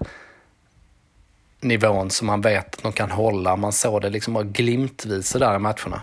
nivån 1.63 2.09
som 2.09 2.27
man 2.27 2.41
vet 2.41 2.75
att 2.75 2.83
de 2.83 2.91
kan 2.91 3.11
hålla. 3.11 3.55
Man 3.55 3.71
såg 3.73 4.01
det 4.01 4.09
liksom 4.09 4.33
bara 4.33 4.43
glimtvis 4.43 5.31
där 5.33 5.55
i 5.55 5.59
matcherna. 5.59 6.01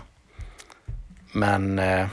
Men 1.31 1.79
eh, 1.79 2.07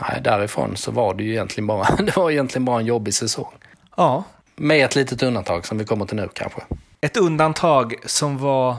nej, 0.00 0.20
därifrån 0.24 0.76
så 0.76 0.90
var 0.90 1.14
det 1.14 1.24
ju 1.24 1.30
egentligen 1.32 1.66
bara, 1.66 1.96
det 1.98 2.16
var 2.16 2.30
egentligen 2.30 2.64
bara 2.64 2.80
en 2.80 2.86
jobbig 2.86 3.14
säsong. 3.14 3.52
ja, 3.96 4.24
Med 4.56 4.84
ett 4.84 4.94
litet 4.96 5.22
undantag 5.22 5.66
som 5.66 5.78
vi 5.78 5.84
kommer 5.84 6.06
till 6.06 6.16
nu 6.16 6.28
kanske. 6.34 6.60
ett 7.00 7.16
undantag 7.16 7.94
som 8.04 8.38
var 8.38 8.76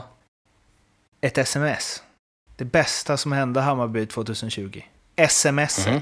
ett 1.20 1.38
sms. 1.38 2.02
Det 2.56 2.64
bästa 2.64 3.16
som 3.16 3.32
hände 3.32 3.60
Hammarby 3.60 4.06
2020. 4.06 4.82
Smset. 5.28 5.86
Mhm. 5.86 6.00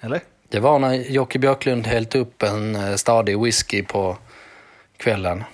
Eller? 0.00 0.20
Det 0.48 0.60
var 0.60 0.78
när 0.78 0.94
Jocke 0.94 1.38
Björklund 1.38 1.86
hällt 1.86 2.14
upp 2.14 2.42
en 2.42 2.76
eh, 2.76 2.94
stadig 2.96 3.40
whisky 3.40 3.82
på 3.82 4.16
kvällen. 5.00 5.44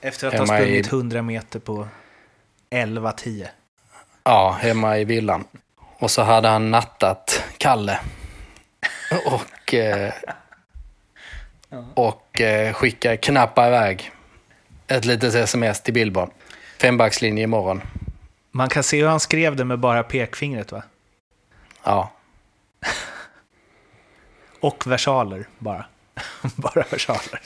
Efter 0.00 0.26
att 0.26 0.32
ha 0.34 0.40
Hemma 0.40 0.58
i- 0.58 0.62
sprungit 0.62 0.86
100 0.92 1.22
meter 1.22 1.58
på 1.58 1.88
11-10. 2.70 3.48
Ja, 4.24 4.58
hemma 4.60 4.98
i 4.98 5.04
villan. 5.04 5.44
Och 5.98 6.10
så 6.10 6.22
hade 6.22 6.48
han 6.48 6.70
nattat 6.70 7.44
Kalle. 7.58 8.00
Och, 9.26 9.74
eh, 9.74 10.12
och 11.94 12.40
eh, 12.40 12.72
skickade 12.74 13.16
knappa 13.16 13.66
iväg 13.68 14.10
ett 14.86 15.04
litet 15.04 15.34
sms 15.34 15.80
till 15.80 15.94
Billborn. 15.94 16.30
Fembackslinje 16.78 17.42
imorgon. 17.44 17.82
Man 18.50 18.68
kan 18.68 18.82
se 18.82 19.00
hur 19.00 19.08
han 19.08 19.20
skrev 19.20 19.56
det 19.56 19.64
med 19.64 19.78
bara 19.78 20.02
pekfingret 20.02 20.72
va? 20.72 20.82
Ja, 21.84 22.12
Och 24.60 24.86
versaler 24.86 25.46
bara. 25.58 25.86
bara 26.56 26.84
versaler. 26.90 27.40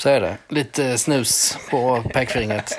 Så 0.00 0.08
är 0.08 0.20
det. 0.20 0.36
Lite 0.48 0.98
snus 0.98 1.58
på 1.70 2.02
pekfingret. 2.14 2.78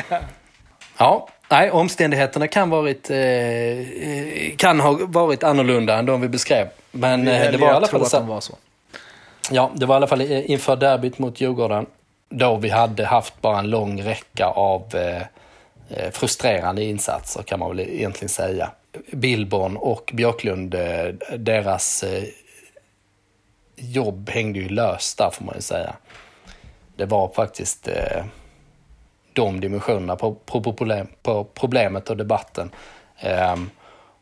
Ja, 0.97 1.27
nej, 1.49 1.71
omständigheterna 1.71 2.47
kan, 2.47 2.69
varit, 2.69 3.10
eh, 3.10 3.17
eh, 3.17 4.55
kan 4.58 4.79
ha 4.79 4.99
varit 5.01 5.43
annorlunda 5.43 5.97
än 5.97 6.05
de 6.05 6.21
vi 6.21 6.27
beskrev. 6.29 6.67
Men 6.91 7.25
Vi 7.25 7.32
eh, 7.32 7.51
det 7.51 7.58
var 7.58 7.67
i 7.67 7.71
alla 7.71 7.88
fall 7.88 8.05
så. 8.05 8.19
var 8.19 8.41
så. 8.41 8.55
Ja, 9.51 9.71
det 9.75 9.86
var 9.86 9.95
i 9.95 9.97
alla 9.97 10.08
fall 10.08 10.21
inför 10.21 10.75
derbyt 10.75 11.19
mot 11.19 11.41
Djurgården. 11.41 11.86
Då 12.29 12.55
vi 12.55 12.69
hade 12.69 13.05
haft 13.05 13.41
bara 13.41 13.60
en 13.60 13.69
lång 13.69 14.01
räcka 14.03 14.45
av 14.45 14.84
eh, 14.95 15.21
eh, 15.89 16.12
frustrerande 16.12 16.84
insatser 16.84 17.43
kan 17.43 17.60
man 17.60 17.69
väl 17.69 17.79
egentligen 17.79 18.29
säga. 18.29 18.71
Billborn 19.12 19.77
och 19.77 20.12
Björklund, 20.13 20.75
deras 21.38 22.03
eh, 22.03 22.23
jobb 23.75 24.29
hängde 24.29 24.60
ju 24.60 24.69
löst 24.69 25.17
där 25.17 25.29
får 25.29 25.45
man 25.45 25.55
ju 25.55 25.62
säga. 25.62 25.95
Det 26.99 27.05
var 27.05 27.27
faktiskt 27.27 27.88
eh, 27.88 28.25
de 29.33 29.62
dimensionerna 29.62 30.15
på, 30.15 30.35
på, 30.35 30.62
på, 30.62 30.73
problem, 30.73 31.07
på 31.23 31.43
problemet 31.43 32.09
och 32.09 32.17
debatten. 32.17 32.71
Eh, 33.19 33.55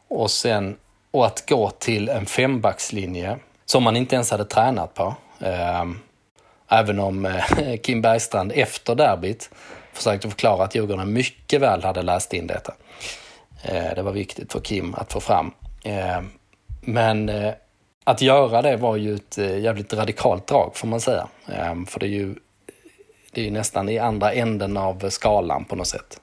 och 0.07 0.31
sen 0.31 0.77
och 1.11 1.25
att 1.25 1.49
gå 1.49 1.69
till 1.69 2.09
en 2.09 2.25
fembackslinje 2.25 3.37
som 3.65 3.83
man 3.83 3.97
inte 3.97 4.15
ens 4.15 4.31
hade 4.31 4.45
tränat 4.45 4.93
på. 4.93 5.15
Ehm, 5.39 5.99
även 6.69 6.99
om 6.99 7.25
eh, 7.25 7.77
Kim 7.83 8.01
Bergstrand 8.01 8.51
efter 8.55 8.95
derbyt 8.95 9.49
försökte 9.93 10.29
förklara 10.29 10.63
att 10.63 10.75
Djurgården 10.75 11.13
mycket 11.13 11.61
väl 11.61 11.83
hade 11.83 12.01
läst 12.01 12.33
in 12.33 12.47
detta. 12.47 12.73
Eh, 13.63 13.95
det 13.95 14.01
var 14.01 14.11
viktigt 14.11 14.51
för 14.51 14.59
Kim 14.59 14.95
att 14.95 15.13
få 15.13 15.19
fram. 15.19 15.51
Ehm, 15.83 16.29
men 16.81 17.29
eh, 17.29 17.53
att 18.03 18.21
göra 18.21 18.61
det 18.61 18.77
var 18.77 18.95
ju 18.95 19.15
ett 19.15 19.37
jävligt 19.37 19.93
radikalt 19.93 20.47
drag 20.47 20.71
får 20.75 20.87
man 20.87 21.01
säga. 21.01 21.27
Ehm, 21.47 21.85
för 21.85 21.99
det 21.99 22.05
är 22.05 22.09
ju 22.09 22.35
det 23.37 23.47
är 23.47 23.51
nästan 23.51 23.89
i 23.89 23.99
andra 23.99 24.33
änden 24.33 24.77
av 24.77 25.09
skalan 25.09 25.65
på 25.65 25.75
något 25.75 25.87
sätt. 25.87 26.21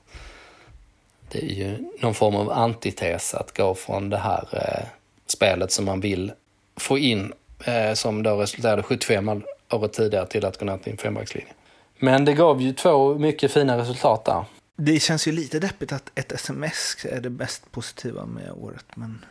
Det 1.29 1.39
är 1.39 1.55
ju 1.55 1.79
någon 2.01 2.15
form 2.15 2.35
av 2.37 2.53
antites 2.53 3.35
att 3.35 3.57
gå 3.57 3.75
från 3.75 4.11
det 4.11 4.17
här 4.17 4.49
eh, 4.53 4.87
spelet 5.27 5.73
som 5.73 5.85
man 5.85 6.01
vill 6.01 6.33
få 6.77 6.99
in, 6.99 7.33
eh, 7.65 7.95
som 7.95 8.23
då 8.23 8.37
resulterade 8.37 8.83
75 8.83 9.43
året 9.71 9.93
tidigare 9.93 10.27
till 10.27 10.45
att 10.45 10.59
gå 10.59 10.65
ner 10.65 10.79
till 10.79 10.93
en 10.93 10.99
fembackslinje. 10.99 11.53
Men 11.99 12.25
det 12.25 12.33
gav 12.35 12.63
ju 12.63 12.73
två 12.73 13.15
mycket 13.15 13.53
fina 13.53 13.79
resultat 13.79 14.25
där. 14.25 14.45
Det 14.77 15.01
känns 15.03 15.29
ju 15.29 15.33
lite 15.33 15.59
deppigt 15.59 15.93
att 15.93 16.11
ett 16.15 16.33
sms 16.33 16.97
är 17.05 17.21
det 17.21 17.31
mest 17.31 17.73
positiva 17.73 18.27
med 18.27 18.53
året. 18.53 18.87
Men... 18.95 19.25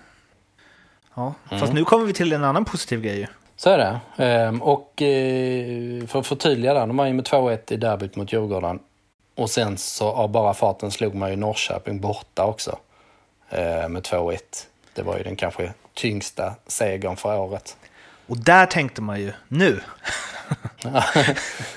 Ja, 1.16 1.34
Mm. 1.50 1.60
fast 1.62 1.74
nu 1.74 1.86
kommer 1.86 2.06
vi 2.06 2.14
till 2.14 2.34
en 2.34 2.44
annan 2.44 2.66
positiv 2.66 3.02
grej 3.02 3.18
ju. 3.20 3.28
Så 3.64 3.70
är 3.70 3.78
det. 3.78 4.24
Ehm, 4.24 4.62
och 4.62 5.02
eh, 5.02 6.06
för 6.08 6.20
att 6.20 6.28
förtydliga 6.28 6.74
där, 6.74 6.88
de 6.88 6.98
var 6.98 7.06
ju 7.06 7.14
med 7.14 7.26
2-1 7.26 7.74
i 7.74 7.78
derbyt 7.78 8.16
mot 8.16 8.34
Djurgården. 8.34 8.80
Och 9.36 9.50
sen 9.50 9.78
så 9.78 10.08
av 10.08 10.30
bara 10.30 10.54
farten 10.54 10.92
slog 10.92 11.16
man 11.16 11.30
ju 11.30 11.36
Norrköping 11.36 12.00
borta 12.00 12.46
också. 12.46 12.78
eh, 13.50 13.90
Med 13.90 14.04
2-1. 14.04 14.38
Det 14.94 15.02
var 15.02 15.18
ju 15.18 15.24
den 15.24 15.36
kanske 15.36 15.74
tyngsta 15.94 16.54
segern 16.68 17.16
för 17.16 17.40
året. 17.40 17.78
Och 18.28 18.38
där 18.38 18.66
tänkte 18.66 19.02
man 19.02 19.22
ju, 19.22 19.32
nu! 19.48 19.80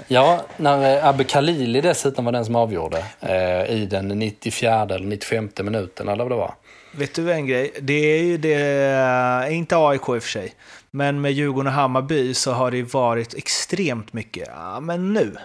Ja, 0.08 0.40
när 0.56 0.96
eh, 0.96 1.06
Abbe 1.06 1.24
Khalili 1.24 1.80
dessutom 1.80 2.24
var 2.24 2.32
den 2.32 2.44
som 2.44 2.56
avgjorde 2.56 3.04
eh, 3.20 3.70
i 3.70 3.86
den 3.90 4.08
94 4.08 4.82
eller 4.82 4.98
95 4.98 5.48
minuten 5.62 6.08
eller 6.08 6.24
vad 6.24 6.32
det 6.32 6.36
var. 6.36 6.54
Vet 6.96 7.14
du 7.14 7.32
en 7.32 7.46
grej? 7.46 7.70
Det 7.80 7.94
är 7.94 8.22
ju 8.22 8.38
det, 8.38 9.48
inte 9.50 9.76
AIK 9.76 10.00
i 10.08 10.10
och 10.10 10.22
för 10.22 10.30
sig, 10.30 10.52
men 10.96 11.20
med 11.20 11.32
Djurgården 11.32 11.66
och 11.66 11.72
Hammarby 11.72 12.34
så 12.34 12.52
har 12.52 12.70
det 12.70 12.94
varit 12.94 13.34
extremt 13.34 14.12
mycket, 14.12 14.48
ja 14.48 14.80
men 14.80 15.12
nu 15.12 15.36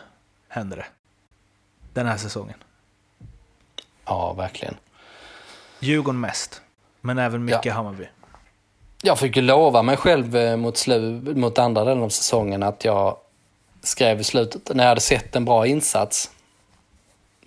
händer 0.47 0.77
det. 0.77 0.85
Den 1.93 2.07
här 2.07 2.17
säsongen. 2.17 2.57
Ja, 4.05 4.33
verkligen. 4.33 4.75
Djurgården 5.79 6.19
mest, 6.19 6.61
men 7.01 7.17
även 7.17 7.45
mycket 7.45 7.73
Hammarby. 7.73 8.07
Jag 9.03 9.19
fick 9.19 9.35
ju 9.35 9.41
lova 9.41 9.83
mig 9.83 9.97
själv 9.97 10.35
eh, 10.35 10.57
mot, 10.57 10.77
slu, 10.77 11.21
mot 11.35 11.59
andra 11.59 11.83
delen 11.85 12.03
av 12.03 12.09
säsongen 12.09 12.63
att 12.63 12.85
jag 12.85 13.17
skrev 13.81 14.19
i 14.19 14.23
slutet, 14.23 14.75
när 14.75 14.83
jag 14.83 14.89
hade 14.89 15.01
sett 15.01 15.35
en 15.35 15.45
bra 15.45 15.67
insats, 15.67 16.31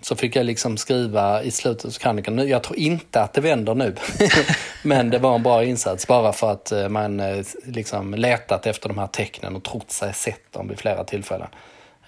så 0.05 0.15
fick 0.15 0.35
jag 0.35 0.45
liksom 0.45 0.77
skriva 0.77 1.43
i 1.43 1.51
slutet 1.51 1.85
av 1.85 1.91
krönikan, 1.91 2.35
"Nu, 2.35 2.49
jag 2.49 2.63
tror 2.63 2.79
inte 2.79 3.21
att 3.21 3.33
det 3.33 3.41
vänder 3.41 3.75
nu. 3.75 3.95
Men 4.83 5.09
det 5.09 5.17
var 5.17 5.35
en 5.35 5.43
bra 5.43 5.63
insats 5.63 6.07
bara 6.07 6.33
för 6.33 6.51
att 6.51 6.71
eh, 6.71 6.89
man 6.89 7.19
eh, 7.19 7.45
liksom 7.65 8.13
letat 8.13 8.65
efter 8.65 8.89
de 8.89 8.97
här 8.97 9.07
tecknen 9.07 9.55
och 9.55 9.63
trott 9.63 9.91
sig 9.91 10.13
sett 10.13 10.51
dem 10.51 10.67
vid 10.67 10.79
flera 10.79 11.03
tillfällen. 11.03 11.47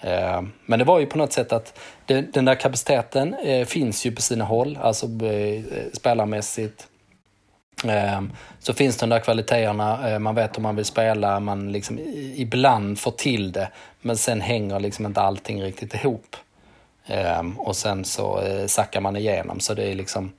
Eh, 0.00 0.42
men 0.66 0.78
det 0.78 0.84
var 0.84 0.98
ju 0.98 1.06
på 1.06 1.18
något 1.18 1.32
sätt 1.32 1.52
att 1.52 1.78
den 2.06 2.44
där 2.44 2.54
kapaciteten 2.54 3.36
finns 3.66 4.06
ju 4.06 4.12
på 4.12 4.22
sina 4.22 4.44
håll, 4.44 4.78
alltså 4.82 5.06
spelarmässigt, 5.92 6.86
Så 8.58 8.74
finns 8.74 8.96
de 8.96 9.08
där 9.08 9.20
kvaliteterna, 9.20 10.18
man 10.18 10.34
vet 10.34 10.56
hur 10.56 10.62
man 10.62 10.76
vill 10.76 10.84
spela, 10.84 11.40
man 11.40 11.72
liksom 11.72 11.98
ibland 12.36 12.98
får 12.98 13.10
till 13.10 13.52
det, 13.52 13.68
men 14.00 14.16
sen 14.16 14.40
hänger 14.40 14.80
liksom 14.80 15.06
inte 15.06 15.20
allting 15.20 15.62
riktigt 15.62 15.94
ihop. 15.94 16.36
Ehm, 17.08 17.58
och 17.60 17.76
sen 17.76 18.04
så 18.04 18.40
eh, 18.40 18.66
sackar 18.66 19.00
man 19.00 19.16
igenom, 19.16 19.60
så 19.60 19.74
det 19.74 19.84
är 19.84 19.94
liksom, 19.94 20.32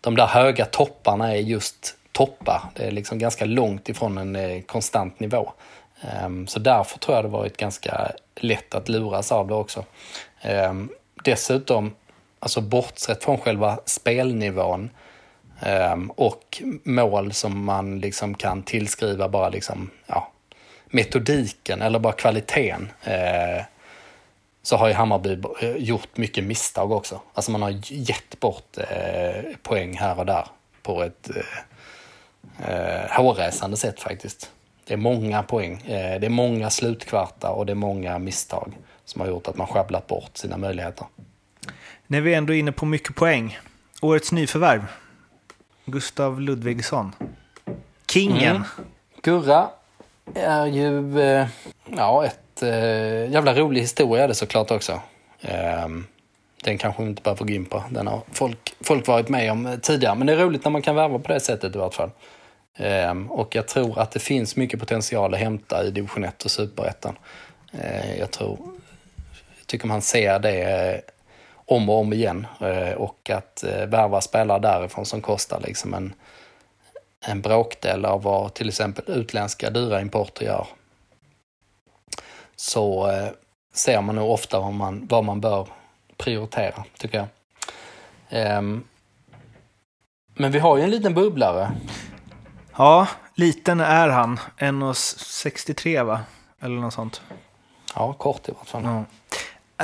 de 0.00 0.16
där 0.16 0.26
höga 0.26 0.64
topparna 0.64 1.32
är 1.32 1.40
just 1.40 1.96
toppar. 2.12 2.62
Det 2.74 2.84
är 2.84 2.90
liksom 2.90 3.18
ganska 3.18 3.44
långt 3.44 3.88
ifrån 3.88 4.18
en 4.18 4.36
eh, 4.36 4.62
konstant 4.62 5.20
nivå. 5.20 5.52
Ehm, 6.00 6.46
så 6.46 6.58
därför 6.58 6.98
tror 6.98 7.16
jag 7.16 7.24
det 7.24 7.28
varit 7.28 7.56
ganska 7.56 8.12
lätt 8.36 8.74
att 8.74 8.88
luras 8.88 9.32
av 9.32 9.48
det 9.48 9.54
också. 9.54 9.84
Ehm, 10.40 10.88
dessutom, 11.24 11.94
alltså 12.38 12.60
bortsett 12.60 13.24
från 13.24 13.38
själva 13.38 13.78
spelnivån, 13.84 14.90
och 16.08 16.62
mål 16.82 17.32
som 17.32 17.64
man 17.64 18.00
liksom 18.00 18.34
kan 18.34 18.62
tillskriva 18.62 19.28
bara 19.28 19.48
liksom, 19.48 19.90
ja, 20.06 20.32
metodiken 20.86 21.82
eller 21.82 21.98
bara 21.98 22.12
kvaliteten. 22.12 22.92
Eh, 23.02 23.64
så 24.62 24.76
har 24.76 24.88
ju 24.88 24.94
Hammarby 24.94 25.38
eh, 25.60 25.76
gjort 25.76 26.16
mycket 26.16 26.44
misstag 26.44 26.92
också. 26.92 27.20
Alltså 27.34 27.50
man 27.50 27.62
har 27.62 27.80
gett 27.84 28.40
bort 28.40 28.78
eh, 28.78 29.56
poäng 29.62 29.96
här 29.96 30.18
och 30.18 30.26
där 30.26 30.46
på 30.82 31.02
ett 31.02 31.30
eh, 31.36 32.74
eh, 32.74 33.10
hårresande 33.10 33.76
sätt 33.76 34.00
faktiskt. 34.00 34.50
Det 34.84 34.94
är 34.94 34.98
många 34.98 35.42
poäng, 35.42 35.82
eh, 35.82 36.20
det 36.20 36.26
är 36.26 36.30
många 36.30 36.70
slutkvartar 36.70 37.50
och 37.50 37.66
det 37.66 37.72
är 37.72 37.74
många 37.74 38.18
misstag 38.18 38.78
som 39.04 39.20
har 39.20 39.28
gjort 39.28 39.48
att 39.48 39.56
man 39.56 39.66
sjabblat 39.66 40.06
bort 40.06 40.36
sina 40.36 40.56
möjligheter. 40.56 41.06
När 42.06 42.20
vi 42.20 42.34
ändå 42.34 42.52
är 42.52 42.58
inne 42.58 42.72
på 42.72 42.86
mycket 42.86 43.16
poäng. 43.16 43.58
Årets 44.00 44.32
nyförvärv. 44.32 44.84
Gustav 45.84 46.40
Ludvigsson. 46.40 47.12
Kingen. 48.06 48.56
Mm. 48.56 48.62
Gurra 49.22 49.68
är 50.34 50.66
ju 50.66 51.20
eh, 51.20 51.46
ja, 51.96 52.24
ett 52.26 52.41
eh, 52.62 53.30
jävla 53.30 53.54
rolig 53.54 53.80
historia 53.80 54.26
det 54.26 54.34
såklart 54.34 54.70
också. 54.70 55.00
Eh, 55.40 55.88
den 56.64 56.78
kanske 56.78 57.02
vi 57.02 57.08
inte 57.08 57.22
behöver 57.22 57.44
gå 57.44 57.52
in 57.52 57.64
på. 57.64 57.84
Den 57.90 58.06
har 58.06 58.20
folk, 58.32 58.74
folk 58.80 59.06
varit 59.06 59.28
med 59.28 59.52
om 59.52 59.78
tidigare. 59.82 60.14
Men 60.14 60.26
det 60.26 60.32
är 60.32 60.36
roligt 60.36 60.64
när 60.64 60.70
man 60.70 60.82
kan 60.82 60.96
värva 60.96 61.18
på 61.18 61.32
det 61.32 61.40
sättet 61.40 61.74
i 61.74 61.78
vart 61.78 61.94
fall. 61.94 62.10
Eh, 62.76 63.14
och 63.28 63.54
jag 63.54 63.68
tror 63.68 63.98
att 63.98 64.10
det 64.10 64.20
finns 64.20 64.56
mycket 64.56 64.80
potential 64.80 65.34
att 65.34 65.40
hämta 65.40 65.84
i 65.84 65.90
division 65.90 66.24
1 66.24 66.44
och 66.44 66.50
superettan. 66.50 67.18
Eh, 67.72 68.18
jag 68.18 68.30
tror, 68.30 68.58
jag 69.58 69.66
tycker 69.66 69.86
man 69.86 70.02
ser 70.02 70.38
det 70.38 70.62
eh, 70.62 71.00
om 71.54 71.88
och 71.88 71.98
om 71.98 72.12
igen. 72.12 72.46
Eh, 72.60 72.92
och 72.92 73.30
att 73.30 73.64
eh, 73.64 73.86
värva 73.86 74.20
spelare 74.20 74.58
därifrån 74.58 75.06
som 75.06 75.20
kostar 75.20 75.60
liksom 75.60 75.94
en 75.94 76.14
en 77.26 77.40
bråkdel 77.40 78.04
av 78.04 78.22
vad 78.22 78.54
till 78.54 78.68
exempel 78.68 79.04
utländska 79.06 79.70
dyra 79.70 80.00
importer 80.00 80.44
gör. 80.44 80.66
Så 82.56 83.10
eh, 83.10 83.28
ser 83.74 84.00
man 84.00 84.14
nog 84.14 84.30
ofta 84.30 84.60
vad 84.60 84.72
man, 84.72 85.06
vad 85.06 85.24
man 85.24 85.40
bör 85.40 85.68
prioritera, 86.16 86.84
tycker 86.98 87.18
jag. 87.18 87.26
Ehm, 88.28 88.84
men 90.34 90.52
vi 90.52 90.58
har 90.58 90.76
ju 90.76 90.82
en 90.82 90.90
liten 90.90 91.14
bubblare. 91.14 91.72
Ja, 92.76 93.08
liten 93.34 93.80
är 93.80 94.08
han. 94.08 94.38
1,63 94.58 96.04
va? 96.04 96.20
Eller 96.60 96.76
något 96.76 96.94
sånt. 96.94 97.22
Ja, 97.94 98.12
kort 98.12 98.48
i 98.48 98.52
vart 98.52 98.68
fall. 98.68 98.82
Ja. 98.84 99.04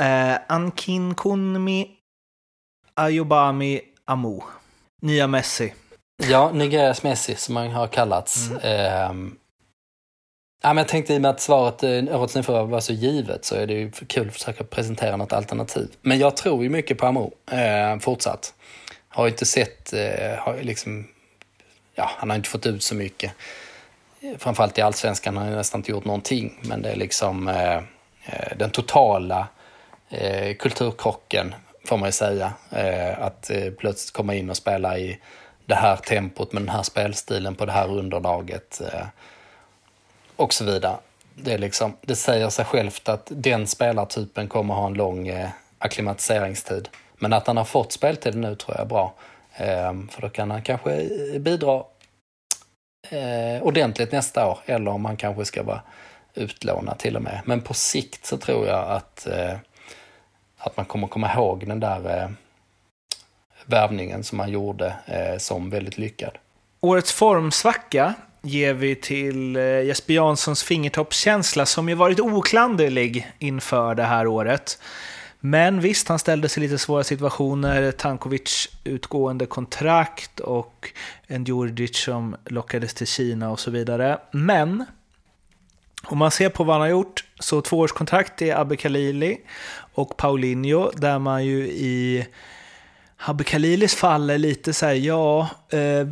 Eh, 0.03 0.37
Ankin 0.47 1.15
Kunmi 1.15 1.87
Ayobami 2.93 3.81
Amu. 4.05 4.39
Nya 5.01 5.27
Messi. 5.27 5.73
Ja, 6.17 6.51
Nigerias 6.53 7.03
Messi 7.03 7.35
som 7.35 7.53
man 7.53 7.71
har 7.71 7.87
kallats. 7.87 8.51
Ehm, 8.61 9.37
ja, 10.61 10.73
men 10.73 10.77
jag 10.77 10.87
tänkte 10.87 11.13
i 11.13 11.17
och 11.17 11.21
med 11.21 11.31
att 11.31 11.41
svaret 11.41 11.83
eh, 11.83 12.19
årets 12.19 12.35
nyförvärv 12.35 12.69
var 12.69 12.79
så 12.79 12.93
givet 12.93 13.45
så 13.45 13.55
är 13.55 13.67
det 13.67 13.73
ju 13.73 13.91
kul 13.91 14.27
att 14.27 14.33
försöka 14.33 14.63
presentera 14.63 15.15
något 15.15 15.33
alternativ. 15.33 15.87
Men 16.01 16.19
jag 16.19 16.37
tror 16.37 16.63
ju 16.63 16.69
mycket 16.69 16.97
på 16.97 17.05
Amo 17.05 17.31
eh, 17.51 17.99
fortsatt. 17.99 18.53
Har 19.09 19.25
ju 19.25 19.31
inte 19.31 19.45
sett, 19.45 19.93
eh, 19.93 20.37
har 20.37 20.55
ju 20.55 20.63
liksom, 20.63 21.07
ja, 21.95 22.09
han 22.17 22.29
har 22.29 22.37
inte 22.37 22.49
fått 22.49 22.65
ut 22.65 22.83
så 22.83 22.95
mycket. 22.95 23.33
Eh, 24.21 24.37
framförallt 24.37 24.77
i 24.77 24.81
allsvenskan 24.81 25.37
har 25.37 25.43
han 25.43 25.53
nästan 25.53 25.79
inte 25.79 25.91
gjort 25.91 26.05
någonting. 26.05 26.59
Men 26.61 26.81
det 26.81 26.91
är 26.91 26.95
liksom 26.95 27.47
eh, 27.47 27.75
eh, 28.25 28.57
den 28.57 28.69
totala 28.69 29.47
eh, 30.09 30.55
kulturkrocken 30.55 31.55
får 31.85 31.97
man 31.97 32.07
ju 32.07 32.11
säga. 32.11 32.53
Eh, 32.71 33.21
att 33.21 33.49
eh, 33.49 33.71
plötsligt 33.71 34.13
komma 34.13 34.35
in 34.35 34.49
och 34.49 34.57
spela 34.57 34.97
i 34.97 35.19
det 35.65 35.75
här 35.75 35.95
tempot 35.95 36.53
med 36.53 36.61
den 36.61 36.69
här 36.69 36.83
spelstilen 36.83 37.55
på 37.55 37.65
det 37.65 37.71
här 37.71 37.91
underlaget 37.91 38.81
eh, 38.81 39.05
och 40.39 40.53
så 40.53 40.65
vidare. 40.65 40.97
Det, 41.35 41.53
är 41.53 41.57
liksom, 41.57 41.93
det 42.01 42.15
säger 42.15 42.49
sig 42.49 42.65
självt 42.65 43.09
att 43.09 43.31
den 43.35 43.67
spelartypen 43.67 44.47
kommer 44.47 44.73
ha 44.73 44.87
en 44.87 44.93
lång 44.93 45.27
eh, 45.27 45.49
akklimatiseringstid. 45.77 46.89
Men 47.17 47.33
att 47.33 47.47
han 47.47 47.57
har 47.57 47.65
fått 47.65 47.91
speltid 47.91 48.35
nu 48.35 48.55
tror 48.55 48.75
jag 48.77 48.85
är 48.85 48.89
bra. 48.89 49.13
Ehm, 49.55 50.07
för 50.07 50.21
då 50.21 50.29
kan 50.29 50.51
han 50.51 50.61
kanske 50.61 50.91
eh, 50.93 51.39
bidra 51.39 51.83
eh, 53.09 53.61
ordentligt 53.61 54.11
nästa 54.11 54.47
år. 54.47 54.59
Eller 54.65 54.91
om 54.91 55.05
han 55.05 55.17
kanske 55.17 55.45
ska 55.45 55.63
vara 55.63 55.81
utlånad 56.33 56.97
till 56.97 57.15
och 57.15 57.21
med. 57.21 57.41
Men 57.45 57.61
på 57.61 57.73
sikt 57.73 58.25
så 58.25 58.37
tror 58.37 58.67
jag 58.67 58.89
att, 58.89 59.27
eh, 59.27 59.55
att 60.57 60.77
man 60.77 60.85
kommer 60.85 61.07
komma 61.07 61.33
ihåg 61.33 61.67
den 61.67 61.79
där 61.79 62.17
eh, 62.17 62.29
värvningen 63.65 64.23
som 64.23 64.39
han 64.39 64.49
gjorde 64.49 64.95
eh, 65.05 65.37
som 65.37 65.69
väldigt 65.69 65.97
lyckad. 65.97 66.37
Årets 66.81 67.13
formsvacka 67.13 68.13
ger 68.41 68.73
vi 68.73 68.95
till 68.95 69.55
eh, 69.55 69.63
Jesper 69.63 70.13
Janssons 70.13 70.63
fingertoppskänsla 70.63 71.65
som 71.65 71.89
ju 71.89 71.95
varit 71.95 72.19
oklanderlig 72.19 73.31
inför 73.39 73.95
det 73.95 74.03
här 74.03 74.27
året. 74.27 74.79
Men 75.39 75.81
visst, 75.81 76.07
han 76.07 76.19
ställde 76.19 76.49
sig 76.49 76.63
i 76.63 76.67
lite 76.67 76.77
svåra 76.77 77.03
situationer. 77.03 77.91
Tankovic 77.91 78.69
utgående 78.83 79.45
kontrakt 79.45 80.39
och 80.39 80.93
en 81.27 81.43
Djurdjic 81.43 81.97
som 81.97 82.35
lockades 82.45 82.93
till 82.93 83.07
Kina 83.07 83.51
och 83.51 83.59
så 83.59 83.71
vidare. 83.71 84.19
Men 84.31 84.85
Om 86.03 86.17
man 86.17 86.31
ser 86.31 86.49
på 86.49 86.63
vad 86.63 86.73
han 86.73 86.81
har 86.81 86.87
gjort, 86.87 87.23
så 87.39 87.61
tvåårskontrakt 87.61 88.41
är 88.41 88.55
Abbe 88.55 88.77
Khalili 88.77 89.37
och 89.93 90.17
Paulinho, 90.17 90.91
där 90.95 91.19
man 91.19 91.45
ju 91.45 91.67
i 91.67 92.27
Habbe 93.21 93.43
Khalilis 93.43 93.95
fall 93.95 94.29
är 94.29 94.37
lite 94.37 94.73
så 94.73 94.85
här, 94.85 94.93
ja, 94.93 95.49
eh, 95.69 96.07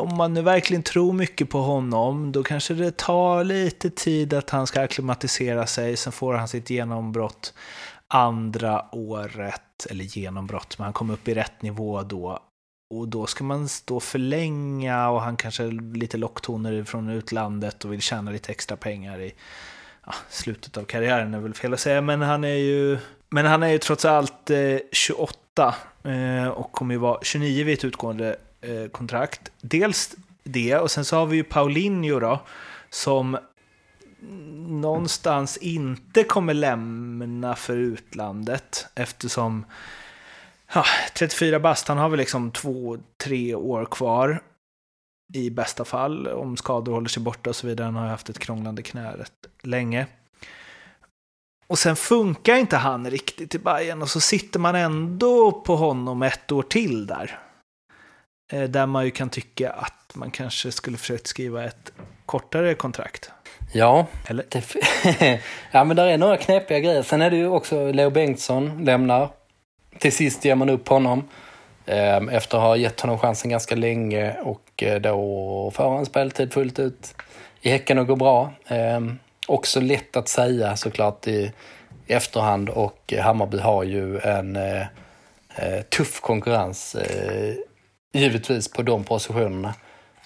om 0.00 0.16
man 0.16 0.34
nu 0.34 0.42
verkligen 0.42 0.82
tror 0.82 1.12
mycket 1.12 1.50
på 1.50 1.60
honom, 1.60 2.32
då 2.32 2.42
kanske 2.42 2.74
det 2.74 2.96
tar 2.96 3.44
lite 3.44 3.90
tid 3.90 4.34
att 4.34 4.50
han 4.50 4.66
ska 4.66 4.80
akklimatisera 4.80 5.66
sig, 5.66 5.96
sen 5.96 6.12
får 6.12 6.34
han 6.34 6.48
sitt 6.48 6.70
genombrott 6.70 7.54
andra 8.08 8.84
året, 8.92 9.86
eller 9.90 10.04
genombrott, 10.04 10.78
men 10.78 10.84
han 10.84 10.92
kom 10.92 11.10
upp 11.10 11.28
i 11.28 11.34
rätt 11.34 11.62
nivå 11.62 12.02
då. 12.02 12.38
Och 12.94 13.08
då 13.08 13.26
ska 13.26 13.44
man 13.44 13.68
stå 13.68 14.00
förlänga 14.00 15.08
och 15.08 15.22
han 15.22 15.36
kanske 15.36 15.62
lite 15.94 16.16
locktoner 16.16 16.84
från 16.84 17.08
utlandet 17.08 17.84
och 17.84 17.92
vill 17.92 18.02
tjäna 18.02 18.30
lite 18.30 18.52
extra 18.52 18.76
pengar 18.76 19.20
i 19.20 19.34
ja, 20.06 20.14
slutet 20.30 20.76
av 20.76 20.84
karriären, 20.84 21.34
är 21.34 21.38
väl 21.38 21.54
fel 21.54 21.74
att 21.74 21.80
säga, 21.80 22.00
men 22.00 22.22
han 22.22 22.44
är 22.44 22.48
ju, 22.48 22.98
men 23.28 23.46
han 23.46 23.62
är 23.62 23.68
ju 23.68 23.78
trots 23.78 24.04
allt 24.04 24.50
eh, 24.50 24.78
28 24.92 25.38
eh, 25.58 26.48
och 26.48 26.72
kommer 26.72 26.94
ju 26.94 26.98
vara 26.98 27.18
29 27.22 27.64
vid 27.64 27.78
ett 27.78 27.84
utgående 27.84 28.36
eh, 28.60 28.90
kontrakt. 28.90 29.52
Dels 29.60 30.16
det, 30.42 30.76
och 30.76 30.90
sen 30.90 31.04
så 31.04 31.16
har 31.16 31.26
vi 31.26 31.36
ju 31.36 31.44
Paulinho 31.44 32.20
då, 32.20 32.40
som 32.90 33.38
någonstans 34.68 35.56
inte 35.56 36.24
kommer 36.24 36.54
lämna 36.54 37.54
för 37.54 37.76
utlandet 37.76 38.86
eftersom 38.94 39.66
ja, 40.74 40.84
34 41.14 41.60
bast, 41.60 41.88
han 41.88 41.98
har 41.98 42.08
väl 42.08 42.18
liksom 42.18 42.50
två, 42.50 42.98
tre 43.16 43.54
år 43.54 43.84
kvar 43.84 44.42
i 45.34 45.50
bästa 45.50 45.84
fall 45.84 46.26
om 46.26 46.56
skador 46.56 46.92
håller 46.92 47.08
sig 47.08 47.22
borta 47.22 47.50
och 47.50 47.56
så 47.56 47.66
vidare. 47.66 47.84
Han 47.84 47.94
har 47.94 48.06
haft 48.06 48.28
ett 48.28 48.38
krånglande 48.38 48.82
knä 48.82 49.12
rätt 49.12 49.46
länge. 49.62 50.06
Och 51.68 51.78
sen 51.78 51.96
funkar 51.96 52.56
inte 52.56 52.76
han 52.76 53.10
riktigt 53.10 53.54
i 53.54 53.58
Bayern 53.58 54.02
och 54.02 54.08
så 54.08 54.20
sitter 54.20 54.60
man 54.60 54.74
ändå 54.74 55.52
på 55.52 55.76
honom 55.76 56.22
ett 56.22 56.52
år 56.52 56.62
till 56.62 57.06
där. 57.06 57.38
Eh, 58.52 58.62
där 58.62 58.86
man 58.86 59.04
ju 59.04 59.10
kan 59.10 59.28
tycka 59.28 59.70
att 59.70 60.12
man 60.14 60.30
kanske 60.30 60.72
skulle 60.72 60.96
försökt 60.96 61.26
skriva 61.26 61.64
ett 61.64 61.92
kortare 62.26 62.74
kontrakt. 62.74 63.30
Ja, 63.72 64.06
Eller? 64.26 64.44
ja 65.70 65.84
men 65.84 65.96
där 65.96 66.06
är 66.06 66.18
några 66.18 66.36
knepiga 66.36 66.80
grejer. 66.80 67.02
Sen 67.02 67.22
är 67.22 67.30
det 67.30 67.36
ju 67.36 67.48
också 67.48 67.92
Leo 67.92 68.10
Bengtsson 68.10 68.84
lämnar. 68.84 69.28
Till 69.98 70.12
sist 70.12 70.44
ger 70.44 70.54
man 70.54 70.68
upp 70.70 70.88
honom. 70.88 71.28
Ehm, 71.86 72.28
efter 72.28 72.56
att 72.56 72.62
ha 72.62 72.76
gett 72.76 73.00
honom 73.00 73.18
chansen 73.18 73.50
ganska 73.50 73.74
länge 73.74 74.36
och 74.40 74.82
eh, 74.82 75.00
då 75.00 75.72
får 75.74 75.96
han 75.96 76.06
speltid 76.06 76.52
fullt 76.52 76.78
ut 76.78 77.14
i 77.60 77.70
Häcken 77.70 77.98
och 77.98 78.06
går 78.06 78.16
bra. 78.16 78.52
Också 79.48 79.80
lätt 79.80 80.16
att 80.16 80.28
säga 80.28 80.76
såklart 80.76 81.26
i, 81.26 81.52
i 82.06 82.12
efterhand 82.12 82.68
och 82.68 83.14
Hammarby 83.22 83.58
har 83.58 83.82
ju 83.84 84.18
en 84.18 84.56
eh, 84.56 84.80
eh, 85.56 85.82
tuff 85.96 86.20
konkurrens 86.20 86.94
eh, 86.94 87.54
givetvis 88.12 88.68
på 88.72 88.82
de 88.82 89.04
positionerna. 89.04 89.74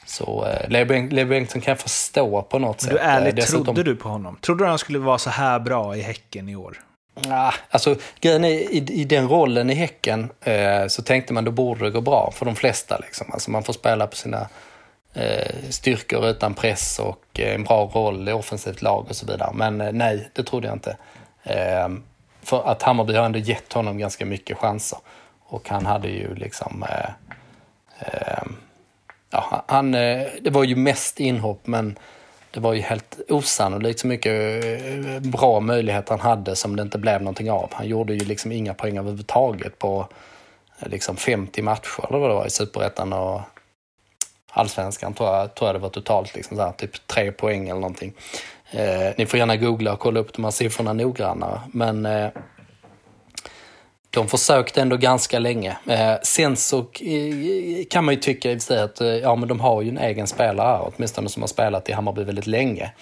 Så 0.07 0.47
eh, 0.47 0.69
Leo, 0.71 0.85
Beng 0.85 1.09
Leo 1.11 1.27
Bengtsson 1.27 1.61
kan 1.61 1.73
jag 1.73 1.79
förstå 1.81 2.43
på 2.43 2.59
något 2.59 2.83
Men 2.83 2.91
sätt. 2.91 2.91
du 2.91 2.99
ärligt, 2.99 3.29
Eh, 3.33 3.37
dessutom- 3.37 3.65
trodde 3.65 3.83
du 3.83 3.97
på 3.97 4.09
honom? 4.09 4.37
Trodde 4.41 4.65
du 4.65 4.69
han 4.69 4.79
skulle 4.79 4.99
vara 4.99 5.19
så 5.19 5.31
här 5.31 5.59
bra 5.59 5.97
i 5.97 6.01
Häcken 6.01 6.49
i 6.49 6.57
år? 6.57 6.77
Ah, 7.29 7.53
alltså, 7.71 7.97
grejen 8.21 8.45
är, 8.45 8.49
i, 8.51 8.77
i 8.91 9.05
den 9.05 9.29
rollen 9.29 9.71
i 9.71 9.75
Häcken 9.75 10.31
eh, 10.41 10.87
så 10.89 11.03
tänkte 11.03 11.33
man 11.33 11.45
då 11.45 11.51
borde 11.51 11.85
det 11.85 11.91
gå 11.91 12.01
bra 12.01 12.33
för 12.37 12.45
de 12.47 12.57
flesta. 12.57 12.99
Liksom. 12.99 13.33
Alltså, 13.33 13.51
man 13.51 13.63
får 13.63 13.73
spela 13.73 14.07
på 14.07 14.17
sina 14.17 14.41
eh, 14.41 14.47
Eh, 15.15 15.71
styrkor 15.71 16.27
utan 16.27 16.55
press 16.55 16.99
och 16.99 17.41
eh, 17.41 17.55
en 17.55 17.65
bra 17.65 17.91
roll 17.95 18.29
i 18.29 18.33
offensivt 18.33 18.83
lag 18.83 19.07
och 19.09 19.17
så 19.17 19.27
vidare. 19.27 19.51
Men 19.55 19.81
eh, 19.81 19.93
nej, 19.93 20.31
det 20.33 20.43
trodde 20.43 20.67
jag 20.67 20.75
inte. 20.75 20.97
För 22.43 22.69
att 22.69 22.83
Hammarby 22.83 23.15
har 23.15 23.25
ändå 23.25 23.39
gett 23.39 23.73
honom 23.73 23.99
ganska 23.99 24.27
mycket 24.27 24.59
chanser. 24.59 24.99
Och 25.41 25.69
han 25.69 25.87
hade 25.87 26.09
ju 26.09 26.35
liksom... 26.35 26.85
Ja, 29.31 29.65
han, 29.69 29.93
det 29.93 30.51
var 30.51 30.65
ju 30.65 30.77
mest 30.77 31.21
inhopp 31.21 31.67
men 31.67 31.99
det 32.51 32.61
var 32.61 32.73
ju 32.73 32.81
helt 32.81 33.21
osannolikt 33.29 34.01
så 34.01 34.07
mycket 34.07 34.65
bra 35.23 35.61
möjligheter 35.61 36.11
han 36.11 36.21
hade 36.21 36.57
som 36.57 36.77
det 36.77 36.83
inte 36.83 36.99
blev 36.99 37.23
någonting 37.23 37.51
av. 37.51 37.71
Han 37.73 37.89
gjorde 37.89 38.15
ju 38.15 38.25
liksom 38.25 38.53
inga 38.53 38.75
poäng 38.75 38.99
överhuvudtaget 38.99 39.79
på 39.79 40.09
liksom 40.79 41.17
50 41.17 41.63
matcher 41.63 42.07
eller 42.09 42.19
vad 42.19 42.31
det 42.31 42.35
var 42.35 42.47
i 42.47 42.51
Superettan 42.51 43.13
och 43.13 43.41
Allsvenskan 44.55 45.15
tror 45.15 45.29
jag, 45.29 45.55
tror 45.55 45.69
jag 45.69 45.75
det 45.75 45.79
var 45.79 45.89
totalt. 45.89 46.35
Liksom 46.35 46.57
så 46.57 46.63
här, 46.63 46.73
typ 46.73 47.07
tre 47.07 47.33
poäng 47.33 47.69
eller 47.69 47.81
någonting. 47.81 48.13
Eh, 48.71 49.15
ni 49.19 49.27
får 49.27 49.39
gärna 49.39 49.57
googla 49.57 49.93
och 49.93 49.99
kolla 49.99 50.21
upp 50.21 50.33
de 50.33 50.45
här 50.45 50.51
siffrorna 50.51 50.93
noggrannare. 50.93 51.61
Men 51.73 52.07
eh, 52.07 52.29
de 54.11 54.29
försökte 54.29 54.83
ändå 54.83 54.97
ganska 54.97 55.39
länge. 55.39 55.77
Eh, 55.87 56.15
sen 56.23 56.57
så 56.57 56.79
eh, 56.79 57.85
kan 57.91 58.05
man 58.05 58.15
ju 58.15 58.21
tycka 58.21 58.51
i 58.53 58.57
och 58.57 58.63
för 58.63 58.67
sig 58.67 58.83
att 58.83 59.01
eh, 59.01 59.09
ja, 59.09 59.37
men 59.37 59.49
de 59.49 59.61
har 59.61 59.83
ju 59.83 59.89
en 59.89 59.99
egen 59.99 60.27
spelare 60.27 60.67
här, 60.67 60.93
åtminstone 60.97 61.29
som 61.29 61.43
har 61.43 61.49
spelat 61.49 61.89
i 61.89 61.93
Hammarby 61.93 62.25
väldigt 62.25 62.47
länge. 62.47 62.93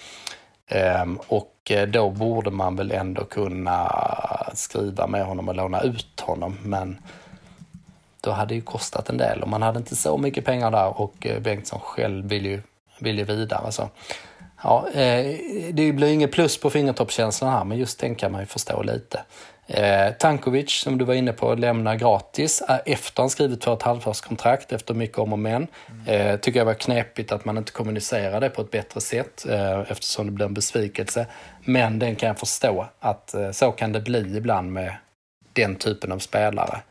Ehm, 0.67 1.19
och 1.27 1.71
eh, 1.71 1.87
då 1.87 2.09
borde 2.09 2.51
man 2.51 2.75
väl 2.75 2.91
ändå 2.91 3.25
kunna 3.25 3.91
skriva 4.53 5.07
med 5.07 5.25
honom 5.25 5.49
och 5.49 5.55
låna 5.55 5.81
ut 5.81 6.19
honom. 6.19 6.57
Men 6.63 6.97
då 8.21 8.31
hade 8.31 8.47
det 8.47 8.55
ju 8.55 8.61
kostat 8.61 9.09
en 9.09 9.17
del 9.17 9.41
och 9.41 9.49
man 9.49 9.61
hade 9.61 9.79
inte 9.79 9.95
så 9.95 10.17
mycket 10.17 10.45
pengar 10.45 10.71
där 10.71 11.01
och 11.01 11.25
eh, 11.25 11.39
Bengtsson 11.39 11.79
själv 11.79 12.29
vill 12.29 12.45
ju, 12.45 12.61
vill 12.99 13.17
ju 13.17 13.23
vidare. 13.23 13.71
Så. 13.71 13.89
Ja, 14.63 14.89
eh, 14.93 15.35
det 15.73 15.91
blir 15.91 16.07
inget 16.07 16.31
plus 16.31 16.57
på 16.57 16.69
fingertoppskänslan 16.69 17.51
här, 17.51 17.63
men 17.63 17.77
just 17.77 17.99
den 17.99 18.15
kan 18.15 18.31
man 18.31 18.41
ju 18.41 18.47
förstå 18.47 18.83
lite. 18.83 19.23
Eh, 19.67 20.13
Tankovic, 20.13 20.71
som 20.71 20.97
du 20.97 21.05
var 21.05 21.13
inne 21.13 21.33
på, 21.33 21.55
lämnar 21.55 21.95
gratis 21.95 22.61
eh, 22.61 22.79
efter 22.85 23.23
han 23.23 23.29
skrivit 23.29 23.63
för 23.63 23.73
ett 23.73 23.81
halvårskontrakt 23.81 24.71
efter 24.71 24.93
mycket 24.93 25.17
om 25.17 25.33
och 25.33 25.39
men. 25.39 25.67
Eh, 26.07 26.39
tycker 26.39 26.59
jag 26.59 26.65
var 26.65 26.73
knepigt 26.73 27.31
att 27.31 27.45
man 27.45 27.57
inte 27.57 27.71
kommunicerade 27.71 28.49
på 28.49 28.61
ett 28.61 28.71
bättre 28.71 29.01
sätt 29.01 29.45
eh, 29.49 29.79
eftersom 29.79 30.25
det 30.25 30.31
blir 30.31 30.45
en 30.45 30.53
besvikelse. 30.53 31.25
Men 31.63 31.99
den 31.99 32.15
kan 32.15 32.27
jag 32.27 32.39
förstå 32.39 32.85
att 32.99 33.33
eh, 33.33 33.51
så 33.51 33.71
kan 33.71 33.91
det 33.91 33.99
bli 33.99 34.37
ibland 34.37 34.71
med 34.71 34.95
den 35.53 35.75
typen 35.75 36.11
av 36.11 36.19
spelare. 36.19 36.81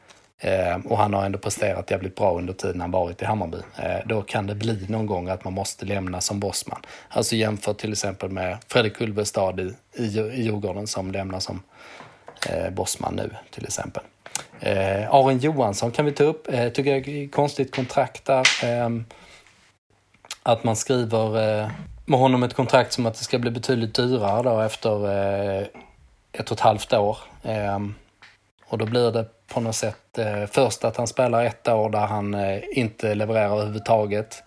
Eh, 0.40 0.76
och 0.84 0.98
han 0.98 1.14
har 1.14 1.24
ändå 1.24 1.38
presterat 1.38 1.90
jävligt 1.90 2.16
bra 2.16 2.38
under 2.38 2.52
tiden 2.52 2.80
han 2.80 2.90
varit 2.90 3.22
i 3.22 3.24
Hammarby. 3.24 3.58
Eh, 3.76 4.06
då 4.06 4.22
kan 4.22 4.46
det 4.46 4.54
bli 4.54 4.86
någon 4.88 5.06
gång 5.06 5.28
att 5.28 5.44
man 5.44 5.52
måste 5.52 5.84
lämna 5.84 6.20
som 6.20 6.40
bossman. 6.40 6.80
Alltså 7.08 7.36
jämfört 7.36 7.78
till 7.78 7.92
exempel 7.92 8.30
med 8.30 8.58
Fredrik 8.68 9.00
Ulvestad 9.00 9.60
i, 9.60 9.74
i, 9.94 10.04
i 10.04 10.42
Djurgården 10.42 10.86
som 10.86 11.10
lämnar 11.10 11.40
som 11.40 11.62
eh, 12.48 12.70
bossman 12.70 13.14
nu 13.16 13.30
till 13.50 13.64
exempel. 13.64 14.02
Eh, 14.60 15.14
Aron 15.14 15.38
Johansson 15.38 15.90
kan 15.90 16.04
vi 16.04 16.12
ta 16.12 16.24
upp. 16.24 16.52
Eh, 16.52 16.68
tycker 16.68 16.90
jag 16.90 17.08
är 17.08 17.28
konstigt 17.28 17.74
kontrakt 17.74 18.24
där. 18.24 18.46
Eh, 18.64 18.88
att 20.42 20.64
man 20.64 20.76
skriver 20.76 21.60
eh, 21.62 21.70
med 22.04 22.20
honom 22.20 22.42
ett 22.42 22.54
kontrakt 22.54 22.92
som 22.92 23.06
att 23.06 23.14
det 23.14 23.24
ska 23.24 23.38
bli 23.38 23.50
betydligt 23.50 23.94
dyrare 23.94 24.42
då 24.42 24.60
efter 24.60 25.08
eh, 25.08 25.66
ett 26.32 26.50
och 26.50 26.56
ett 26.56 26.60
halvt 26.60 26.92
år. 26.92 27.18
Ehm, 27.42 27.94
och 28.70 28.78
då 28.78 28.86
blir 28.86 29.10
det 29.12 29.26
på 29.46 29.60
något 29.60 29.76
sätt 29.76 30.18
eh, 30.18 30.46
först 30.46 30.84
att 30.84 30.96
han 30.96 31.06
spelar 31.06 31.44
ett 31.44 31.68
år 31.68 31.90
där 31.90 32.06
han 32.06 32.34
eh, 32.34 32.62
inte 32.72 33.14
levererar 33.14 33.52
överhuvudtaget. 33.52 34.42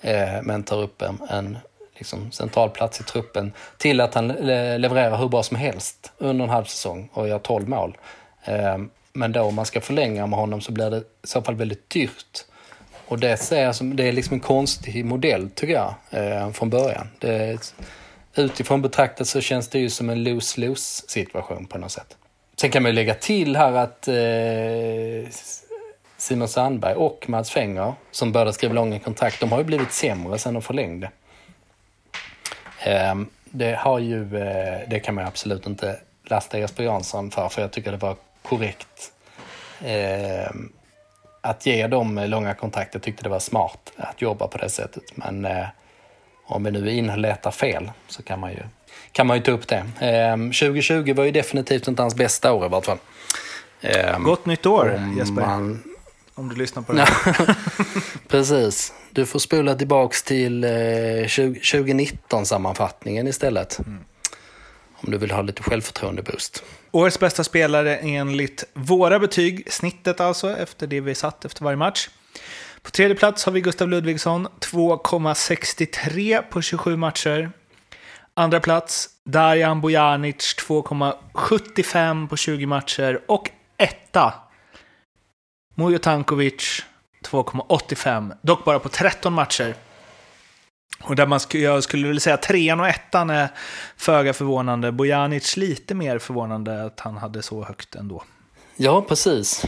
Eh, 0.00 0.42
men 0.42 0.62
tar 0.62 0.82
upp 0.82 1.02
en, 1.02 1.18
en 1.30 1.58
liksom, 1.96 2.32
central 2.32 2.70
plats 2.70 3.00
i 3.00 3.04
truppen. 3.04 3.52
Till 3.78 4.00
att 4.00 4.14
han 4.14 4.28
le- 4.28 4.78
levererar 4.78 5.16
hur 5.16 5.28
bra 5.28 5.42
som 5.42 5.56
helst 5.56 6.12
under 6.18 6.44
en 6.44 6.50
halv 6.50 6.64
säsong 6.64 7.08
och 7.12 7.28
gör 7.28 7.38
12 7.38 7.68
mål. 7.68 7.96
Eh, 8.44 8.78
men 9.12 9.32
då 9.32 9.42
om 9.42 9.54
man 9.54 9.66
ska 9.66 9.80
förlänga 9.80 10.26
med 10.26 10.38
honom 10.38 10.60
så 10.60 10.72
blir 10.72 10.90
det 10.90 10.98
i 10.98 11.26
så 11.26 11.42
fall 11.42 11.54
väldigt 11.54 11.90
dyrt. 11.90 12.44
Och 13.08 13.18
det 13.18 13.36
ser 13.36 13.62
jag 13.62 13.74
som, 13.74 13.96
det 13.96 14.08
är 14.08 14.12
liksom 14.12 14.34
en 14.34 14.40
konstig 14.40 15.04
modell 15.04 15.50
tycker 15.50 15.74
jag, 15.74 15.94
eh, 16.10 16.50
från 16.50 16.70
början. 16.70 17.08
Det, 17.18 17.58
utifrån 18.34 18.82
betraktat 18.82 19.26
så 19.26 19.40
känns 19.40 19.68
det 19.68 19.78
ju 19.78 19.90
som 19.90 20.10
en 20.10 20.24
lose-lose 20.24 21.04
situation 21.08 21.66
på 21.66 21.78
något 21.78 21.92
sätt. 21.92 22.16
Sen 22.56 22.70
kan 22.70 22.82
man 22.82 22.90
ju 22.90 22.94
lägga 22.94 23.14
till 23.14 23.56
här 23.56 23.72
att 23.72 24.08
eh, 24.08 25.30
Simon 26.16 26.48
Sandberg 26.48 26.94
och 26.94 27.28
Mats 27.28 27.50
Fenger, 27.50 27.94
som 28.10 28.32
började 28.32 28.52
skriva 28.52 28.74
långa 28.74 28.98
kontrakt, 28.98 29.40
de 29.40 29.52
har 29.52 29.58
ju 29.58 29.64
blivit 29.64 29.92
sämre 29.92 30.38
sen 30.38 30.54
de 30.54 30.62
förlängde. 30.62 31.10
Eh, 32.84 33.14
det 33.44 33.74
har 33.74 33.98
ju, 33.98 34.22
eh, 34.22 34.88
det 34.88 35.00
kan 35.00 35.14
man 35.14 35.24
ju 35.24 35.28
absolut 35.28 35.66
inte 35.66 36.00
lasta 36.24 36.58
Jesper 36.58 36.84
Jansson 36.84 37.30
för, 37.30 37.48
för 37.48 37.62
jag 37.62 37.72
tycker 37.72 37.90
det 37.90 37.96
var 37.96 38.16
korrekt 38.42 39.12
eh, 39.84 40.50
att 41.40 41.66
ge 41.66 41.86
dem 41.86 42.18
långa 42.26 42.54
kontrakt. 42.54 42.94
Jag 42.94 43.02
tyckte 43.02 43.22
det 43.22 43.28
var 43.28 43.38
smart 43.38 43.92
att 43.96 44.22
jobba 44.22 44.48
på 44.48 44.58
det 44.58 44.68
sättet. 44.68 45.02
Men 45.14 45.44
eh, 45.44 45.66
om 46.46 46.64
vi 46.64 46.70
nu 46.70 46.88
är 46.88 46.92
inne 46.92 47.12
och 47.12 47.18
letar 47.18 47.50
fel 47.50 47.90
så 48.08 48.22
kan 48.22 48.40
man 48.40 48.50
ju, 48.50 48.62
kan 49.14 49.26
man 49.26 49.36
ju 49.36 49.42
ta 49.42 49.50
upp 49.50 49.68
det. 49.68 49.84
Eh, 50.00 50.36
2020 50.36 51.14
var 51.14 51.24
ju 51.24 51.30
definitivt 51.30 51.88
inte 51.88 52.02
hans 52.02 52.14
bästa 52.14 52.52
år 52.52 52.66
i 52.66 52.68
vart 52.68 52.86
fall. 52.86 52.98
Eh, 53.80 54.18
Gott 54.18 54.46
nytt 54.46 54.66
år, 54.66 54.94
om 54.96 55.18
Jesper. 55.18 55.34
man- 55.40 55.82
Om 56.34 56.48
du 56.48 56.56
lyssnar 56.56 56.82
på 56.82 56.92
det. 56.92 57.06
Precis. 58.28 58.92
Du 59.10 59.26
får 59.26 59.38
spola 59.38 59.74
tillbaks 59.74 60.22
till 60.22 60.64
eh, 60.64 60.70
20, 61.26 61.60
2019-sammanfattningen 61.60 63.28
istället. 63.28 63.78
Om 64.96 65.10
du 65.10 65.18
vill 65.18 65.30
ha 65.30 65.42
lite 65.42 65.62
självförtroende-boost. 65.62 66.62
Årets 66.90 67.18
bästa 67.18 67.44
spelare 67.44 67.96
enligt 67.96 68.64
våra 68.74 69.18
betyg, 69.18 69.72
snittet 69.72 70.20
alltså, 70.20 70.56
efter 70.56 70.86
det 70.86 71.00
vi 71.00 71.14
satt 71.14 71.44
efter 71.44 71.64
varje 71.64 71.76
match. 71.76 72.08
På 72.82 72.90
tredje 72.90 73.16
plats 73.16 73.44
har 73.44 73.52
vi 73.52 73.60
Gustav 73.60 73.88
Ludvigsson, 73.88 74.48
2,63 74.60 76.42
på 76.50 76.62
27 76.62 76.96
matcher. 76.96 77.50
Andra 78.36 78.60
plats, 78.60 79.08
Darjan 79.24 79.80
Bojanic, 79.80 80.56
2,75 80.68 82.28
på 82.28 82.36
20 82.36 82.66
matcher. 82.66 83.20
Och 83.28 83.50
etta, 83.76 84.34
Mujo 85.74 85.98
Tankovic, 85.98 86.84
2,85. 87.24 88.36
Dock 88.42 88.64
bara 88.64 88.78
på 88.78 88.88
13 88.88 89.32
matcher. 89.32 89.74
Och 91.02 91.16
där 91.16 91.26
man 91.26 91.40
sk 91.40 91.54
jag 91.54 91.84
skulle 91.84 92.06
vilja 92.06 92.20
säga 92.20 92.36
trean 92.36 92.80
och 92.80 92.88
ettan 92.88 93.30
är 93.30 93.48
föga 93.96 94.32
förvånande. 94.32 94.92
Bojanic 94.92 95.56
lite 95.56 95.94
mer 95.94 96.18
förvånande 96.18 96.84
att 96.84 97.00
han 97.00 97.16
hade 97.16 97.42
så 97.42 97.64
högt 97.64 97.94
ändå. 97.94 98.22
Ja, 98.76 99.02
precis. 99.02 99.64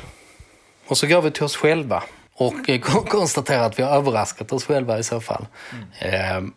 Och 0.89 0.99
så 0.99 1.07
går 1.07 1.23
vi 1.23 1.31
till 1.31 1.45
oss 1.45 1.57
själva 1.57 2.03
och 2.35 2.55
konstaterar 3.09 3.67
att 3.67 3.79
vi 3.79 3.83
har 3.83 3.97
överraskat 3.97 4.53
oss 4.53 4.65
själva 4.65 4.99
i 4.99 5.03
så 5.03 5.21
fall. 5.21 5.47
Mm. 5.73 6.45
Eh, 6.45 6.53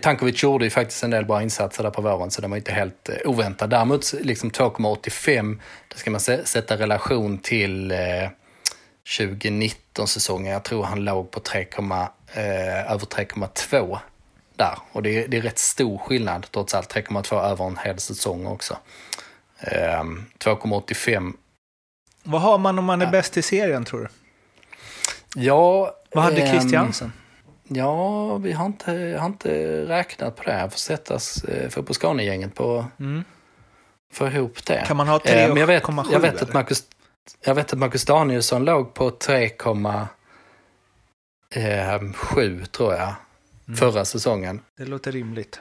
Tankovic 0.00 0.42
gjorde 0.42 0.64
ju 0.64 0.70
faktiskt 0.70 1.02
en 1.02 1.10
del 1.10 1.24
bra 1.24 1.42
insatser 1.42 1.82
där 1.82 1.90
på 1.90 2.02
våren 2.02 2.30
så 2.30 2.42
det 2.42 2.48
var 2.48 2.56
inte 2.56 2.72
helt 2.72 3.08
eh, 3.08 3.16
oväntat. 3.24 3.70
Däremot 3.70 4.12
liksom 4.12 4.50
2,85, 4.50 5.58
det 5.88 5.98
ska 5.98 6.10
man 6.10 6.20
sätta 6.20 6.76
relation 6.76 7.38
till 7.38 7.90
eh, 7.90 7.98
2019-säsongen. 9.18 10.52
Jag 10.52 10.62
tror 10.62 10.84
han 10.84 11.04
låg 11.04 11.30
på 11.30 11.40
3, 11.40 11.60
eh, 11.60 12.92
över 12.92 13.06
3,2 13.06 13.98
där. 14.56 14.78
Och 14.92 15.02
det 15.02 15.24
är, 15.24 15.28
det 15.28 15.36
är 15.36 15.42
rätt 15.42 15.58
stor 15.58 15.98
skillnad 15.98 16.46
trots 16.50 16.74
allt. 16.74 16.94
3,2 16.94 17.44
över 17.44 17.66
en 17.66 17.78
hel 17.84 17.98
säsong 17.98 18.46
också. 18.46 18.76
Eh, 19.60 20.02
2,85. 20.38 21.32
Vad 22.22 22.40
har 22.40 22.58
man 22.58 22.78
om 22.78 22.84
man 22.84 23.02
är 23.02 23.06
ja. 23.06 23.10
bäst 23.10 23.36
i 23.36 23.42
serien 23.42 23.84
tror 23.84 24.00
du? 24.00 24.08
Ja... 25.40 25.96
Vad 26.14 26.24
hade 26.24 26.46
Christiansen? 26.50 27.12
Ja, 27.68 28.36
vi 28.36 28.52
har 28.52 28.66
inte, 28.66 29.16
har 29.20 29.26
inte 29.26 29.84
räknat 29.84 30.36
på 30.36 30.42
det. 30.42 30.60
Jag 30.60 30.72
får 30.72 30.78
sätta 30.78 31.14
eh, 31.14 31.68
Fotbollsskåne-gänget 31.68 32.54
på... 32.54 32.86
Mm. 33.00 33.24
Få 34.12 34.26
ihop 34.26 34.64
det. 34.66 34.84
Kan 34.86 34.96
man 34.96 35.08
ha 35.08 35.18
3,7 35.18 35.28
eh, 35.28 35.58
jag 35.58 35.66
vet, 35.66 36.12
jag 36.12 36.20
vet 36.20 36.42
att 36.42 36.52
Marcus, 36.52 36.84
jag 37.44 37.54
vet 37.54 37.72
att 37.72 37.78
Marcus 37.78 38.04
Danielsson 38.04 38.64
låg 38.64 38.94
på 38.94 39.10
3, 39.10 39.44
eh, 39.44 39.50
tror 42.72 42.94
jag, 42.94 43.14
mm. 43.66 43.76
förra 43.76 44.04
säsongen. 44.04 44.60
Det 44.78 44.84
låter 44.84 45.12
rimligt. 45.12 45.60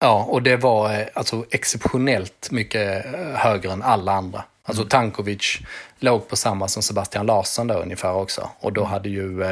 Ja, 0.00 0.24
och 0.24 0.42
det 0.42 0.56
var 0.56 0.94
eh, 0.94 1.06
alltså 1.14 1.44
exceptionellt 1.50 2.50
mycket 2.50 3.14
eh, 3.14 3.20
högre 3.20 3.72
än 3.72 3.82
alla 3.82 4.12
andra. 4.12 4.44
Alltså 4.62 4.82
mm. 4.82 4.88
Tankovic 4.88 5.58
låg 5.98 6.28
på 6.28 6.36
samma 6.36 6.68
som 6.68 6.82
Sebastian 6.82 7.26
Larsson 7.26 7.66
då 7.66 7.74
ungefär 7.74 8.14
också. 8.14 8.50
Och 8.60 8.72
då 8.72 8.80
mm. 8.80 8.90
hade 8.90 9.08
ju 9.08 9.44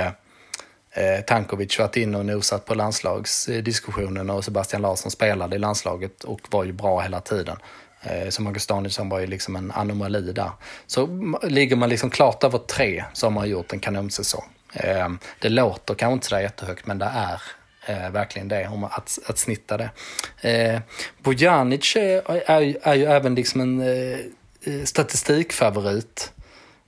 eh, 0.98 1.24
Tankovic 1.26 1.78
varit 1.78 1.96
inne 1.96 2.18
och 2.18 2.26
nosat 2.26 2.64
på 2.64 2.74
landslagsdiskussionen 2.74 4.30
och 4.30 4.44
Sebastian 4.44 4.82
Larsson 4.82 5.10
spelade 5.10 5.56
i 5.56 5.58
landslaget 5.58 6.24
och 6.24 6.40
var 6.50 6.64
ju 6.64 6.72
bra 6.72 7.00
hela 7.00 7.20
tiden. 7.20 7.56
Eh, 8.02 8.28
så 8.28 8.42
Marcus 8.42 8.66
Danielsson 8.66 9.08
var 9.08 9.20
ju 9.20 9.26
liksom 9.26 9.56
en 9.56 9.70
anomali 9.70 10.32
där. 10.32 10.50
Så 10.86 11.06
ligger 11.42 11.76
man 11.76 11.88
liksom 11.88 12.10
klart 12.10 12.44
över 12.44 12.58
tre 12.58 13.04
så 13.12 13.26
har 13.26 13.30
man 13.30 13.48
gjort 13.48 13.72
en 13.72 13.80
kanonsäsong. 13.80 14.44
Eh, 14.72 15.08
det 15.38 15.48
låter 15.48 15.94
kanske 15.94 16.12
inte 16.12 16.26
sådär 16.26 16.42
jättehögt, 16.42 16.86
men 16.86 16.98
det 16.98 17.10
är 17.14 17.42
eh, 17.86 18.10
verkligen 18.10 18.48
det, 18.48 18.68
om 18.68 18.84
att, 18.84 19.18
att 19.26 19.38
snitta 19.38 19.76
det. 19.76 19.90
Eh, 20.40 20.80
Bojanic 21.22 21.96
är, 21.96 22.30
är, 22.50 22.76
är, 22.82 22.94
ju 22.94 23.04
även 23.04 23.34
liksom 23.34 23.60
en 23.60 23.80
eh, 23.80 24.84
statistikfavorit. 24.84 26.32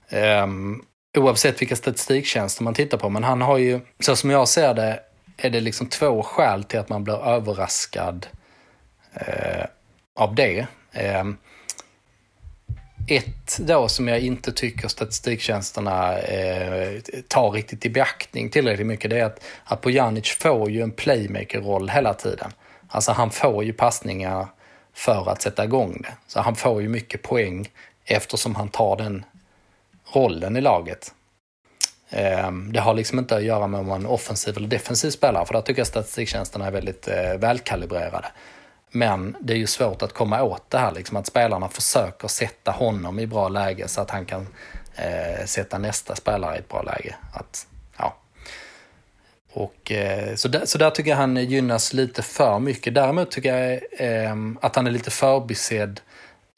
Ehm, 0.09 0.81
Oavsett 1.17 1.61
vilka 1.61 1.75
statistiktjänster 1.75 2.63
man 2.63 2.73
tittar 2.73 2.97
på. 2.97 3.09
Men 3.09 3.23
han 3.23 3.41
har 3.41 3.57
ju, 3.57 3.79
så 3.99 4.15
som 4.15 4.29
jag 4.29 4.47
ser 4.47 4.73
det, 4.73 4.99
är 5.37 5.49
det 5.49 5.59
liksom 5.59 5.87
två 5.87 6.23
skäl 6.23 6.63
till 6.63 6.79
att 6.79 6.89
man 6.89 7.03
blir 7.03 7.27
överraskad 7.27 8.27
eh, 9.13 9.65
av 10.15 10.35
det. 10.35 10.67
Eh, 10.91 11.23
ett 13.07 13.57
då 13.59 13.87
som 13.87 14.07
jag 14.07 14.19
inte 14.19 14.51
tycker 14.51 14.87
statistiktjänsterna 14.87 16.17
eh, 16.19 16.99
tar 17.27 17.51
riktigt 17.51 17.85
i 17.85 17.89
beaktning 17.89 18.49
tillräckligt 18.49 18.87
mycket, 18.87 19.09
det 19.09 19.19
är 19.19 19.25
att, 19.25 19.43
att 19.63 19.81
Bojanic 19.81 20.37
får 20.39 20.71
ju 20.71 20.81
en 20.81 20.91
playmaker-roll 20.91 21.89
hela 21.89 22.13
tiden. 22.13 22.51
Alltså 22.87 23.11
han 23.11 23.31
får 23.31 23.63
ju 23.63 23.73
passningar 23.73 24.47
för 24.93 25.29
att 25.29 25.41
sätta 25.41 25.63
igång 25.63 26.01
det. 26.01 26.13
Så 26.27 26.39
han 26.39 26.55
får 26.55 26.81
ju 26.81 26.89
mycket 26.89 27.21
poäng 27.21 27.69
eftersom 28.05 28.55
han 28.55 28.69
tar 28.69 28.97
den 28.97 29.25
rollen 30.13 30.57
i 30.57 30.61
laget. 30.61 31.13
Ehm, 32.09 32.73
det 32.73 32.79
har 32.79 32.93
liksom 32.93 33.19
inte 33.19 33.35
att 33.35 33.43
göra 33.43 33.67
med 33.67 33.79
om 33.79 33.87
man 33.87 34.05
är 34.05 34.11
offensiv 34.11 34.57
eller 34.57 34.67
defensiv 34.67 35.09
spelare, 35.09 35.45
för 35.45 35.53
där 35.53 35.61
tycker 35.61 35.79
jag 35.79 35.87
statistiktjänsterna 35.87 36.67
är 36.67 36.71
väldigt 36.71 37.07
eh, 37.07 37.33
välkalibrerade. 37.37 38.27
Men 38.91 39.37
det 39.39 39.53
är 39.53 39.57
ju 39.57 39.67
svårt 39.67 40.01
att 40.01 40.13
komma 40.13 40.43
åt 40.43 40.69
det 40.69 40.77
här, 40.77 40.91
liksom 40.91 41.17
att 41.17 41.27
spelarna 41.27 41.69
försöker 41.69 42.27
sätta 42.27 42.71
honom 42.71 43.19
i 43.19 43.27
bra 43.27 43.49
läge 43.49 43.87
så 43.87 44.01
att 44.01 44.09
han 44.09 44.25
kan 44.25 44.47
eh, 44.95 45.45
sätta 45.45 45.77
nästa 45.77 46.15
spelare 46.15 46.55
i 46.55 46.59
ett 46.59 46.69
bra 46.69 46.81
läge. 46.81 47.15
Att, 47.33 47.67
ja. 47.97 48.15
Och, 49.53 49.91
eh, 49.91 50.35
så, 50.35 50.47
där, 50.47 50.65
så 50.65 50.77
där 50.77 50.89
tycker 50.89 51.09
jag 51.09 51.17
han 51.17 51.35
gynnas 51.35 51.93
lite 51.93 52.21
för 52.21 52.59
mycket. 52.59 52.93
Däremot 52.93 53.31
tycker 53.31 53.55
jag 53.55 53.79
eh, 53.91 54.35
att 54.61 54.75
han 54.75 54.87
är 54.87 54.91
lite 54.91 55.11
förbisedd 55.11 56.01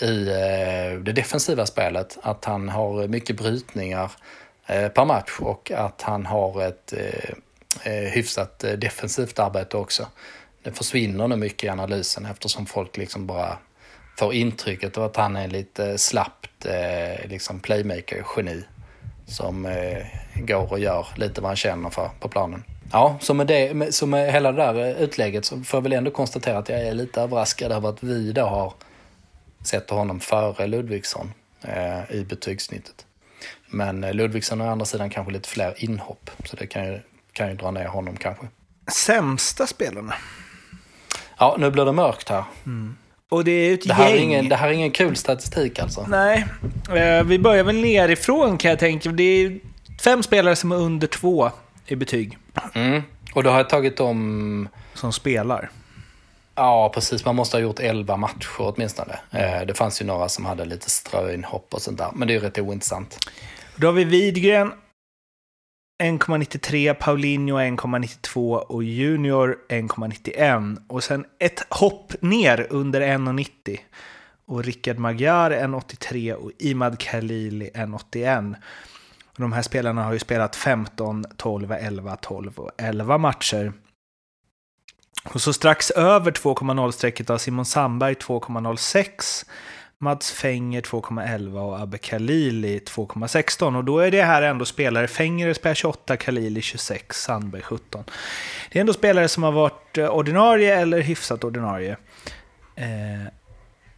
i 0.02 0.28
eh, 0.28 1.00
det 1.00 1.12
defensiva 1.12 1.66
spelet. 1.66 2.18
Att 2.22 2.46
han 2.46 2.70
har 2.70 3.08
mycket 3.08 3.38
brytningar 3.38 4.12
eh, 4.68 4.88
per 4.88 5.06
match 5.06 5.40
och 5.40 5.72
att 5.72 6.02
han 6.02 6.26
har 6.26 6.62
ett 6.62 6.94
eh, 7.84 7.92
hyfsat 7.92 8.60
defensivt 8.60 9.40
arbete 9.40 9.78
också 9.78 10.08
det 10.64 10.72
försvinner 10.72 11.28
nog 11.28 11.40
mycket 11.40 11.64
i 11.64 11.70
analysen 11.70 12.26
eftersom 12.26 12.66
folk 12.66 12.98
liksom 12.98 13.28
bara 13.28 13.58
får 14.20 14.34
intrycket 14.34 14.98
av 14.98 15.04
att 15.04 15.16
han 15.16 15.36
är 15.36 15.48
lite 15.48 15.98
slappt 15.98 16.66
liksom 17.26 17.60
playmaker-geni 17.60 18.64
som 19.28 19.68
går 20.36 20.72
och 20.72 20.80
gör 20.80 21.08
lite 21.16 21.42
vad 21.42 21.50
han 21.50 21.56
känner 21.56 21.90
för 21.90 22.10
på 22.20 22.28
planen. 22.28 22.64
Ja, 22.92 23.18
så 23.22 23.34
med, 23.34 23.48
det, 23.48 23.96
så 23.96 24.06
med 24.06 24.34
hela 24.34 24.52
det 24.52 24.64
där 24.64 24.96
utlägget 24.96 25.46
så 25.46 25.64
får 25.64 25.78
jag 25.78 25.82
väl 25.82 25.94
ändå 25.94 26.12
konstatera 26.12 26.58
att 26.58 26.70
jag 26.70 26.80
är 26.80 26.94
lite 26.94 27.22
överraskad 27.22 27.72
över 27.72 27.90
att 27.90 28.04
vi 28.04 28.32
då 28.32 28.42
har 28.42 28.74
sett 29.64 29.90
honom 29.90 30.20
före 30.20 30.68
Ludvigsson 30.68 31.34
eh, 31.62 32.12
i 32.16 32.26
betygssnittet. 32.30 33.06
Men 33.70 34.02
Ludvigsson 34.02 34.60
har 34.60 34.68
å 34.68 34.72
andra 34.72 34.86
sidan 34.86 35.10
kanske 35.10 35.34
lite 35.34 35.50
fler 35.50 35.74
inhopp, 35.78 36.30
så 36.46 36.56
det 36.56 36.68
kan 36.68 36.86
ju, 36.86 37.00
kan 37.34 37.50
ju 37.50 37.56
dra 37.56 37.72
ner 37.72 37.86
honom 37.86 38.18
kanske. 38.18 38.48
Sämsta 38.92 39.68
spelarna? 39.68 40.14
Ja, 41.38 41.56
nu 41.60 41.72
blir 41.72 41.86
det 41.86 41.92
mörkt 41.92 42.30
här. 42.30 42.44
Mm. 42.66 42.96
Och 43.30 43.44
det 43.44 43.52
är 43.52 43.74
ett 43.74 43.88
det 43.88 43.94
här 43.94 44.10
gäng. 44.10 44.18
Är 44.18 44.24
ingen, 44.24 44.50
det 44.50 44.56
här 44.56 44.68
är 44.68 44.72
ingen 44.72 44.92
kul 44.92 45.16
statistik 45.16 45.80
alltså. 45.80 46.06
Nej, 46.08 46.46
eh, 46.96 47.24
vi 47.24 47.40
börjar 47.40 47.64
väl 47.64 47.82
nerifrån 47.82 48.58
kan 48.58 48.70
jag 48.70 48.80
tänka. 48.80 49.12
Det 49.12 49.24
är 49.24 49.60
fem 50.04 50.24
spelare 50.24 50.56
som 50.56 50.72
är 50.72 50.76
under 50.76 51.08
två 51.08 51.52
i 51.88 51.96
betyg. 51.96 52.38
Mm. 52.74 53.02
Och 53.34 53.44
då 53.44 53.50
har 53.50 53.58
jag 53.58 53.70
tagit 53.70 53.98
dem... 53.98 54.70
Som 54.94 55.14
spelar? 55.14 55.70
Ja, 56.56 56.92
precis. 56.94 57.26
Man 57.26 57.36
måste 57.36 57.58
ha 57.58 57.62
gjort 57.62 57.80
elva 57.80 58.18
matcher 58.18 58.50
åtminstone. 58.58 59.20
Eh, 59.32 59.66
det 59.68 59.74
fanns 59.74 60.02
ju 60.02 60.06
några 60.06 60.30
som 60.30 60.46
hade 60.46 60.66
lite 60.66 60.90
ströinhopp 60.90 61.74
och 61.74 61.82
sånt 61.82 61.98
där. 61.98 62.12
Men 62.16 62.28
det 62.28 62.34
är 62.34 62.36
ju 62.36 62.42
rätt 62.42 62.60
ointressant. 62.60 63.30
Då 63.76 63.88
har 63.88 63.94
vi 63.94 64.04
Widgren, 64.04 64.72
1,93, 66.04 66.94
Paulinho 66.94 67.58
1,92 67.58 68.56
och 68.56 68.84
Junior 68.84 69.58
1,91. 69.70 70.78
Och 70.88 71.04
sen 71.04 71.26
ett 71.40 71.64
hopp 71.70 72.14
ner 72.22 72.68
under 72.70 73.02
1,90. 73.02 73.80
Och 74.46 74.64
Rickard 74.64 74.98
Magyar 74.98 75.52
1,83 75.52 76.34
och 76.34 76.52
Imad 76.60 77.00
Khalili 77.00 77.70
1,81. 77.74 78.56
De 79.38 79.54
här 79.54 79.62
spelarna 79.62 80.04
har 80.04 80.14
ju 80.14 80.20
spelat 80.20 80.56
15, 80.56 81.26
12, 81.38 81.72
11, 81.72 82.16
12 82.16 82.58
och 82.58 82.72
11 82.78 83.18
matcher. 83.18 83.74
Och 85.24 85.42
så 85.42 85.54
strax 85.54 85.92
över 85.92 86.32
2,0-strecket 86.32 87.30
har 87.30 87.38
Simon 87.38 87.66
Sandberg 87.66 88.14
2,06. 88.14 89.46
Mats 90.04 90.32
Fenger 90.32 90.82
2,11 90.82 91.60
och 91.60 91.80
Abbe 91.80 91.98
Khalili 91.98 92.80
2,16. 92.80 93.78
Och 93.78 93.84
då 93.84 94.00
är 94.00 94.12
det 94.12 94.24
här 94.24 94.42
ändå 94.42 94.66
spelare, 94.66 95.08
Fenger 95.08 95.54
spelar 95.54 95.76
28, 95.76 96.18
Khalili 96.18 96.62
26, 96.62 97.22
Sandberg 97.22 97.62
17. 97.62 98.04
Det 98.72 98.80
är 98.80 98.82
ändå 98.82 98.94
spelare 98.94 99.28
som 99.28 99.44
har 99.44 99.52
varit 99.52 99.98
eh, 99.98 100.10
ordinarie 100.10 100.80
eller 100.80 101.02
hyfsat 101.02 101.44
ordinarie. 101.44 101.98
Eh, 102.76 103.34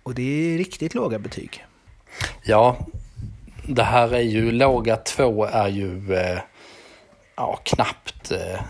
och 0.03 0.15
det 0.15 0.53
är 0.53 0.57
riktigt 0.57 0.93
låga 0.93 1.19
betyg. 1.19 1.65
Ja, 2.43 2.77
det 3.67 3.83
här 3.83 4.13
är 4.13 4.21
ju, 4.21 4.51
låga 4.51 4.95
två 4.95 5.45
är 5.45 5.67
ju 5.67 6.15
eh, 6.15 6.39
ja, 7.35 7.59
knappt 7.63 8.31
eh, 8.31 8.61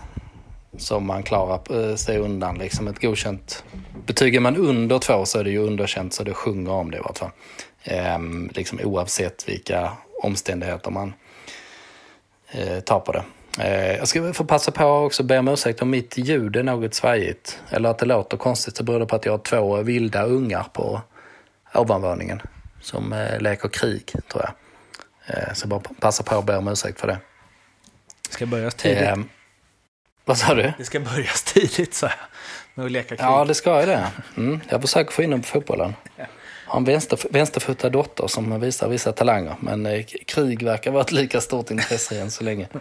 som 0.78 1.06
man 1.06 1.22
klarar 1.22 1.90
eh, 1.90 1.96
sig 1.96 2.18
undan. 2.18 2.58
Liksom 2.58 2.88
ett 2.88 3.00
godkänt. 3.00 3.64
Betyger 4.06 4.40
man 4.40 4.56
under 4.56 4.98
två 4.98 5.24
så 5.24 5.38
är 5.38 5.44
det 5.44 5.50
ju 5.50 5.58
underkänt 5.58 6.14
så 6.14 6.24
det 6.24 6.34
sjunger 6.34 6.72
om 6.72 6.90
det 6.90 6.96
i 6.96 7.00
vart 7.00 7.18
fall. 7.18 7.30
Ehm, 7.84 8.50
liksom 8.54 8.80
oavsett 8.84 9.48
vilka 9.48 9.92
omständigheter 10.22 10.90
man 10.90 11.12
eh, 12.50 12.80
tar 12.80 13.00
på 13.00 13.12
det. 13.12 13.24
Eh, 13.58 13.96
jag 13.96 14.08
ska 14.08 14.32
få 14.32 14.44
passa 14.44 14.70
på 14.70 14.84
också 14.84 15.22
be 15.22 15.38
om 15.38 15.48
ursäkt 15.48 15.82
om 15.82 15.90
mitt 15.90 16.18
ljud 16.18 16.56
är 16.56 16.62
något 16.62 16.94
svajigt. 16.94 17.60
Eller 17.70 17.88
att 17.88 17.98
det 17.98 18.06
låter 18.06 18.36
konstigt 18.36 18.76
så 18.76 18.84
beror 18.84 19.00
det 19.00 19.06
på 19.06 19.16
att 19.16 19.24
jag 19.24 19.32
har 19.32 19.38
två 19.38 19.82
vilda 19.82 20.22
ungar 20.24 20.66
på 20.72 21.00
ovanvåningen. 21.74 22.42
Som 22.80 23.12
eh, 23.12 23.40
leker 23.40 23.68
krig 23.68 24.12
tror 24.32 24.44
jag. 24.44 24.52
Eh, 25.26 25.52
så 25.54 25.68
bara 25.68 25.80
passa 26.00 26.22
på 26.22 26.34
att 26.34 26.44
be 26.44 26.56
om 26.56 26.68
ursäkt 26.68 27.00
för 27.00 27.08
det. 27.08 27.18
Det 28.28 28.34
ska 28.34 28.46
börja 28.46 28.70
tidigt. 28.70 29.35
Vad 30.28 30.38
sa 30.38 30.54
du? 30.54 30.72
Det 30.78 30.84
ska 30.84 31.00
börja 31.00 31.30
tidigt 31.44 31.94
så 31.94 32.06
här, 32.06 32.16
med 32.74 32.86
att 32.86 32.92
leka 32.92 33.08
krig. 33.08 33.20
Ja, 33.20 33.44
det 33.44 33.54
ska 33.54 33.80
ju 33.80 33.86
det. 33.86 34.06
Mm, 34.36 34.60
jag 34.68 34.80
försöker 34.80 35.12
få 35.12 35.22
in 35.22 35.30
dem 35.30 35.40
på 35.40 35.46
fotbollen. 35.48 35.94
Jag 36.16 36.26
har 36.66 36.78
en 36.78 36.84
vänster, 36.84 37.18
vänsterfotad 37.30 37.88
dotter 37.90 38.26
som 38.26 38.60
visar 38.60 38.88
vissa 38.88 39.12
talanger. 39.12 39.54
Men 39.60 39.86
eh, 39.86 40.04
krig 40.26 40.62
verkar 40.62 40.90
vara 40.90 41.02
ett 41.02 41.12
lika 41.12 41.40
stort 41.40 41.70
intresse 41.70 42.20
än 42.20 42.30
så 42.30 42.44
länge. 42.44 42.68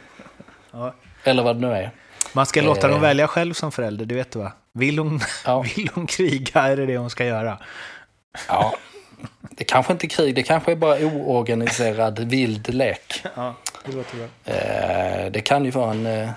Ja. 0.71 0.93
Eller 1.23 1.43
vad 1.43 1.55
det 1.55 1.67
nu 1.67 1.73
är. 1.73 1.91
Man 2.33 2.45
ska 2.45 2.61
låta 2.61 2.87
dem 2.87 2.95
Eh. 2.97 3.01
välja 3.01 3.27
själv 3.27 3.53
som 3.53 3.71
förälder, 3.71 4.05
det 4.05 4.15
vet 4.15 4.31
du 4.31 4.39
va? 4.39 4.51
Vill 4.73 4.99
hon, 4.99 5.19
Ja. 5.45 5.61
vill 5.75 5.89
hon 5.93 6.07
kriga 6.07 6.61
är 6.61 6.77
det 6.77 6.85
det 6.85 6.97
hon 6.97 7.09
ska 7.09 7.25
göra. 7.25 7.57
Ja, 8.47 8.75
det 9.49 9.63
kanske 9.63 9.93
inte 9.93 10.05
är 10.05 10.09
krig, 10.09 10.35
det 10.35 10.43
kanske 10.43 10.71
är 10.71 10.75
bara 10.75 10.97
oorganiserad 11.05 12.19
vild 12.19 12.73
lek. 12.73 13.23
Ja, 13.35 13.55
det 13.85 13.91
låter 13.91 14.17
bra. 14.17 14.53
Eh, 14.55 15.31
det 15.31 15.41
kan 15.41 15.65
ju 15.65 15.71
vara 15.71 15.91
en 15.91 16.05
eh, 16.05 16.29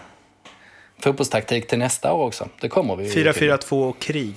fotbollstaktik 1.00 1.66
till 1.68 1.78
nästa 1.78 2.12
år 2.12 2.26
också. 2.26 2.48
Det 2.60 2.68
kommer 2.68 2.96
vi 2.96 3.04
ju 3.04 3.10
till. 3.10 3.28
4-4-2 3.28 3.88
och 3.88 3.98
krig. 3.98 4.34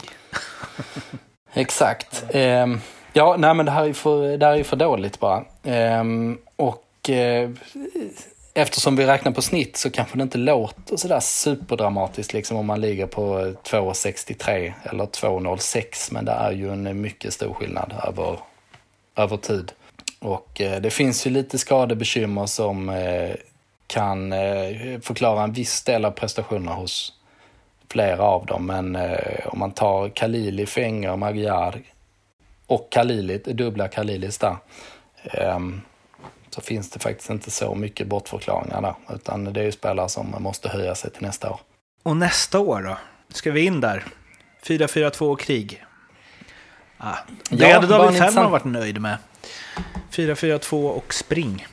Exakt. 1.53 2.24
Ehm, 2.30 2.80
ja, 3.14 3.36
nej 3.39 3.53
men 3.53 3.66
det 3.66 3.72
här 3.72 3.86
är 3.86 3.93
för, 3.93 4.38
det 4.38 4.45
här 4.45 4.57
är 4.57 4.64
för 4.64 4.76
dåligt 4.76 5.20
bara. 5.20 5.43
Ehm, 5.64 6.38
och 6.55 7.09
eh, 7.09 7.49
eftersom 8.53 8.95
vi 8.95 9.05
räknar 9.05 9.32
på 9.32 9.41
snitt 9.41 9.78
så 9.78 9.91
kanske 9.91 10.18
det 10.18 10.24
inte 10.24 10.38
låter 10.38 10.97
sådär 10.97 11.20
superdramatiskt 11.20 12.34
liksom 12.34 12.57
om 12.57 12.66
man 12.66 12.82
ligger 12.82 13.05
på 13.05 13.38
2,63 13.39 14.74
eller 14.84 15.05
2,06. 15.05 16.14
Men 16.14 16.26
det 16.26 16.32
är 16.32 16.51
ju 16.51 16.72
en 16.72 17.01
mycket 17.01 17.34
stor 17.34 17.53
skillnad 17.53 17.93
över, 18.07 18.39
över 19.16 19.38
tid. 19.38 19.72
Och 20.20 20.62
eh, 20.62 20.82
det 20.82 20.89
finns 20.89 21.28
ju 21.28 21.32
lite 21.32 21.57
skadebekymmer 21.57 22.45
som 22.45 22.89
eh, 22.89 23.32
kan 23.92 24.34
eh, 24.34 25.00
förklara 25.02 25.44
en 25.44 25.54
viss 25.54 25.84
del 25.84 26.06
av 26.06 26.12
prestationerna 26.12 26.74
hos 26.74 27.14
flera 27.92 28.24
av 28.24 28.46
dem. 28.46 28.66
Men 28.66 28.96
eh, 28.96 29.48
om 29.48 29.60
man 29.60 29.72
tar 29.72 30.10
Khalili, 30.10 30.66
Fenger, 30.66 31.16
Magyar 31.16 31.82
och 32.68 32.88
Khalili, 32.92 33.38
dubbla 33.38 33.88
Khalilis 33.88 34.38
där. 34.38 34.56
ehm, 35.24 35.82
så 36.50 36.62
finns 36.62 36.89
det 36.89 37.00
faktiskt 37.00 37.30
inte 37.30 37.52
så 37.52 37.76
mycket 37.76 38.08
bortförklaringar 38.08 38.82
där. 38.82 39.16
Utan 39.16 39.44
det 39.54 39.60
är 39.60 39.64
ju 39.64 39.72
spelare 39.72 40.10
som 40.10 40.36
måste 40.39 40.70
höja 40.70 40.96
sig 40.96 41.12
till 41.12 41.22
nästa 41.22 41.50
år. 41.50 41.60
Och 42.04 42.18
nästa 42.18 42.60
år 42.60 42.82
då? 42.82 42.98
Ska 43.34 43.52
vi 43.52 43.66
in 43.66 43.82
där? 43.82 44.04
4-4-2 44.64 45.22
och 45.32 45.39
krig. 45.39 45.84
Ah, 46.98 47.16
det 47.50 47.68
Ja, 47.68 47.74
hade 47.74 47.88
David 47.88 48.20
Fällman 48.20 48.52
varit 48.52 48.64
nöjd 48.66 49.02
med. 49.02 49.18
4-4-2 50.12 50.88
och 50.89 51.14
spring. 51.14 51.68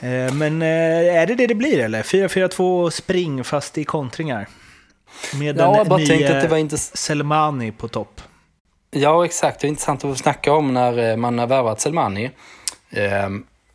Eh, 0.00 0.32
Men 0.32 0.62
eh, 0.62 1.16
är 1.16 1.26
det 1.26 1.34
det 1.34 1.46
det 1.46 1.54
blir 1.54 1.78
eller? 1.78 2.02
4-4-2 2.02 2.84
och 2.84 2.92
spring 2.94 3.44
fast 3.44 3.78
i 3.78 3.84
kontringar. 3.84 4.48
Med 5.34 5.58
Ja, 5.58 5.62
jag 5.62 5.76
den 5.76 5.88
bara 5.88 5.98
tänkte 5.98 6.14
att 6.14 6.28
det 6.28 6.38
nya 6.38 6.48
var 6.48 6.56
intressant. 6.56 6.98
Selmani 6.98 7.72
på 7.72 7.88
topp. 7.88 8.20
Ja, 8.90 9.24
exakt. 9.24 9.60
Det 9.60 9.66
är 9.66 9.68
intressant 9.68 10.04
att 10.04 10.10
få 10.10 10.22
snacka 10.22 10.52
om 10.52 10.74
när 10.74 11.10
eh, 11.10 11.16
man 11.16 11.38
har 11.38 11.46
värvat 11.46 11.80
Selmani. 11.80 12.30
Eh, 12.90 13.28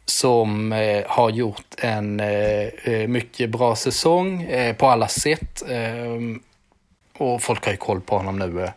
som 0.06 0.74
eh, 0.74 1.04
har 1.08 1.30
gjort 1.30 1.76
en 1.78 2.20
eh, 2.20 3.08
mycket 3.08 3.50
bra 3.50 3.76
säsong 3.76 4.48
på 4.78 4.88
alla 4.88 5.08
sätt. 5.08 5.64
Och 7.18 7.42
folk 7.42 7.66
har 7.66 7.72
ju 7.72 7.78
koll 7.78 8.02
på 8.02 8.18
honom 8.18 8.40
nu 8.40 8.68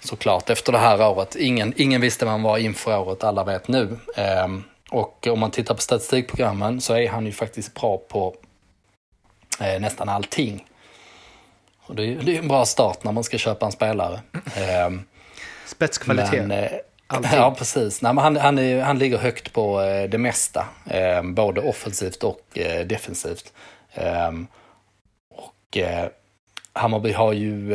såklart 0.00 0.50
efter 0.50 0.72
det 0.72 0.78
här 0.78 1.08
året. 1.08 1.36
Ingen, 1.36 1.72
ingen 1.76 2.00
visste 2.00 2.24
vem 2.24 2.32
han 2.32 2.42
var 2.42 2.58
inför 2.58 2.98
året, 2.98 3.24
alla 3.24 3.44
vet 3.44 3.68
nu. 3.68 3.98
Och 4.94 5.26
om 5.26 5.40
man 5.40 5.50
tittar 5.50 5.74
på 5.74 5.80
statistikprogrammen 5.80 6.80
så 6.80 6.94
är 6.94 7.08
han 7.08 7.26
ju 7.26 7.32
faktiskt 7.32 7.74
bra 7.74 7.98
på 8.08 8.34
eh, 9.60 9.80
nästan 9.80 10.08
allting. 10.08 10.66
Och 11.86 11.94
det 11.94 12.02
är 12.02 12.06
ju 12.06 12.36
en 12.36 12.48
bra 12.48 12.64
start 12.64 13.04
när 13.04 13.12
man 13.12 13.24
ska 13.24 13.38
köpa 13.38 13.66
en 13.66 13.72
spelare. 13.72 14.20
Eh, 14.56 14.90
Spetskvalitet. 15.66 16.46
men, 16.46 16.50
eh, 16.50 16.70
ja, 17.32 17.54
precis. 17.58 18.02
Nej, 18.02 18.14
han, 18.14 18.36
han, 18.36 18.58
är, 18.58 18.82
han 18.82 18.98
ligger 18.98 19.18
högt 19.18 19.52
på 19.52 19.80
eh, 19.82 20.10
det 20.10 20.18
mesta. 20.18 20.66
Eh, 20.90 21.22
både 21.22 21.60
offensivt 21.60 22.24
och 22.24 22.58
eh, 22.58 22.86
defensivt. 22.86 23.52
Eh, 23.92 24.32
och 25.30 25.76
eh, 25.76 26.08
Hammarby 26.72 27.12
har 27.12 27.32
ju 27.32 27.74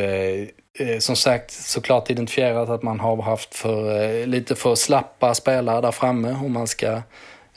Eh, 0.78 0.98
som 0.98 1.16
sagt 1.16 1.50
såklart 1.50 2.10
identifierat 2.10 2.68
att 2.68 2.82
man 2.82 3.00
har 3.00 3.22
haft 3.22 3.54
för, 3.54 4.02
eh, 4.02 4.26
lite 4.26 4.54
för 4.54 4.74
slappa 4.74 5.34
spelare 5.34 5.80
där 5.80 5.92
framme 5.92 6.32
om 6.44 6.52
man 6.52 6.66
ska 6.66 7.02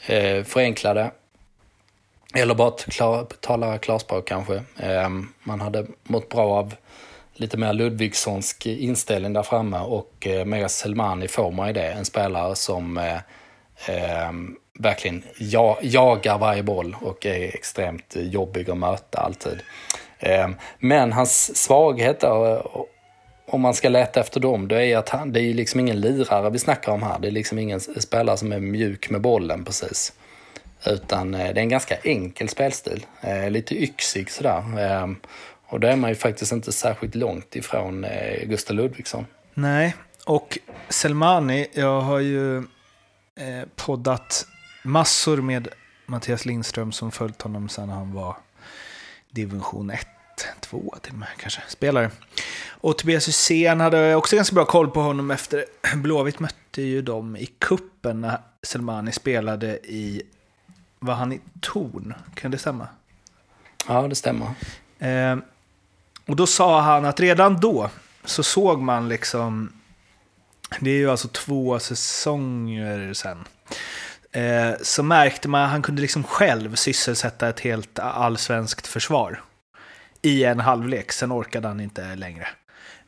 eh, 0.06 0.44
förenkla 0.44 0.94
det. 0.94 1.10
Eller 2.34 2.54
bara 2.54 2.70
klar, 2.70 3.26
tala 3.40 3.78
klarspråk 3.78 4.28
kanske. 4.28 4.54
Eh, 4.76 5.08
man 5.42 5.60
hade 5.60 5.86
mått 6.02 6.28
bra 6.28 6.58
av 6.58 6.74
lite 7.34 7.56
mer 7.56 7.72
Ludvigssonsk 7.72 8.66
inställning 8.66 9.32
där 9.32 9.42
framme 9.42 9.78
och 9.78 10.26
eh, 10.26 10.66
Selmani 10.66 11.28
får 11.28 11.52
man 11.52 11.66
ju 11.66 11.72
det. 11.72 11.92
En 11.92 12.04
spelare 12.04 12.56
som 12.56 12.98
eh, 12.98 13.16
eh, 13.88 14.32
verkligen 14.78 15.22
ja, 15.38 15.78
jagar 15.82 16.38
varje 16.38 16.62
boll 16.62 16.96
och 17.00 17.26
är 17.26 17.54
extremt 17.54 18.16
eh, 18.16 18.22
jobbig 18.22 18.70
att 18.70 18.78
möta 18.78 19.18
alltid. 19.18 19.60
Ehm, 20.18 20.56
men 20.78 21.12
hans 21.12 21.56
svaghet 21.56 22.20
då, 22.20 22.88
om 23.46 23.60
man 23.60 23.74
ska 23.74 23.88
leta 23.88 24.20
efter 24.20 24.40
dem, 24.40 24.68
det 24.68 24.86
är 24.86 24.98
att 24.98 25.08
han, 25.08 25.32
det 25.32 25.40
är 25.40 25.44
ju 25.44 25.54
liksom 25.54 25.80
ingen 25.80 26.00
lirare 26.00 26.50
vi 26.50 26.58
snackar 26.58 26.92
om 26.92 27.02
här. 27.02 27.18
Det 27.18 27.28
är 27.28 27.32
liksom 27.32 27.58
ingen 27.58 27.80
spelare 27.80 28.36
som 28.36 28.52
är 28.52 28.60
mjuk 28.60 29.10
med 29.10 29.20
bollen 29.20 29.64
precis. 29.64 30.12
Utan 30.86 31.34
eh, 31.34 31.54
det 31.54 31.60
är 31.60 31.62
en 31.62 31.68
ganska 31.68 31.96
enkel 31.96 32.48
spelstil. 32.48 33.06
Eh, 33.20 33.50
lite 33.50 33.82
yxig 33.82 34.30
sådär. 34.30 34.78
Ehm, 34.78 35.16
och 35.66 35.80
då 35.80 35.88
är 35.88 35.96
man 35.96 36.10
ju 36.10 36.16
faktiskt 36.16 36.52
inte 36.52 36.72
särskilt 36.72 37.14
långt 37.14 37.56
ifrån 37.56 38.04
eh, 38.04 38.44
Gustav 38.44 38.76
Ludvigsson. 38.76 39.26
Nej, 39.54 39.94
och 40.26 40.58
Selmani, 40.88 41.66
jag 41.72 42.00
har 42.00 42.18
ju 42.18 42.62
poddat 43.76 44.46
massor 44.84 45.36
med 45.36 45.68
Mattias 46.06 46.44
Lindström 46.44 46.92
som 46.92 47.10
följt 47.12 47.42
honom 47.42 47.68
sedan 47.68 47.88
han 47.88 48.12
var 48.12 48.36
division 49.30 49.90
1, 49.90 50.06
2 50.60 50.94
till 51.02 51.12
och 51.12 51.18
med 51.18 51.28
kanske, 51.38 51.60
spelare. 51.68 52.10
Och 52.68 52.98
Tobias 52.98 53.28
Hysén 53.28 53.80
hade 53.80 54.14
också 54.14 54.36
ganska 54.36 54.54
bra 54.54 54.64
koll 54.64 54.90
på 54.90 55.00
honom 55.00 55.30
efter 55.30 55.64
Blåvitt 55.94 56.40
mötte 56.40 56.82
ju 56.82 57.02
dem 57.02 57.36
i 57.36 57.46
kuppen 57.46 58.20
när 58.20 58.38
Selmani 58.62 59.12
spelade 59.12 59.66
i, 59.76 60.22
var 60.98 61.14
han 61.14 61.32
i 61.32 61.40
Torn? 61.60 62.14
Kan 62.34 62.50
det 62.50 62.58
stämma? 62.58 62.88
Ja, 63.88 64.08
det 64.08 64.14
stämmer. 64.14 64.46
Eh, 64.98 65.36
och 66.26 66.36
då 66.36 66.46
sa 66.46 66.80
han 66.80 67.04
att 67.04 67.20
redan 67.20 67.60
då 67.60 67.90
så 68.24 68.42
såg 68.42 68.80
man 68.80 69.08
liksom, 69.08 69.72
det 70.80 70.90
är 70.90 70.94
ju 70.96 71.10
alltså 71.10 71.28
två 71.28 71.78
säsonger 71.78 73.12
sen, 73.12 73.44
eh, 74.32 74.72
så 74.82 75.02
märkte 75.02 75.48
man 75.48 75.62
att 75.62 75.70
han 75.70 75.82
kunde 75.82 76.02
liksom 76.02 76.24
själv 76.24 76.74
sysselsätta 76.74 77.48
ett 77.48 77.60
helt 77.60 77.98
allsvenskt 77.98 78.86
försvar 78.86 79.40
i 80.24 80.44
en 80.44 80.60
halvlek. 80.60 81.12
Sen 81.12 81.32
orkade 81.32 81.68
han 81.68 81.80
inte 81.80 82.14
längre. 82.14 82.48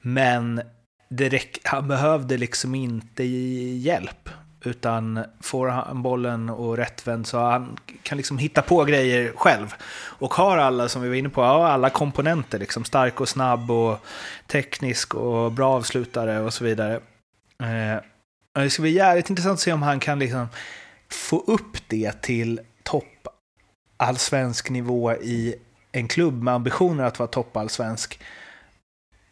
Men 0.00 0.62
det 1.08 1.28
räck, 1.28 1.58
han 1.64 1.88
behövde 1.88 2.36
liksom 2.36 2.74
inte 2.74 3.24
hjälp. 3.24 4.28
Utan 4.64 5.24
får 5.40 5.68
han 5.68 6.02
bollen 6.02 6.50
och 6.50 6.76
rättvänd 6.76 7.26
så 7.26 7.38
han 7.38 7.76
kan 8.02 8.16
liksom 8.16 8.38
hitta 8.38 8.62
på 8.62 8.84
grejer 8.84 9.32
själv. 9.36 9.74
Och 10.18 10.34
har 10.34 10.58
alla, 10.58 10.88
som 10.88 11.02
vi 11.02 11.08
var 11.08 11.14
inne 11.14 11.28
på, 11.28 11.44
alla 11.44 11.90
komponenter. 11.90 12.58
Liksom 12.58 12.84
stark 12.84 13.20
och 13.20 13.28
snabb 13.28 13.70
och 13.70 13.98
teknisk 14.46 15.14
och 15.14 15.52
bra 15.52 15.72
avslutare 15.72 16.40
och 16.40 16.54
så 16.54 16.64
vidare. 16.64 16.94
Eh, 17.62 18.62
det 18.62 18.70
ska 18.70 18.82
bli 18.82 18.90
jävligt 18.90 19.30
intressant 19.30 19.54
att 19.54 19.60
se 19.60 19.72
om 19.72 19.82
han 19.82 20.00
kan 20.00 20.18
liksom 20.18 20.48
få 21.08 21.38
upp 21.46 21.88
det 21.88 22.22
till 22.22 22.60
topp 22.82 23.28
allsvensk 23.96 24.70
nivå 24.70 25.12
i 25.12 25.54
en 25.96 26.08
klubb 26.08 26.42
med 26.42 26.54
ambitioner 26.54 27.04
att 27.04 27.18
vara 27.18 27.28
toppallsvensk. 27.28 28.20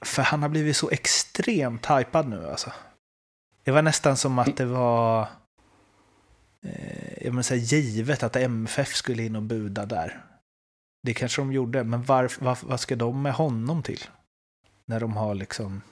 För 0.00 0.22
han 0.22 0.42
har 0.42 0.48
blivit 0.48 0.76
så 0.76 0.90
extremt 0.90 1.86
hypad 1.86 2.28
nu 2.28 2.48
alltså. 2.50 2.72
Det 3.64 3.70
var 3.70 3.82
nästan 3.82 4.16
som 4.16 4.38
att 4.38 4.56
det 4.56 4.64
var 4.64 5.28
eh, 6.66 7.26
jag 7.26 7.44
säga, 7.44 7.60
givet 7.60 8.22
att 8.22 8.36
MFF 8.36 8.94
skulle 8.94 9.22
in 9.22 9.36
och 9.36 9.42
buda 9.42 9.86
där. 9.86 10.24
Det 11.02 11.14
kanske 11.14 11.40
de 11.40 11.52
gjorde, 11.52 11.84
men 11.84 12.02
varf, 12.02 12.40
var, 12.40 12.58
vad 12.62 12.80
ska 12.80 12.96
de 12.96 13.22
med 13.22 13.34
honom 13.34 13.82
till? 13.82 14.04
När 14.86 15.00
de 15.00 15.16
har 15.16 15.34
liksom... 15.34 15.82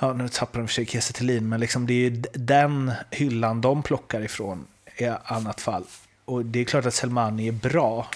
Ja, 0.00 0.12
nu 0.12 0.28
tappar 0.28 0.58
de 0.58 0.68
för 0.68 0.74
sig 0.74 0.86
Kiese 0.86 1.40
men 1.40 1.60
liksom 1.60 1.86
det 1.86 1.94
är 1.94 2.10
ju 2.10 2.22
den 2.32 2.92
hyllan 3.10 3.60
de 3.60 3.82
plockar 3.82 4.20
ifrån 4.20 4.66
i 4.96 5.06
annat 5.24 5.60
fall. 5.60 5.84
Och 6.24 6.44
det 6.44 6.60
är 6.60 6.64
klart 6.64 6.86
att 6.86 6.94
Selmani 6.94 7.48
är 7.48 7.52
bra, 7.52 8.06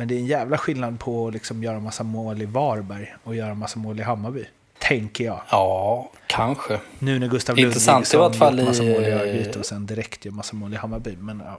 men 0.00 0.08
det 0.08 0.14
är 0.14 0.18
en 0.18 0.26
jävla 0.26 0.58
skillnad 0.58 1.00
på 1.00 1.26
att 1.28 1.32
liksom 1.32 1.62
göra 1.62 1.80
massa 1.80 2.02
mål 2.04 2.42
i 2.42 2.46
Varberg 2.46 3.14
och 3.24 3.34
göra 3.34 3.54
massa 3.54 3.78
mål 3.78 4.00
i 4.00 4.02
Hammarby. 4.02 4.44
Tänker 4.78 5.24
jag. 5.24 5.40
Ja, 5.50 6.10
kanske. 6.26 6.80
Nu 6.98 7.18
när 7.18 7.28
Gustav 7.28 7.58
Intressant 7.58 8.14
i 8.14 8.16
vart 8.16 8.36
fall 8.36 8.58
gjort 8.58 8.68
massa 8.68 8.82
i- 8.84 8.92
mål 8.92 9.02
i 9.04 9.10
Örgryte 9.10 9.58
och 9.58 9.66
sen 9.66 9.86
direkt 9.86 10.24
gör 10.24 10.32
massa 10.32 10.56
mål 10.56 10.74
i 10.74 10.76
Hammarby. 10.76 11.16
Men 11.16 11.42
ja. 11.46 11.58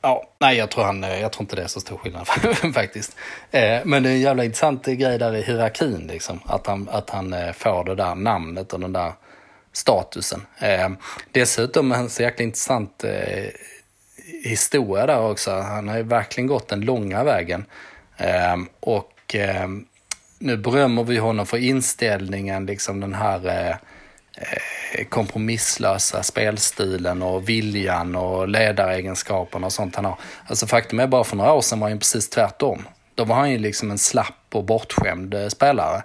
Ja, 0.00 0.24
nej 0.40 0.56
jag 0.56 0.70
tror, 0.70 0.84
han, 0.84 1.02
jag 1.02 1.32
tror 1.32 1.42
inte 1.42 1.56
det 1.56 1.62
är 1.62 1.66
så 1.66 1.80
stor 1.80 1.96
skillnad 1.96 2.26
faktiskt. 2.74 3.16
Eh, 3.50 3.78
men 3.84 4.02
det 4.02 4.08
är 4.08 4.12
en 4.12 4.20
jävla 4.20 4.44
intressant 4.44 4.86
grej 4.86 5.18
där 5.18 5.34
i 5.36 5.42
hierarkin, 5.42 6.06
liksom. 6.06 6.40
Att 6.46 6.66
han, 6.66 6.88
att 6.92 7.10
han 7.10 7.32
eh, 7.32 7.52
får 7.52 7.84
det 7.84 7.94
där 7.94 8.14
namnet 8.14 8.72
och 8.72 8.80
den 8.80 8.92
där 8.92 9.12
statusen. 9.72 10.46
Eh, 10.60 10.88
dessutom 11.32 11.92
en 11.92 12.08
så 12.10 12.22
jäkla 12.22 12.44
intressant 12.44 13.04
eh, 13.04 13.44
historia 14.44 15.06
där 15.06 15.20
också. 15.20 15.50
Han 15.50 15.88
har 15.88 15.96
ju 15.96 16.02
verkligen 16.02 16.46
gått 16.46 16.68
den 16.68 16.80
långa 16.80 17.24
vägen. 17.24 17.64
Eh, 18.16 18.56
och 18.80 19.34
eh, 19.34 19.68
nu 20.38 20.56
berömmer 20.56 21.04
vi 21.04 21.18
honom 21.18 21.46
för 21.46 21.56
inställningen, 21.56 22.66
liksom 22.66 23.00
den 23.00 23.14
här 23.14 23.48
eh, 23.48 23.76
kompromisslösa 25.08 26.22
spelstilen 26.22 27.22
och 27.22 27.48
viljan 27.48 28.16
och 28.16 28.48
ledaregenskaperna 28.48 29.66
och 29.66 29.72
sånt 29.72 29.96
han 29.96 30.04
har. 30.04 30.18
Alltså 30.46 30.66
faktum 30.66 31.00
är 31.00 31.06
bara 31.06 31.24
för 31.24 31.36
några 31.36 31.52
år 31.52 31.60
sedan 31.60 31.80
var 31.80 31.88
han 31.88 31.96
ju 31.96 31.98
precis 31.98 32.30
tvärtom. 32.30 32.82
Då 33.14 33.24
var 33.24 33.36
han 33.36 33.50
ju 33.50 33.58
liksom 33.58 33.90
en 33.90 33.98
slapp 33.98 34.46
och 34.52 34.64
bortskämd 34.64 35.34
eh, 35.34 35.48
spelare. 35.48 36.02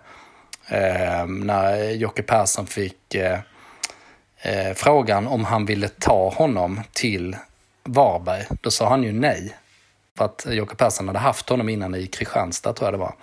Eh, 0.68 1.28
när 1.28 1.92
Jocke 1.92 2.24
Persson 2.24 2.68
fick 2.68 3.16
eh, 3.16 3.40
eh, 4.42 4.74
frågan 4.74 5.28
om 5.28 5.46
han 5.46 5.66
ville 5.66 5.88
ta 5.88 6.30
honom 6.30 6.82
till 6.92 7.36
Varberg, 7.84 8.46
då 8.62 8.72
sa 8.72 8.90
han 8.90 9.04
ju 9.04 9.12
nej. 9.12 9.56
För 10.18 10.26
att 10.26 10.46
Jocke 10.50 10.76
Persson 10.76 11.08
hade 11.08 11.20
haft 11.20 11.50
honom 11.50 11.70
innan 11.70 11.96
i 11.96 12.08
Kristianstad 12.08 12.74
tror 12.74 12.88
jag 12.88 12.94
det 12.94 12.98
var. 12.98 13.16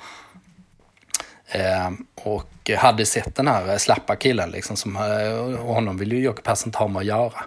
Eh, 1.46 1.90
och 2.14 2.70
hade 2.76 3.06
sett 3.06 3.34
den 3.34 3.48
här 3.48 3.78
slappa 3.78 4.16
killen 4.16 4.50
liksom, 4.50 4.76
som, 4.76 4.96
eh, 4.96 5.60
och 5.60 5.74
honom 5.74 5.96
vill 5.96 6.12
ju 6.12 6.20
Jocke 6.20 6.42
Persson 6.42 6.68
inte 6.68 6.78
ha 6.78 6.88
med 6.88 7.00
att 7.00 7.06
göra. 7.06 7.44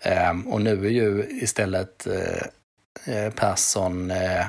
Eh, 0.00 0.32
och 0.46 0.60
nu 0.60 0.86
är 0.86 0.90
ju 0.90 1.26
istället 1.42 2.06
eh, 2.06 3.14
eh 3.14 3.32
Persson 3.32 4.10
eh, 4.10 4.46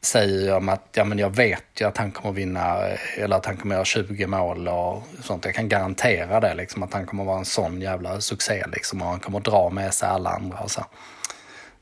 säger 0.00 0.42
ju 0.42 0.52
om 0.52 0.68
att 0.68 0.88
ja, 0.92 1.04
men 1.04 1.18
jag 1.18 1.36
vet 1.36 1.64
ju 1.80 1.84
att 1.84 1.96
han 1.96 2.10
kommer 2.10 2.32
vinna 2.32 2.76
eller 3.16 3.36
att 3.36 3.46
han 3.46 3.56
kommer 3.56 3.74
göra 3.74 3.84
20 3.84 4.26
mål 4.26 4.68
och 4.68 5.02
sånt. 5.22 5.44
Jag 5.44 5.54
kan 5.54 5.68
garantera 5.68 6.40
det, 6.40 6.54
liksom, 6.54 6.82
att 6.82 6.92
han 6.92 7.06
kommer 7.06 7.24
vara 7.24 7.38
en 7.38 7.44
sån 7.44 7.80
jävla 7.80 8.20
succé 8.20 8.64
liksom, 8.72 9.02
och 9.02 9.08
han 9.08 9.20
kommer 9.20 9.40
dra 9.40 9.70
med 9.70 9.94
sig 9.94 10.08
alla 10.08 10.30
andra. 10.30 10.58
Och 10.58 10.70
så. 10.70 10.84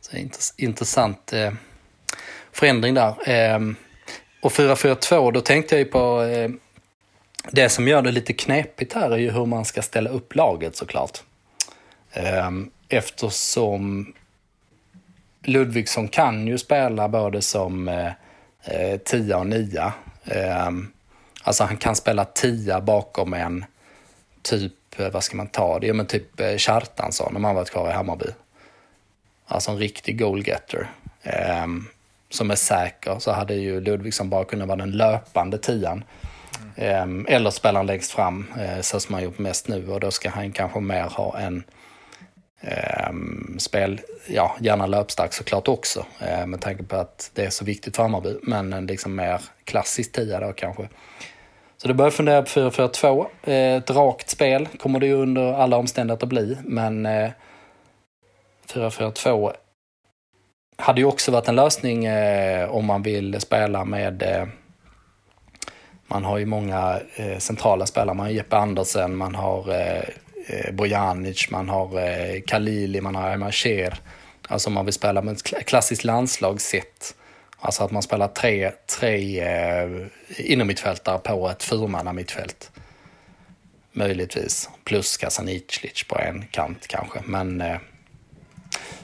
Så 0.01 0.17
intressant 0.57 1.33
eh, 1.33 1.53
förändring 2.53 2.95
där. 2.95 3.29
Eh, 3.29 3.59
och 4.43 4.53
4-4-2, 4.53 5.33
då 5.33 5.41
tänkte 5.41 5.75
jag 5.75 5.81
ju 5.81 5.85
på 5.85 6.23
eh, 6.23 6.51
det 7.51 7.69
som 7.69 7.89
gör 7.89 8.03
det 8.03 8.11
lite 8.11 8.33
knepigt 8.33 8.93
här 8.93 9.11
är 9.11 9.17
ju 9.17 9.31
hur 9.31 9.47
man 9.47 9.65
ska 9.65 9.83
ställa 9.83 10.11
upp 10.11 10.35
laget 10.35 10.77
såklart. 10.77 11.23
Eh, 12.13 12.51
eftersom 12.89 14.13
Ludvigsson 15.45 16.09
kan 16.09 16.47
ju 16.47 16.59
spela 16.59 17.09
både 17.09 17.43
som 17.43 17.89
eh, 17.89 18.13
eh 18.65 18.99
tia 18.99 19.39
och 19.39 19.47
nia. 19.47 19.93
Eh, 20.25 20.71
alltså 21.43 21.65
han 21.65 21.77
kan 21.77 21.97
spela 21.97 22.25
tia 22.25 22.81
bakom 22.81 23.35
en 23.35 23.65
typ, 24.43 24.73
eh, 24.97 25.11
vad 25.11 25.25
ska 25.25 25.37
man 25.37 25.47
ta 25.47 25.79
det? 25.79 25.87
Ja 25.87 25.95
men 25.95 26.07
typ 26.07 26.41
eh, 26.41 26.57
Kjartansson 26.57 27.37
om 27.37 27.45
han 27.45 27.55
varit 27.55 27.71
kvar 27.71 27.91
i 27.91 27.93
Hammarby. 27.93 28.27
Alltså 29.47 29.71
en 29.71 29.79
riktig 29.79 30.19
goalgetter. 30.19 30.91
Eh, 31.23 31.67
som 32.31 32.51
är 32.51 32.57
säker 32.57 33.19
så 33.19 33.33
hade 33.33 33.55
ju 33.55 33.81
Ludvigsson 33.81 34.31
bara 34.31 34.45
kunnat 34.45 34.69
vara 34.69 34.79
den 34.79 34.91
löpande 34.91 35.59
tian. 35.59 36.05
Eh, 36.77 37.07
eller 37.29 37.51
spela 37.51 37.83
längst 37.83 38.13
fram 38.13 38.47
eh, 38.59 38.81
så 38.81 39.01
som 39.01 39.15
han 39.15 39.25
gjort 39.25 39.39
mest 39.39 39.69
nu 39.69 39.89
och 39.89 40.01
då 40.01 40.11
ska 40.11 40.31
han 40.31 40.53
kanske 40.53 40.81
mer 40.81 41.05
ha 41.05 41.39
en 41.39 41.65
Ehm, 42.61 43.59
spel, 43.59 44.01
ja, 44.29 44.57
gärna 44.61 44.87
löpstark 44.87 45.33
såklart 45.33 45.69
också, 45.69 46.07
eh, 46.21 46.47
med 46.47 46.61
tanke 46.61 46.83
på 46.83 46.97
att 46.97 47.31
det 47.35 47.45
är 47.45 47.51
så 47.51 47.65
viktigt 47.65 47.97
för 47.97 48.03
Hammarby, 48.03 48.37
men 48.43 48.73
en 48.73 48.87
liksom 48.87 49.15
mer 49.15 49.41
klassisk 49.65 50.13
tia 50.13 50.41
då 50.41 50.53
kanske. 50.53 50.89
Så 51.77 51.89
det 51.89 51.95
börjar 51.95 52.11
fundera 52.11 52.43
på 52.43 52.49
4-4-2. 52.49 53.27
Eh, 53.43 53.77
ett 53.77 53.91
rakt 53.91 54.31
spel 54.31 54.69
kommer 54.79 55.01
det 55.01 55.07
ju 55.07 55.15
under 55.15 55.53
alla 55.53 55.77
omständigheter 55.77 56.27
bli, 56.27 56.57
men 56.65 57.07
eh, 57.07 57.31
4-4-2 58.73 59.53
hade 60.77 61.01
ju 61.01 61.07
också 61.07 61.33
varit 61.33 61.49
en 61.49 61.57
lösning 61.57 62.05
eh, 62.05 62.71
om 62.71 62.85
man 62.85 63.03
vill 63.03 63.41
spela 63.41 63.85
med 63.85 64.23
eh, 64.23 64.47
man 66.07 66.25
har 66.25 66.39
ju 66.39 66.47
många 66.47 67.01
eh, 67.17 67.39
centrala 67.39 67.87
spelare. 67.87 68.15
Man 68.15 68.27
har 68.27 68.33
Jeppe 68.33 68.57
Andersen, 68.57 69.17
man 69.17 69.35
har 69.35 69.75
eh, 69.75 70.05
Eh, 70.47 70.73
Bojanic, 70.73 71.51
man 71.51 71.69
har 71.69 71.89
Kalili, 71.89 72.43
Khalili, 72.47 73.01
man 73.01 73.15
har 73.15 73.31
Ayman 73.31 73.53
Alltså 74.49 74.69
om 74.69 74.75
man 74.75 74.85
vill 74.85 74.95
spela 74.95 75.23
med 75.23 75.33
ett 75.33 75.67
klassiskt 75.67 76.05
landslagssätt. 76.05 77.15
Alltså 77.59 77.85
att 77.85 77.91
man 77.91 78.03
spelar 78.03 78.29
tre, 78.29 78.71
tre 78.99 79.41
eh, 79.41 80.07
innermittfältare 80.37 81.19
på 81.19 81.49
ett 81.49 81.63
fyrmannamittfält. 81.63 82.71
Möjligtvis. 83.93 84.71
Plus 84.85 85.17
Kasaniclic 85.17 86.05
på 86.09 86.19
en 86.19 86.45
kant 86.51 86.87
kanske. 86.87 87.19
Men 87.25 87.61
eh, 87.61 87.77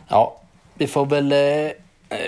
ja, 0.08 0.40
vi 0.74 0.86
får 0.86 1.06
väl, 1.06 1.32
eh, 1.32 1.38
eh 1.38 1.72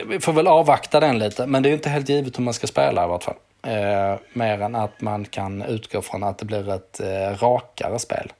vi 0.08 0.20
får 0.20 0.32
väl 0.32 0.46
avvakta 0.46 1.00
den 1.00 1.18
lite. 1.18 1.46
Men 1.46 1.62
det 1.62 1.68
är 1.68 1.72
inte 1.72 1.90
helt 1.90 2.08
givet 2.08 2.38
hur 2.38 2.44
man 2.44 2.54
ska 2.54 2.66
spela 2.66 3.04
i 3.04 3.08
vart 3.08 3.24
fall. 3.24 3.36
Eh, 3.62 4.18
mer 4.32 4.60
än 4.60 4.74
att 4.74 5.00
man 5.00 5.24
kan 5.24 5.62
utgå 5.62 6.02
från 6.02 6.22
att 6.22 6.38
det 6.38 6.44
blir 6.44 6.70
ett 6.70 7.00
rakare 7.40 7.98
spel 7.98 8.32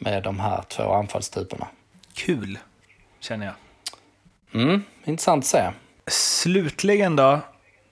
med 0.00 0.22
de 0.22 0.40
här 0.40 0.62
två 0.68 0.92
anfallstyperna. 0.92 1.66
Kul, 2.14 2.58
känner 3.20 3.46
jag. 3.46 3.54
Mm, 4.62 4.82
intressant 5.04 5.44
att 5.44 5.48
se. 5.48 5.70
Slutligen 6.06 7.16
då, 7.16 7.40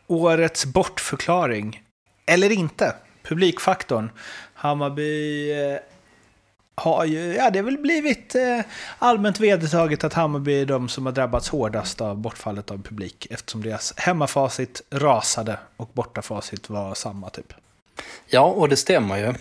årets 0.07 0.67
bortförklaring. 0.67 1.83
Eller 2.27 2.53
inte, 2.53 2.95
publikfaktorn. 3.23 4.11
Hammarby 4.55 5.53
eh, 5.53 5.79
har 6.75 7.05
ju, 7.05 7.35
ja 7.35 7.51
det 7.51 7.59
har 7.59 7.65
väl 7.65 7.79
blivit 7.79 8.35
eh, 8.35 8.61
allmänt 8.99 9.41
vedertaget 9.41 10.05
att 10.05 10.13
Hammarby 10.13 10.61
är 10.61 10.67
de 10.67 10.89
som 10.89 11.07
har 11.07 11.13
drabbats 11.13 11.49
hårdast 11.49 12.01
av 12.01 12.17
bortfallet 12.17 12.71
av 12.71 12.83
publik. 12.83 13.27
Eftersom 13.31 13.63
deras 13.63 13.95
hemmafacit 13.97 14.83
rasade 14.91 15.59
och 15.77 15.91
bortafacit 15.93 16.71
var 16.71 16.95
samma 16.95 17.31
typ. 17.31 17.53
Ja, 18.27 18.45
och 18.45 18.69
det 18.69 18.77
stämmer 18.77 19.17
ju. 19.17 19.35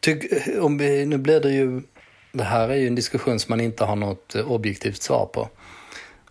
Tyck, 0.00 0.24
om 0.60 0.78
vi, 0.78 1.06
nu 1.06 1.18
blir 1.18 1.40
det 1.40 1.50
ju... 1.50 1.82
Det 2.32 2.44
här 2.44 2.68
är 2.68 2.74
ju 2.74 2.86
en 2.86 2.94
diskussion 2.94 3.40
som 3.40 3.52
man 3.52 3.60
inte 3.60 3.84
har 3.84 3.96
något 3.96 4.34
eh, 4.34 4.52
objektivt 4.52 5.02
svar 5.02 5.26
på. 5.26 5.48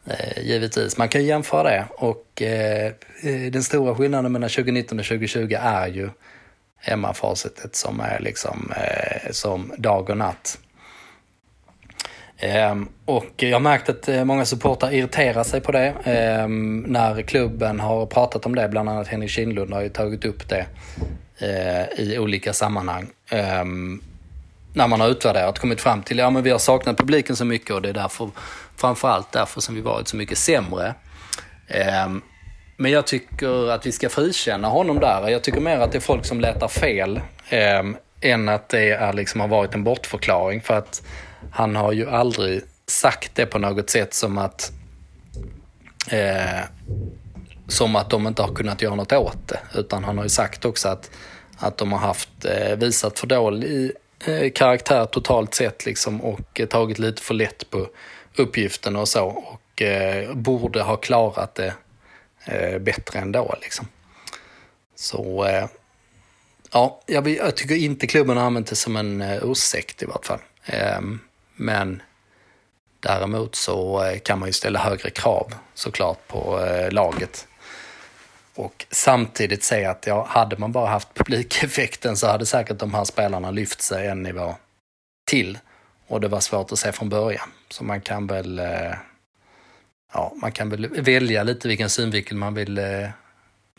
Eh, 0.06 0.44
givetvis. 0.44 0.98
Man 0.98 1.10
kan 1.10 1.26
jämföra 1.26 1.64
det. 1.64 1.86
Och 1.90 2.42
eh, 2.42 2.86
eh, 3.22 3.52
den 3.52 3.64
stora 3.64 3.96
skillnaden 3.96 4.32
mellan 4.32 4.50
2019 4.50 5.00
och 5.00 5.06
2020 5.06 5.56
är 5.60 5.88
ju 5.88 6.10
hemmafacitet 6.78 7.76
som 7.76 8.00
är 8.00 8.20
liksom 8.20 8.74
eh, 8.78 9.32
som 9.32 9.74
dag 9.78 10.10
och 10.10 10.18
natt. 10.18 10.60
Ehm, 12.38 12.88
och 13.06 13.34
jag 13.36 13.56
har 13.56 13.60
märkt 13.60 13.90
att 13.90 14.08
eh, 14.08 14.26
många 14.26 14.46
supportrar 14.46 14.94
irriterar 14.94 15.44
sig 15.44 15.62
på 15.62 15.72
det 15.72 15.94
ehm, 16.04 16.80
när 16.88 17.22
klubben 17.22 17.80
har 17.80 18.06
pratat 18.06 18.46
om 18.46 18.56
det. 18.56 18.68
Bland 18.70 18.90
annat 18.90 19.08
Henrik 19.08 19.30
Kindlund 19.30 19.74
har 19.74 19.82
ju 19.82 19.90
tagit 19.90 20.26
upp 20.26 20.50
det 20.50 20.66
eh, 21.40 22.00
i 22.00 22.18
olika 22.20 22.54
sammanhang. 22.54 23.10
Eh, 23.30 23.66
när 24.74 24.88
man 24.88 25.02
har 25.02 25.08
utvärderat 25.08 25.60
kommit 25.60 25.82
fram 25.82 26.04
till 26.04 26.20
att 26.20 26.34
ja, 26.34 26.42
vi 26.42 26.50
har 26.50 26.60
saknat 26.60 26.98
publiken 26.98 27.36
så 27.36 27.46
mycket 27.46 27.72
och 27.72 27.82
det 27.82 27.90
är 27.90 27.94
därför, 27.94 28.30
framförallt 28.76 29.32
därför 29.32 29.62
som 29.62 29.76
vi 29.76 29.82
varit 29.82 30.08
så 30.08 30.16
mycket 30.16 30.38
sämre. 30.38 30.94
Eh, 31.68 32.10
men 32.78 32.92
jag 32.92 33.08
tycker 33.08 33.72
att 33.72 33.86
vi 33.86 33.92
ska 33.92 34.10
frikänna 34.10 34.68
honom 34.68 35.00
där. 35.00 35.30
Jag 35.30 35.44
tycker 35.44 35.62
mer 35.62 35.80
att 35.80 35.92
det 35.92 35.98
är 35.98 36.02
folk 36.02 36.26
som 36.26 36.42
letar 36.42 36.68
fel 36.68 37.22
ehm, 37.50 37.98
än 38.22 38.50
att 38.50 38.70
det 38.70 38.92
är, 38.92 39.14
liksom, 39.14 39.42
har 39.42 39.48
varit 39.48 39.74
en 39.74 39.84
bortförklaring. 39.84 40.62
För 40.62 40.74
att 40.74 41.04
han 41.52 41.76
har 41.76 41.92
ju 41.92 42.10
aldrig 42.10 42.62
sagt 42.88 43.36
det 43.36 43.46
på 43.46 43.60
något 43.60 43.90
sätt 43.90 44.14
som 44.14 44.38
att 44.38 44.72
eh, 46.10 46.64
som 47.70 47.96
att 47.96 48.10
de 48.10 48.28
inte 48.28 48.42
har 48.42 48.56
kunnat 48.56 48.82
göra 48.82 48.96
något 48.96 49.14
åt 49.14 49.48
det. 49.48 49.60
Utan 49.76 50.04
han 50.04 50.18
har 50.18 50.26
ju 50.26 50.30
sagt 50.30 50.66
också 50.66 50.90
att, 50.90 51.12
att 51.58 51.78
de 51.78 51.92
har 51.92 52.00
haft, 52.00 52.46
eh, 52.46 52.76
visat 52.76 53.20
för 53.20 53.28
dålig 53.28 53.92
eh, 54.26 54.52
karaktär 54.52 55.06
totalt 55.06 55.54
sett 55.54 55.86
liksom, 55.86 56.22
och 56.22 56.60
eh, 56.60 56.68
tagit 56.68 57.00
lite 57.00 57.22
för 57.22 57.34
lätt 57.34 57.70
på 57.70 57.88
uppgiften 58.36 58.96
och 58.96 59.08
så. 59.08 59.26
Och 59.26 59.82
eh, 59.82 60.34
borde 60.34 60.82
ha 60.82 60.96
klarat 60.96 61.56
det 61.56 61.74
eh, 62.46 62.80
bättre 62.80 63.20
ändå. 63.20 63.56
Liksom. 63.62 63.88
Så 64.96 65.46
eh, 65.46 65.66
ja, 66.72 67.02
jag, 67.06 67.28
jag, 67.28 67.56
tycker 67.56 67.76
inte 67.76 68.08
klubben 68.08 68.38
har 68.38 68.44
använt 68.44 68.68
det 68.68 68.76
som 68.76 68.96
en 68.96 69.22
eh, 69.22 69.44
ursäkt 69.44 70.04
i 70.04 70.06
vart 70.06 70.26
fall. 70.26 70.40
Eh, 70.66 71.02
men 71.56 72.02
däremot 73.00 73.56
så 73.56 74.04
eh, 74.04 74.20
kan 74.20 74.40
man 74.40 74.50
ju 74.50 74.54
ställa 74.54 74.80
högre 74.80 75.10
krav 75.10 75.54
såklart 75.74 76.28
på 76.28 76.66
eh, 76.66 76.92
laget. 76.92 77.48
Och 78.60 78.86
samtidigt 78.92 79.64
säga 79.64 79.92
att 79.92 80.08
ja, 80.08 80.26
hade 80.30 80.58
man 80.58 80.72
bara 80.72 80.90
haft 80.90 81.14
publikeffekten 81.14 82.18
så 82.18 82.28
hade 82.28 82.46
säkert 82.46 82.80
de 82.80 82.94
här 82.94 83.04
spelarna 83.04 83.52
lyft 83.52 83.82
sig 83.82 84.08
en 84.08 84.24
nivå 84.24 84.56
till. 85.28 85.58
Och 86.08 86.22
det 86.22 86.28
var 86.28 86.40
svårt 86.40 86.72
att 86.72 86.80
se 86.80 86.92
från 86.92 87.10
början. 87.10 87.50
Så 87.70 87.84
man 87.84 88.02
kan 88.02 88.28
väl, 88.28 88.60
eh, 88.60 88.94
ja, 90.14 90.34
man 90.42 90.52
kan 90.52 90.70
väl 90.70 90.88
välja 91.02 91.44
lite 91.44 91.68
vilken 91.68 91.90
synvinkel 91.90 92.38
man 92.38 92.54
vill 92.54 92.78
eh, 92.78 93.10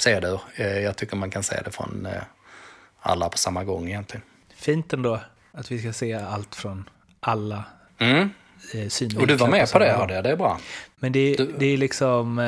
se 0.02 0.20
det 0.20 0.28
ur. 0.28 0.40
Eh, 0.56 0.78
jag 0.78 0.96
tycker 0.96 1.16
man 1.16 1.30
kan 1.30 1.42
se 1.42 1.60
det 1.64 1.70
från 1.70 2.08
alla 3.00 3.28
på 3.28 3.38
samma 3.38 3.64
gång 3.64 3.88
egentligen. 3.88 4.22
Fint 4.54 4.92
ändå 4.92 5.20
att 5.52 5.70
vi 5.72 5.78
ska 5.78 5.92
se 5.92 6.12
allt 6.14 6.54
från 6.54 6.88
alla 7.20 7.64
Mm. 7.98 8.30
synvinklar. 8.88 9.20
Och 9.22 9.26
du 9.26 9.34
var 9.34 9.48
med 9.48 9.70
på 9.72 9.78
det, 9.78 9.92
hörde 9.92 10.14
jag. 10.14 10.24
Det 10.24 10.30
är 10.30 10.36
bra. 10.36 10.58
Men 10.96 11.12
det, 11.12 11.34
Du- 11.36 11.54
det 11.58 11.66
är 11.66 11.76
liksom... 11.76 12.38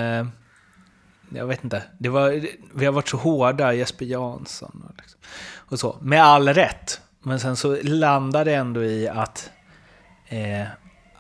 Jag 1.34 1.46
vet 1.46 1.64
inte. 1.64 1.82
Det 1.98 2.08
var, 2.08 2.46
vi 2.74 2.84
har 2.84 2.92
varit 2.92 3.08
så 3.08 3.16
hårda, 3.16 3.74
Jesper 3.74 4.04
Jansson 4.04 4.84
och, 4.88 4.94
liksom, 4.98 5.20
och 5.54 5.80
så. 5.80 5.96
Med 6.00 6.24
all 6.24 6.48
rätt. 6.48 7.00
Men 7.22 7.40
sen 7.40 7.56
så 7.56 7.78
landar 7.82 8.44
det 8.44 8.54
ändå 8.54 8.84
i 8.84 9.08
att, 9.08 9.50
eh, 10.28 10.66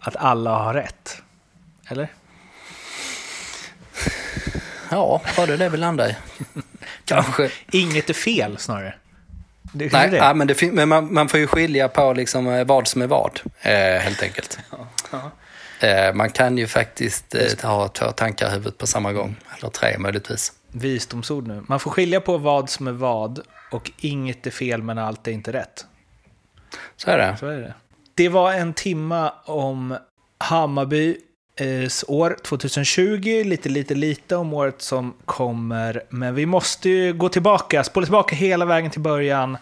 att 0.00 0.16
alla 0.16 0.58
har 0.58 0.74
rätt. 0.74 1.22
Eller? 1.88 2.08
Ja, 4.90 5.22
var 5.36 5.46
det 5.46 5.56
det 5.56 5.68
vi 5.68 5.76
landade 5.76 6.10
i? 6.10 6.16
Kanske. 7.04 7.50
Inget 7.70 8.10
är 8.10 8.14
fel 8.14 8.58
snarare. 8.58 8.94
Det 9.72 9.92
Nej, 9.92 10.10
det. 10.10 10.16
ja, 10.16 10.34
men, 10.34 10.46
det, 10.46 10.72
men 10.72 10.88
man, 10.88 11.14
man 11.14 11.28
får 11.28 11.40
ju 11.40 11.46
skilja 11.46 11.88
på 11.88 12.12
liksom, 12.12 12.48
eh, 12.48 12.64
vad 12.64 12.88
som 12.88 13.02
är 13.02 13.06
vad, 13.06 13.40
eh, 13.60 14.00
helt 14.00 14.22
enkelt. 14.22 14.58
Ja. 15.10 15.30
Man 16.14 16.30
kan 16.30 16.58
ju 16.58 16.66
faktiskt 16.66 17.34
eh, 17.34 17.70
ha 17.70 17.88
två 17.88 18.06
tankar 18.06 18.48
i 18.48 18.50
huvudet 18.50 18.78
på 18.78 18.86
samma 18.86 19.12
gång, 19.12 19.36
eller 19.58 19.70
tre 19.70 19.98
möjligtvis. 19.98 20.52
Visdomsord 20.72 21.46
nu. 21.46 21.64
Man 21.66 21.80
får 21.80 21.90
skilja 21.90 22.20
på 22.20 22.38
vad 22.38 22.70
som 22.70 22.86
är 22.86 22.92
vad 22.92 23.40
och 23.70 23.90
inget 23.98 24.46
är 24.46 24.50
fel 24.50 24.82
men 24.82 24.98
allt 24.98 25.28
är 25.28 25.32
inte 25.32 25.52
rätt. 25.52 25.86
Så 26.96 27.10
är 27.10 27.18
det. 27.18 27.36
Så 27.40 27.46
är 27.46 27.60
det. 27.60 27.74
Det 28.14 28.28
var 28.28 28.52
en 28.52 28.74
timma 28.74 29.32
om 29.44 29.96
Hammarbys 30.38 32.04
år 32.06 32.36
2020, 32.44 33.42
lite, 33.44 33.68
lite, 33.68 33.94
lite 33.94 34.36
om 34.36 34.54
året 34.54 34.82
som 34.82 35.14
kommer. 35.24 36.02
Men 36.08 36.34
vi 36.34 36.46
måste 36.46 36.88
ju 36.88 37.12
gå 37.12 37.28
tillbaka, 37.28 37.84
spola 37.84 38.06
tillbaka 38.06 38.36
hela 38.36 38.64
vägen 38.64 38.90
till 38.90 39.00
början. 39.00 39.56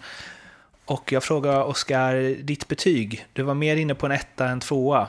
Och 0.85 1.12
jag 1.12 1.23
frågar 1.23 1.62
Oskar, 1.62 2.43
ditt 2.43 2.68
betyg. 2.68 3.27
Du 3.33 3.43
var 3.43 3.55
mer 3.55 3.77
inne 3.77 3.95
på 3.95 4.07
en 4.07 4.12
etta 4.12 4.49
än 4.49 4.61
tvåa. 4.61 5.09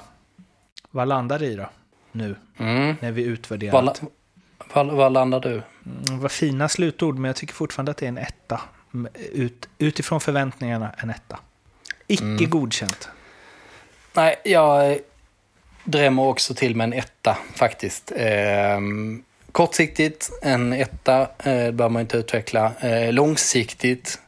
Vad 0.91 1.07
landar 1.07 1.39
det 1.39 1.45
i 1.45 1.55
då? 1.55 1.69
Nu, 2.11 2.35
Mm. 2.57 2.95
när 2.99 3.11
vi 3.11 3.23
utvärderat. 3.23 3.85
la- 3.85 3.95
var, 4.73 4.85
var 4.85 5.09
landar 5.09 5.39
du? 5.39 5.49
Mm, 5.51 5.63
vad 6.19 6.31
fina 6.31 6.69
slutord, 6.69 7.15
men 7.15 7.29
jag 7.29 7.35
tycker 7.35 7.53
fortfarande 7.53 7.91
att 7.91 7.97
det 7.97 8.05
är 8.05 8.09
en 8.09 8.17
etta. 8.17 8.61
Ut, 9.31 9.69
utifrån 9.77 10.21
förväntningarna, 10.21 10.91
en 10.97 11.09
etta. 11.09 11.39
Icke 12.07 12.23
Mm. 12.23 12.49
godkänt. 12.49 13.09
Nej, 14.13 14.35
jag 14.45 14.91
eh, 14.91 14.97
drämmer 15.83 16.23
också 16.23 16.53
till 16.53 16.75
med 16.75 16.83
en 16.85 16.93
etta 16.93 17.37
faktiskt. 17.55 18.11
Ehm, 18.15 19.23
kortsiktigt, 19.51 20.29
en 20.41 20.73
etta 20.73 21.21
eh, 21.21 21.71
bör 21.71 21.89
man 21.89 22.01
inte 22.01 22.17
utveckla. 22.17 22.71
Eh, 22.79 23.13
långsiktigt 23.13 24.19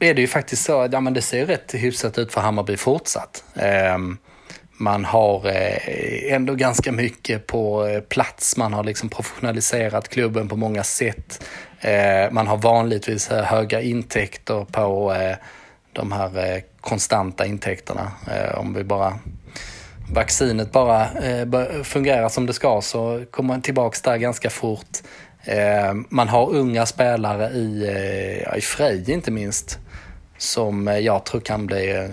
är 0.00 0.14
det 0.14 0.20
ju 0.20 0.26
faktiskt 0.26 0.64
så 0.64 0.80
att 0.80 0.92
ja, 0.92 1.00
men 1.00 1.14
det 1.14 1.22
ser 1.22 1.46
rätt 1.46 1.74
hyfsat 1.74 2.18
ut 2.18 2.32
för 2.32 2.40
Hammarby 2.40 2.76
fortsatt. 2.76 3.44
Ehm, 3.54 4.18
man 4.80 5.04
har 5.04 5.46
eh, 5.46 6.34
ändå 6.34 6.54
ganska 6.54 6.92
mycket 6.92 7.46
på 7.46 7.86
eh, 7.86 8.00
plats. 8.00 8.56
Man 8.56 8.72
har 8.72 8.84
liksom 8.84 9.08
professionaliserat 9.08 10.08
klubben 10.08 10.48
på 10.48 10.56
många 10.56 10.84
sätt. 10.84 11.44
Eh, 11.80 12.30
man 12.30 12.46
har 12.46 12.56
vanligtvis 12.56 13.28
höga 13.28 13.80
intäkter 13.80 14.66
på 14.72 15.14
de 15.92 16.12
här 16.12 16.62
konstanta 16.80 17.46
intäkterna. 17.46 18.12
Om 18.54 18.74
vi 18.74 18.84
bara 18.84 19.18
vaccinet 20.12 20.72
bara 20.72 21.08
fungerar 21.84 22.28
som 22.28 22.46
det 22.46 22.52
ska 22.52 22.80
så 22.80 23.24
kommer 23.30 23.48
man 23.48 23.62
tillbaks 23.62 24.02
där 24.02 24.16
ganska 24.16 24.50
fort. 24.50 24.98
Man 26.08 26.28
har 26.28 26.50
unga 26.50 26.86
spelare 26.86 27.48
i, 27.50 27.86
i 28.56 28.60
Frej 28.60 29.10
inte 29.10 29.30
minst 29.30 29.78
som 30.38 30.86
jag 30.86 31.24
tror 31.24 31.40
kan 31.40 31.66
bli, 31.66 32.08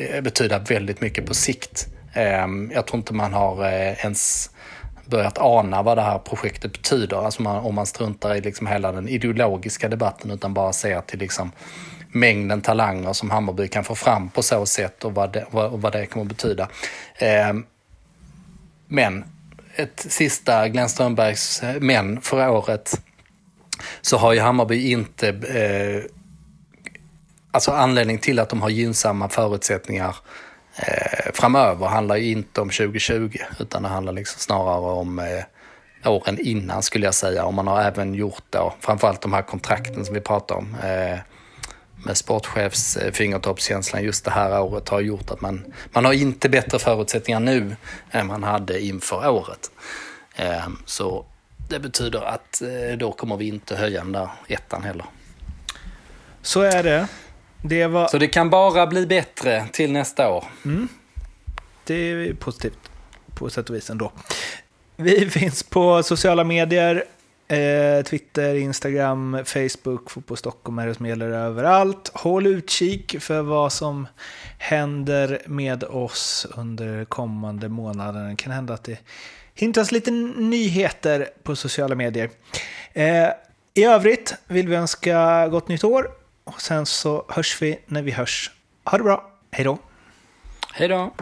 Eh, 0.00 0.20
betyda 0.20 0.58
väldigt 0.58 1.00
mycket 1.00 1.26
på 1.26 1.34
sikt. 1.34 1.86
Ehm, 2.14 2.70
jag 2.74 2.86
tror 2.86 2.98
inte 2.98 3.14
man 3.14 3.32
har 3.32 3.64
eh, 3.64 4.04
ens 4.04 4.50
börjat 5.04 5.38
ana 5.38 5.82
vad 5.82 5.98
det 5.98 6.02
här 6.02 6.18
projektet 6.18 6.72
betyder. 6.72 7.16
Alltså 7.16 7.42
man, 7.42 7.56
om 7.56 7.74
man 7.74 7.86
struntar 7.86 8.34
i 8.34 8.40
liksom 8.40 8.66
hela 8.66 8.92
den 8.92 9.08
ideologiska 9.08 9.88
debatten 9.88 10.30
utan 10.30 10.54
bara 10.54 10.72
ser 10.72 11.00
till 11.00 11.18
liksom 11.18 11.52
mängden 12.08 12.60
talanger 12.60 13.12
som 13.12 13.30
Hammarby 13.30 13.68
kan 13.68 13.84
få 13.84 13.94
fram 13.94 14.28
på 14.28 14.42
så 14.42 14.66
sätt 14.66 15.04
och 15.04 15.14
vad 15.14 15.32
det, 15.32 15.46
vad, 15.50 15.72
och 15.72 15.82
vad 15.82 15.92
det 15.92 16.06
kommer 16.06 16.24
att 16.24 16.28
betyda. 16.28 16.68
Eh, 17.18 17.52
men 18.88 19.24
ett 19.74 20.06
sista 20.08 20.68
Glenn 20.68 20.88
Strömbergs 20.88 21.62
eh, 21.62 21.80
men 21.80 22.20
för 22.20 22.48
året 22.48 23.00
så 24.00 24.16
har 24.16 24.32
ju 24.32 24.40
Hammarby 24.40 24.90
inte 24.90 25.28
eh, 25.28 26.19
Alltså 27.50 27.70
anledning 27.70 28.18
till 28.18 28.38
att 28.38 28.48
de 28.48 28.62
har 28.62 28.70
gynnsamma 28.70 29.28
förutsättningar 29.28 30.16
eh, 30.76 31.32
framöver 31.34 31.86
handlar 31.86 32.16
ju 32.16 32.30
inte 32.30 32.60
om 32.60 32.70
2020 32.70 33.38
utan 33.58 33.82
det 33.82 33.88
handlar 33.88 34.12
liksom 34.12 34.40
snarare 34.40 34.92
om 34.92 35.18
eh, 35.18 35.44
åren 36.12 36.38
innan 36.40 36.82
skulle 36.82 37.04
jag 37.04 37.14
säga. 37.14 37.44
Och 37.44 37.54
man 37.54 37.66
har 37.66 37.82
även 37.82 38.14
gjort 38.14 38.44
då, 38.50 38.74
framförallt 38.80 39.20
de 39.20 39.32
här 39.32 39.42
kontrakten 39.42 40.04
som 40.04 40.14
vi 40.14 40.20
pratar 40.20 40.54
om 40.54 40.76
eh, 40.84 41.18
med 42.04 42.16
sportchefs 42.16 42.96
eh, 42.96 43.12
fingertoppskänslan 43.12 44.02
just 44.02 44.24
det 44.24 44.30
här 44.30 44.60
året 44.60 44.88
har 44.88 45.00
gjort 45.00 45.30
att 45.30 45.40
man, 45.40 45.74
man 45.92 46.04
har 46.04 46.12
inte 46.12 46.48
bättre 46.48 46.78
förutsättningar 46.78 47.40
nu 47.40 47.76
än 48.10 48.26
man 48.26 48.42
hade 48.42 48.80
inför 48.80 49.28
året. 49.28 49.70
Eh, 50.36 50.68
så 50.86 51.24
det 51.68 51.78
betyder 51.78 52.22
att 52.22 52.62
eh, 52.62 52.98
då 52.98 53.12
kommer 53.12 53.36
vi 53.36 53.48
inte 53.48 53.76
höja 53.76 54.02
den 54.02 54.12
där 54.12 54.28
ettan 54.48 54.82
heller. 54.82 55.06
Så 56.42 56.60
är 56.60 56.82
det. 56.82 57.08
Det, 57.62 57.86
var, 57.86 58.08
Så 58.08 58.18
det 58.18 58.28
kan 58.28 58.50
bara 58.50 58.86
bli 58.86 59.06
bättre 59.06 59.66
till 59.72 59.92
nästa 59.92 60.30
år. 60.30 60.44
det 61.84 61.94
är 61.94 62.34
positivt 62.34 62.90
på 63.34 63.50
sätt 63.50 63.70
och 63.70 63.76
vis 63.76 63.90
ändå. 63.90 64.12
Vi 64.96 65.30
finns 65.30 65.62
på 65.62 66.02
sociala 66.02 66.44
medier. 66.44 67.04
Eh, 67.48 68.04
Twitter, 68.04 68.54
Instagram, 68.54 69.38
Facebook, 69.44 70.10
Fotboll 70.10 70.36
Stockholm 70.36 70.78
är 70.78 70.86
det 70.86 70.94
som 70.94 71.06
gäller 71.06 71.30
överallt. 71.30 72.10
Håll 72.14 72.46
utkik 72.46 73.20
för 73.20 73.42
vad 73.42 73.72
som 73.72 74.08
händer 74.58 75.42
med 75.46 75.84
oss 75.84 76.46
under 76.56 77.04
kommande 77.04 77.68
månader. 77.68 78.28
Det 78.28 78.36
kan 78.36 78.52
hända 78.52 78.74
att 78.74 78.84
det 78.84 78.98
hintas 79.54 79.92
lite 79.92 80.10
nyheter 80.10 81.28
på 81.42 81.56
sociala 81.56 81.94
medier. 81.94 82.30
Eh, 82.92 83.28
I 83.74 83.84
övrigt 83.84 84.34
vill 84.46 84.68
vi 84.68 84.76
önska 84.76 85.48
gott 85.48 85.68
nytt 85.68 85.84
år. 85.84 86.19
Och 86.54 86.60
sen 86.60 86.86
så 86.86 87.24
hörs 87.28 87.62
vi 87.62 87.78
när 87.86 88.02
vi 88.02 88.10
hörs. 88.10 88.50
Ha 88.84 88.98
det 88.98 89.04
bra. 89.04 89.30
Hej 89.50 89.64
då. 89.64 89.78
Hej 90.72 90.88
då! 90.88 91.14